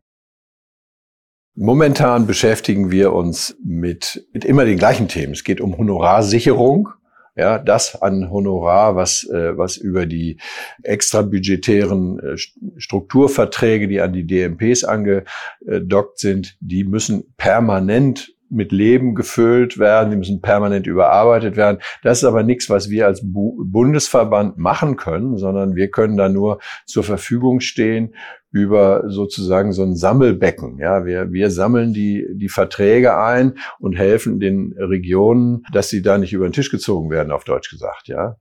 momentan 1.55 2.27
beschäftigen 2.27 2.91
wir 2.91 3.13
uns 3.13 3.55
mit, 3.63 4.27
mit 4.33 4.43
immer 4.43 4.65
den 4.65 4.77
gleichen 4.77 5.07
Themen. 5.07 5.33
Es 5.33 5.45
geht 5.45 5.61
um 5.61 5.77
Honorarsicherung. 5.77 6.89
Ja, 7.37 7.59
das 7.59 8.01
an 8.01 8.31
Honorar, 8.31 8.95
was, 8.95 9.23
äh, 9.29 9.55
was 9.55 9.77
über 9.77 10.07
die 10.07 10.39
extrabudgetären 10.81 12.19
äh, 12.19 12.35
Strukturverträge, 12.77 13.87
die 13.87 14.01
an 14.01 14.11
die 14.11 14.25
DMPs 14.25 14.83
angedockt 14.83 16.17
sind, 16.17 16.57
die 16.59 16.83
müssen 16.83 17.35
permanent 17.37 18.33
mit 18.49 18.71
Leben 18.71 19.15
gefüllt 19.15 19.77
werden, 19.77 20.11
die 20.11 20.17
müssen 20.17 20.41
permanent 20.41 20.87
überarbeitet 20.87 21.57
werden. 21.57 21.79
Das 22.03 22.19
ist 22.19 22.23
aber 22.23 22.43
nichts, 22.43 22.69
was 22.69 22.89
wir 22.89 23.05
als 23.05 23.21
Bu 23.23 23.63
Bundesverband 23.65 24.57
machen 24.57 24.95
können, 24.95 25.37
sondern 25.37 25.75
wir 25.75 25.89
können 25.89 26.17
da 26.17 26.29
nur 26.29 26.59
zur 26.85 27.03
Verfügung 27.03 27.59
stehen 27.59 28.13
über 28.51 29.03
sozusagen 29.07 29.73
so 29.73 29.83
ein 29.83 29.95
Sammelbecken. 29.95 30.79
Ja, 30.79 31.05
wir, 31.05 31.31
wir 31.31 31.51
sammeln 31.51 31.93
die, 31.93 32.25
die 32.33 32.49
Verträge 32.49 33.17
ein 33.17 33.55
und 33.79 33.97
helfen 33.97 34.39
den 34.39 34.73
Regionen, 34.77 35.63
dass 35.73 35.89
sie 35.89 36.01
da 36.01 36.17
nicht 36.17 36.33
über 36.33 36.47
den 36.47 36.53
Tisch 36.53 36.71
gezogen 36.71 37.09
werden, 37.09 37.31
auf 37.31 37.43
Deutsch 37.43 37.69
gesagt, 37.69 38.07
ja. 38.07 38.37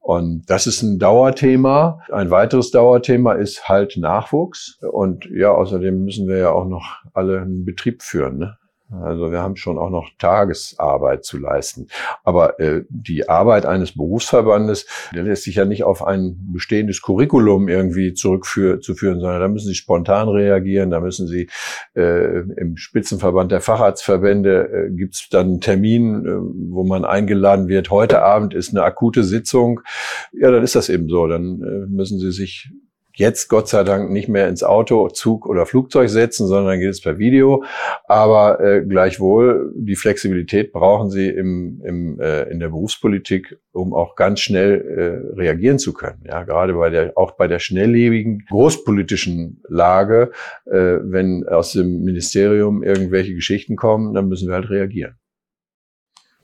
Und 0.00 0.50
das 0.50 0.66
ist 0.66 0.82
ein 0.82 0.98
Dauerthema. 0.98 2.00
Ein 2.10 2.30
weiteres 2.30 2.72
Dauerthema 2.72 3.34
ist 3.34 3.68
halt 3.68 3.96
Nachwuchs. 3.96 4.80
Und 4.80 5.26
ja, 5.26 5.52
außerdem 5.52 6.04
müssen 6.04 6.26
wir 6.26 6.38
ja 6.38 6.50
auch 6.50 6.66
noch 6.66 7.02
alle 7.12 7.42
einen 7.42 7.64
Betrieb 7.64 8.02
führen. 8.02 8.38
Ne? 8.38 8.56
Also 9.00 9.32
wir 9.32 9.40
haben 9.40 9.56
schon 9.56 9.78
auch 9.78 9.90
noch 9.90 10.10
Tagesarbeit 10.18 11.24
zu 11.24 11.38
leisten. 11.38 11.86
Aber 12.24 12.60
äh, 12.60 12.84
die 12.88 13.28
Arbeit 13.28 13.66
eines 13.66 13.92
Berufsverbandes, 13.96 14.86
der 15.14 15.22
lässt 15.22 15.44
sich 15.44 15.56
ja 15.56 15.64
nicht 15.64 15.84
auf 15.84 16.04
ein 16.04 16.36
bestehendes 16.52 17.00
Curriculum 17.02 17.68
irgendwie 17.68 18.14
zurückzuführen, 18.14 19.20
sondern 19.20 19.40
da 19.40 19.48
müssen 19.48 19.68
sie 19.68 19.74
spontan 19.74 20.28
reagieren, 20.28 20.90
da 20.90 21.00
müssen 21.00 21.26
sie 21.26 21.48
äh, 21.94 22.40
im 22.40 22.76
Spitzenverband 22.76 23.52
der 23.52 23.60
Facharztverbände 23.60 24.68
äh, 24.68 24.90
gibt 24.90 25.14
es 25.14 25.28
dann 25.30 25.46
einen 25.46 25.60
Termin, 25.60 26.26
äh, 26.26 26.30
wo 26.70 26.84
man 26.84 27.04
eingeladen 27.04 27.68
wird. 27.68 27.90
Heute 27.90 28.22
Abend 28.22 28.54
ist 28.54 28.70
eine 28.70 28.82
akute 28.82 29.24
Sitzung. 29.24 29.80
Ja, 30.32 30.50
dann 30.50 30.62
ist 30.62 30.74
das 30.74 30.88
eben 30.88 31.08
so. 31.08 31.26
Dann 31.26 31.62
äh, 31.62 31.86
müssen 31.88 32.18
sie 32.18 32.32
sich 32.32 32.70
jetzt 33.14 33.48
Gott 33.48 33.68
sei 33.68 33.84
Dank 33.84 34.10
nicht 34.10 34.28
mehr 34.28 34.48
ins 34.48 34.62
Auto, 34.62 35.08
Zug 35.08 35.46
oder 35.46 35.66
Flugzeug 35.66 36.08
setzen, 36.08 36.46
sondern 36.46 36.80
geht 36.80 36.90
es 36.90 37.00
per 37.00 37.18
Video. 37.18 37.64
Aber 38.06 38.60
äh, 38.60 38.84
gleichwohl, 38.84 39.72
die 39.76 39.96
Flexibilität 39.96 40.72
brauchen 40.72 41.10
sie 41.10 41.28
im, 41.28 41.82
im, 41.84 42.20
äh, 42.20 42.44
in 42.50 42.60
der 42.60 42.68
Berufspolitik, 42.68 43.58
um 43.72 43.94
auch 43.94 44.16
ganz 44.16 44.40
schnell 44.40 45.32
äh, 45.34 45.40
reagieren 45.40 45.78
zu 45.78 45.92
können. 45.92 46.22
Ja, 46.26 46.44
gerade 46.44 46.74
bei 46.74 46.90
der, 46.90 47.12
auch 47.16 47.32
bei 47.32 47.48
der 47.48 47.58
schnelllebigen 47.58 48.44
großpolitischen 48.48 49.62
Lage, 49.68 50.30
äh, 50.66 50.98
wenn 51.02 51.46
aus 51.48 51.72
dem 51.72 52.02
Ministerium 52.02 52.82
irgendwelche 52.82 53.34
Geschichten 53.34 53.76
kommen, 53.76 54.14
dann 54.14 54.28
müssen 54.28 54.48
wir 54.48 54.54
halt 54.54 54.70
reagieren. 54.70 55.16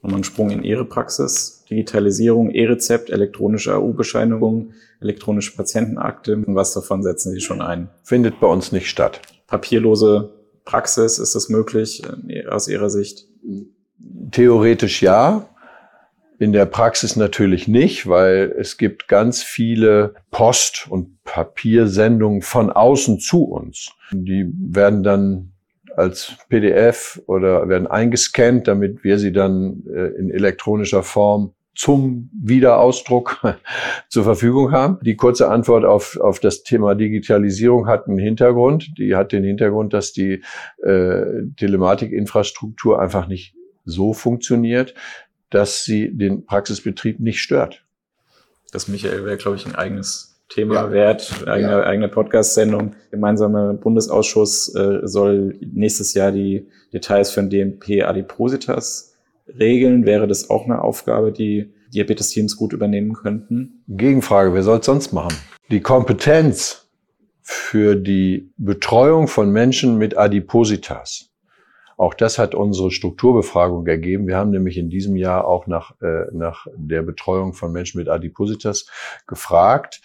Nochmal 0.02 0.20
ein 0.20 0.24
Sprung 0.24 0.50
in 0.50 0.62
Ihre 0.62 0.84
Praxis. 0.84 1.64
Digitalisierung, 1.68 2.50
E-Rezept, 2.50 3.10
elektronische 3.10 3.74
AU-Bescheinigung, 3.74 4.72
elektronische 5.00 5.56
Patientenakte. 5.56 6.36
Und 6.36 6.54
was 6.54 6.72
davon 6.72 7.02
setzen 7.02 7.32
Sie 7.32 7.40
schon 7.40 7.60
ein? 7.60 7.88
Findet 8.02 8.40
bei 8.40 8.46
uns 8.46 8.72
nicht 8.72 8.88
statt. 8.88 9.20
Papierlose 9.46 10.32
Praxis, 10.64 11.18
ist 11.18 11.34
das 11.34 11.48
möglich 11.48 12.02
äh, 12.28 12.46
aus 12.46 12.68
Ihrer 12.68 12.90
Sicht? 12.90 13.26
Theoretisch 14.30 15.02
ja. 15.02 15.48
In 16.40 16.52
der 16.52 16.66
Praxis 16.66 17.16
natürlich 17.16 17.66
nicht, 17.66 18.06
weil 18.06 18.54
es 18.56 18.76
gibt 18.76 19.08
ganz 19.08 19.42
viele 19.42 20.14
Post- 20.30 20.86
und 20.88 21.24
Papiersendungen 21.24 22.42
von 22.42 22.70
außen 22.70 23.18
zu 23.18 23.42
uns. 23.42 23.90
Die 24.12 24.46
werden 24.56 25.02
dann 25.02 25.52
als 25.96 26.36
PDF 26.48 27.20
oder 27.26 27.68
werden 27.68 27.86
eingescannt, 27.86 28.68
damit 28.68 29.04
wir 29.04 29.18
sie 29.18 29.32
dann 29.32 29.84
äh, 29.86 30.08
in 30.18 30.30
elektronischer 30.30 31.02
Form 31.02 31.54
zum 31.74 32.28
Wiederausdruck 32.32 33.40
zur 34.08 34.24
Verfügung 34.24 34.72
haben. 34.72 34.98
Die 35.02 35.14
kurze 35.14 35.48
Antwort 35.48 35.84
auf, 35.84 36.16
auf 36.16 36.40
das 36.40 36.64
Thema 36.64 36.96
Digitalisierung 36.96 37.86
hat 37.86 38.08
einen 38.08 38.18
Hintergrund. 38.18 38.98
Die 38.98 39.14
hat 39.14 39.30
den 39.30 39.44
Hintergrund, 39.44 39.94
dass 39.94 40.12
die 40.12 40.42
äh, 40.82 41.24
Telematikinfrastruktur 41.56 43.00
einfach 43.00 43.28
nicht 43.28 43.54
so 43.84 44.12
funktioniert, 44.12 44.94
dass 45.50 45.84
sie 45.84 46.10
den 46.12 46.44
Praxisbetrieb 46.44 47.20
nicht 47.20 47.40
stört. 47.40 47.84
Das 48.72 48.88
Michael 48.88 49.24
wäre, 49.24 49.36
glaube 49.36 49.56
ich, 49.56 49.64
ein 49.64 49.76
eigenes 49.76 50.37
Thema 50.48 50.74
ja. 50.74 50.90
wert, 50.90 51.44
eigene, 51.46 51.70
ja. 51.70 51.82
eigene 51.82 52.08
Podcast-Sendung. 52.08 52.94
Gemeinsamer 53.10 53.74
Bundesausschuss 53.74 54.74
äh, 54.74 55.00
soll 55.02 55.58
nächstes 55.60 56.14
Jahr 56.14 56.32
die 56.32 56.68
Details 56.92 57.30
für 57.30 57.42
den 57.42 57.50
DMP 57.50 58.02
Adipositas 58.04 59.14
regeln. 59.58 60.06
Wäre 60.06 60.26
das 60.26 60.50
auch 60.50 60.64
eine 60.64 60.82
Aufgabe, 60.82 61.32
die 61.32 61.72
Diabetes-Teams 61.94 62.56
gut 62.56 62.72
übernehmen 62.72 63.12
könnten? 63.12 63.84
Gegenfrage, 63.88 64.54
wer 64.54 64.62
soll 64.62 64.78
es 64.78 64.86
sonst 64.86 65.12
machen? 65.12 65.36
Die 65.70 65.80
Kompetenz 65.80 66.88
für 67.42 67.96
die 67.96 68.52
Betreuung 68.56 69.28
von 69.28 69.50
Menschen 69.50 69.96
mit 69.96 70.16
Adipositas 70.16 71.30
auch 71.98 72.14
das 72.14 72.38
hat 72.38 72.54
unsere 72.54 72.92
Strukturbefragung 72.92 73.84
ergeben. 73.86 74.28
Wir 74.28 74.36
haben 74.36 74.50
nämlich 74.50 74.78
in 74.78 74.88
diesem 74.88 75.16
Jahr 75.16 75.46
auch 75.48 75.66
nach, 75.66 76.00
äh, 76.00 76.26
nach 76.32 76.68
der 76.76 77.02
Betreuung 77.02 77.54
von 77.54 77.72
Menschen 77.72 77.98
mit 77.98 78.08
Adipositas 78.08 78.86
gefragt. 79.26 80.00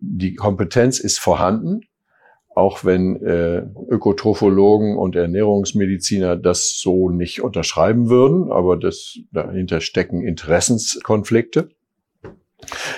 Die 0.00 0.34
Kompetenz 0.34 1.00
ist 1.00 1.18
vorhanden, 1.18 1.80
auch 2.54 2.84
wenn 2.84 3.22
äh, 3.22 3.62
Ökotrophologen 3.88 4.98
und 4.98 5.16
Ernährungsmediziner 5.16 6.36
das 6.36 6.78
so 6.78 7.08
nicht 7.08 7.40
unterschreiben 7.40 8.10
würden, 8.10 8.52
aber 8.52 8.76
das, 8.76 9.18
dahinter 9.32 9.80
stecken 9.80 10.22
Interessenskonflikte. 10.22 11.70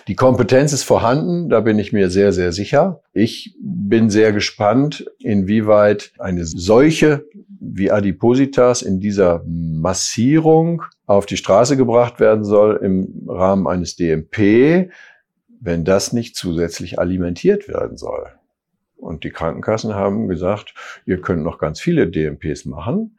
Die 0.08 0.16
Kompetenz 0.16 0.72
ist 0.72 0.84
vorhanden, 0.84 1.48
da 1.50 1.60
bin 1.60 1.78
ich 1.78 1.92
mir 1.92 2.10
sehr, 2.10 2.32
sehr 2.32 2.52
sicher. 2.52 3.02
Ich 3.12 3.54
bin 3.60 4.10
sehr 4.10 4.32
gespannt, 4.32 5.04
inwieweit 5.18 6.12
eine 6.18 6.44
solche 6.44 7.26
wie 7.60 7.90
Adipositas 7.90 8.80
in 8.82 9.00
dieser 9.00 9.44
Massierung 9.46 10.82
auf 11.06 11.26
die 11.26 11.36
Straße 11.36 11.76
gebracht 11.76 12.18
werden 12.18 12.42
soll 12.44 12.80
im 12.82 13.28
Rahmen 13.28 13.66
eines 13.66 13.96
DMP, 13.96 14.90
wenn 15.60 15.84
das 15.84 16.12
nicht 16.12 16.36
zusätzlich 16.36 16.98
alimentiert 16.98 17.68
werden 17.68 17.98
soll. 17.98 18.30
Und 18.96 19.24
die 19.24 19.30
Krankenkassen 19.30 19.94
haben 19.94 20.28
gesagt, 20.28 20.74
ihr 21.04 21.20
könnt 21.20 21.42
noch 21.42 21.58
ganz 21.58 21.80
viele 21.80 22.08
DMPs 22.08 22.64
machen, 22.64 23.18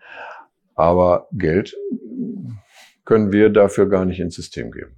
aber 0.75 1.27
Geld 1.31 1.75
können 3.05 3.31
wir 3.31 3.49
dafür 3.49 3.89
gar 3.89 4.05
nicht 4.05 4.19
ins 4.19 4.35
System 4.35 4.71
geben. 4.71 4.95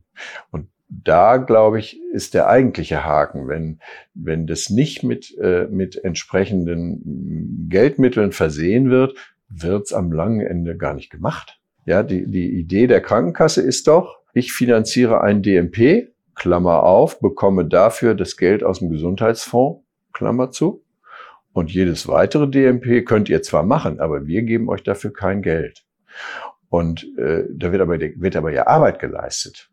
Und 0.52 0.68
da, 1.04 1.38
glaube 1.38 1.80
ich, 1.80 2.00
ist 2.12 2.34
der 2.34 2.48
eigentliche 2.48 3.04
Haken. 3.04 3.48
Wenn, 3.48 3.80
wenn 4.14 4.48
das 4.48 4.70
nicht 4.70 5.04
mit, 5.04 5.36
äh, 5.40 5.68
mit 5.70 6.04
entsprechenden 6.04 7.68
Geldmitteln 7.70 8.32
versehen 8.32 8.90
wird, 8.90 9.16
wird's 9.50 9.94
am 9.94 10.12
langen 10.12 10.42
Ende 10.42 10.78
gar 10.78 10.94
nicht 10.94 11.10
gemacht. 11.10 11.60
Ja, 11.86 12.04
die, 12.04 12.30
die 12.30 12.60
Idee 12.60 12.88
der 12.88 13.02
Krankenkasse 13.02 13.62
ist 13.62 13.88
doch, 13.88 14.20
ich 14.34 14.54
finanziere 14.54 15.22
ein 15.22 15.42
DMP, 15.42 16.14
Klammer 16.36 16.84
auf, 16.84 17.20
bekomme 17.20 17.66
dafür 17.66 18.16
das 18.16 18.38
Geld 18.38 18.64
aus 18.64 18.80
dem 18.80 18.90
Gesundheitsfonds, 18.90 19.84
Klammer 20.14 20.52
zu. 20.52 20.84
Und 21.52 21.72
jedes 21.72 22.08
weitere 22.08 22.48
DMP 22.50 23.06
könnt 23.06 23.30
ihr 23.30 23.44
zwar 23.44 23.64
machen, 23.64 24.00
aber 24.00 24.26
wir 24.26 24.42
geben 24.42 24.70
euch 24.70 24.82
dafür 24.82 25.14
kein 25.14 25.44
Geld. 25.44 25.86
Und 26.70 27.06
äh, 27.20 27.44
da 27.52 27.72
wird 27.72 27.82
aber, 27.82 28.00
wird 28.00 28.36
aber 28.36 28.52
ja 28.52 28.66
Arbeit 28.66 28.98
geleistet. 28.98 29.70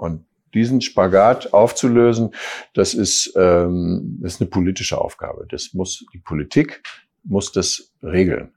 Und 0.00 0.24
diesen 0.54 0.80
Spagat 0.80 1.52
aufzulösen, 1.52 2.30
das 2.72 2.94
ist, 2.94 3.34
ähm, 3.36 4.18
das 4.22 4.34
ist 4.34 4.40
eine 4.40 4.48
politische 4.48 4.98
Aufgabe. 4.98 5.46
Das 5.50 5.74
muss 5.74 6.06
die 6.14 6.18
Politik 6.18 6.82
muss 7.22 7.52
das 7.52 7.92
regeln. 8.02 8.48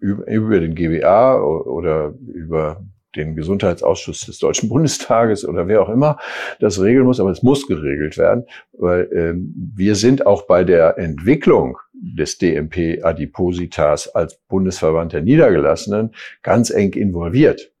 über, 0.00 0.26
über 0.26 0.58
den 0.58 0.74
GBA 0.74 1.40
oder 1.40 2.12
über 2.26 2.82
den 3.14 3.36
Gesundheitsausschuss 3.36 4.26
des 4.26 4.40
Deutschen 4.40 4.68
Bundestages 4.74 5.46
oder 5.46 5.68
wer 5.68 5.80
auch 5.80 5.88
immer 5.88 6.18
das 6.58 6.80
regeln 6.80 7.06
muss, 7.06 7.20
aber 7.20 7.30
es 7.30 7.44
muss 7.44 7.68
geregelt 7.68 8.18
werden, 8.18 8.46
weil 8.72 9.08
ähm, 9.12 9.54
wir 9.76 9.94
sind 9.94 10.26
auch 10.26 10.42
bei 10.48 10.64
der 10.64 10.98
Entwicklung 10.98 11.78
des 11.92 12.36
DMP 12.38 13.04
Adipositas 13.04 14.08
als 14.08 14.40
Bundesverband 14.48 15.12
der 15.12 15.22
Niedergelassenen 15.22 16.10
ganz 16.42 16.70
eng 16.70 16.94
involviert, 16.94 17.72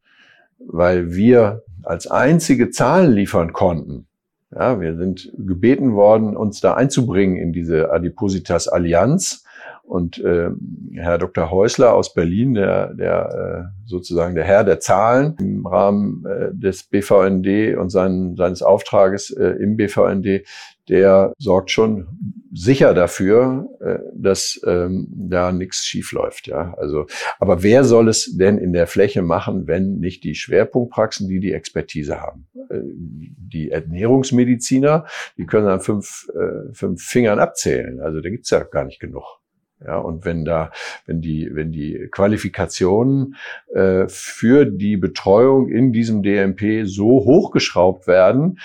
weil 0.58 1.12
wir 1.12 1.64
als 1.84 2.06
einzige 2.06 2.70
Zahlen 2.70 3.12
liefern 3.12 3.52
konnten. 3.52 4.06
Ja, 4.52 4.80
wir 4.80 4.96
sind 4.96 5.32
gebeten 5.38 5.94
worden, 5.94 6.36
uns 6.36 6.60
da 6.60 6.74
einzubringen 6.74 7.36
in 7.36 7.52
diese 7.52 7.92
Adipositas 7.92 8.66
Allianz 8.66 9.44
und 9.90 10.18
äh, 10.18 10.50
Herr 10.94 11.18
Dr. 11.18 11.50
Häusler 11.50 11.94
aus 11.94 12.14
Berlin, 12.14 12.54
der, 12.54 12.94
der 12.94 13.72
äh, 13.74 13.88
sozusagen 13.88 14.36
der 14.36 14.44
Herr 14.44 14.62
der 14.62 14.78
Zahlen 14.78 15.36
im 15.40 15.66
Rahmen 15.66 16.24
äh, 16.26 16.50
des 16.52 16.84
BVND 16.84 17.76
und 17.76 17.90
sein, 17.90 18.36
seines 18.36 18.62
Auftrages 18.62 19.30
äh, 19.30 19.48
im 19.60 19.76
BVND, 19.76 20.46
der 20.88 21.32
sorgt 21.38 21.72
schon 21.72 22.06
sicher 22.52 22.94
dafür, 22.94 23.68
äh, 23.80 23.98
dass 24.14 24.60
ähm, 24.66 25.06
da 25.10 25.52
nichts 25.52 25.86
schief 25.86 26.12
läuft. 26.12 26.46
Ja, 26.46 26.74
also, 26.76 27.06
aber 27.38 27.62
wer 27.62 27.84
soll 27.84 28.08
es 28.08 28.36
denn 28.36 28.58
in 28.58 28.72
der 28.72 28.86
Fläche 28.86 29.22
machen, 29.22 29.66
wenn 29.66 29.98
nicht 29.98 30.24
die 30.24 30.34
Schwerpunktpraxen, 30.34 31.28
die 31.28 31.40
die 31.40 31.52
Expertise 31.52 32.20
haben? 32.20 32.46
Äh, 32.70 32.80
die 32.82 33.70
Ernährungsmediziner, 33.70 35.06
die 35.36 35.46
können 35.46 35.68
an 35.68 35.80
fünf, 35.80 36.28
äh, 36.34 36.72
fünf 36.72 37.02
Fingern 37.02 37.38
abzählen. 37.38 38.00
Also 38.00 38.20
da 38.20 38.30
gibt's 38.30 38.50
ja 38.50 38.62
gar 38.64 38.84
nicht 38.84 39.00
genug. 39.00 39.40
Ja, 39.84 39.96
und 39.96 40.26
wenn 40.26 40.44
da, 40.44 40.72
wenn 41.06 41.22
die, 41.22 41.48
wenn 41.54 41.72
die 41.72 42.08
Qualifikationen 42.10 43.36
äh, 43.74 44.04
für 44.08 44.66
die 44.66 44.98
Betreuung 44.98 45.70
in 45.70 45.92
diesem 45.92 46.22
DMP 46.22 46.86
so 46.86 47.06
hochgeschraubt 47.24 48.06
werden, 48.06 48.58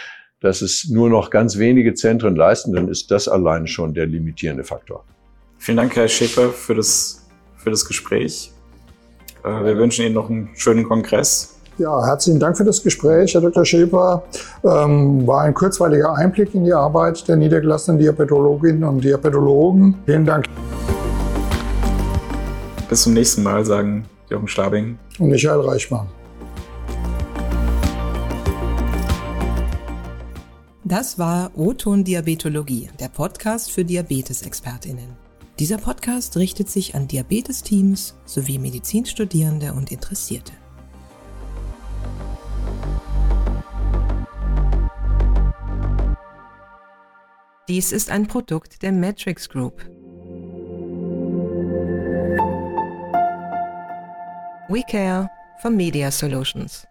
dass 0.45 0.61
es 0.61 0.87
nur 0.87 1.09
noch 1.09 1.31
ganz 1.31 1.57
wenige 1.57 1.95
Zentren 1.95 2.35
leisten, 2.35 2.71
dann 2.71 2.87
ist 2.87 3.09
das 3.09 3.27
allein 3.27 3.65
schon 3.65 3.95
der 3.95 4.05
limitierende 4.05 4.63
Faktor. 4.63 5.03
Vielen 5.57 5.77
Dank, 5.77 5.95
Herr 5.95 6.07
Schäfer, 6.07 6.49
für 6.49 6.75
das, 6.75 7.25
für 7.57 7.71
das 7.71 7.83
Gespräch. 7.83 8.51
Äh, 9.43 9.47
wir 9.47 9.75
wünschen 9.77 10.05
Ihnen 10.05 10.13
noch 10.13 10.29
einen 10.29 10.49
schönen 10.55 10.83
Kongress. 10.83 11.55
Ja, 11.79 12.05
herzlichen 12.05 12.39
Dank 12.39 12.55
für 12.55 12.63
das 12.63 12.81
Gespräch, 12.83 13.33
Herr 13.33 13.41
Dr. 13.41 13.65
Schäfer. 13.65 14.23
Ähm, 14.63 15.25
war 15.25 15.41
ein 15.41 15.53
kurzweiliger 15.55 16.13
Einblick 16.13 16.53
in 16.53 16.63
die 16.63 16.73
Arbeit 16.73 17.27
der 17.27 17.37
niedergelassenen 17.37 17.99
Diabetologinnen 17.99 18.83
und 18.83 19.03
Diabetologen. 19.03 19.95
Vielen 20.05 20.25
Dank. 20.25 20.45
Bis 22.87 23.01
zum 23.01 23.13
nächsten 23.13 23.41
Mal, 23.41 23.65
sagen 23.65 24.05
Jochen 24.29 24.47
Stabing 24.47 24.99
und 25.17 25.29
Michael 25.29 25.61
Reichmann. 25.61 26.07
Das 30.87 31.17
war 31.17 31.49
O-Ton 31.55 32.03
Diabetologie, 32.03 32.91
der 32.99 33.09
Podcast 33.09 33.71
für 33.71 33.83
Diabetesexpertinnen. 33.83 35.17
Dieser 35.57 35.79
Podcast 35.79 36.37
richtet 36.37 36.69
sich 36.69 36.93
an 36.93 37.07
Diabetesteams 37.07 38.13
sowie 38.23 38.59
Medizinstudierende 38.59 39.73
und 39.73 39.91
Interessierte. 39.91 40.53
Dies 47.67 47.91
ist 47.91 48.11
ein 48.11 48.27
Produkt 48.27 48.83
der 48.83 48.91
Matrix 48.91 49.49
Group. 49.49 49.83
We 54.69 54.83
care 54.87 55.31
for 55.63 55.71
media 55.71 56.11
solutions. 56.11 56.85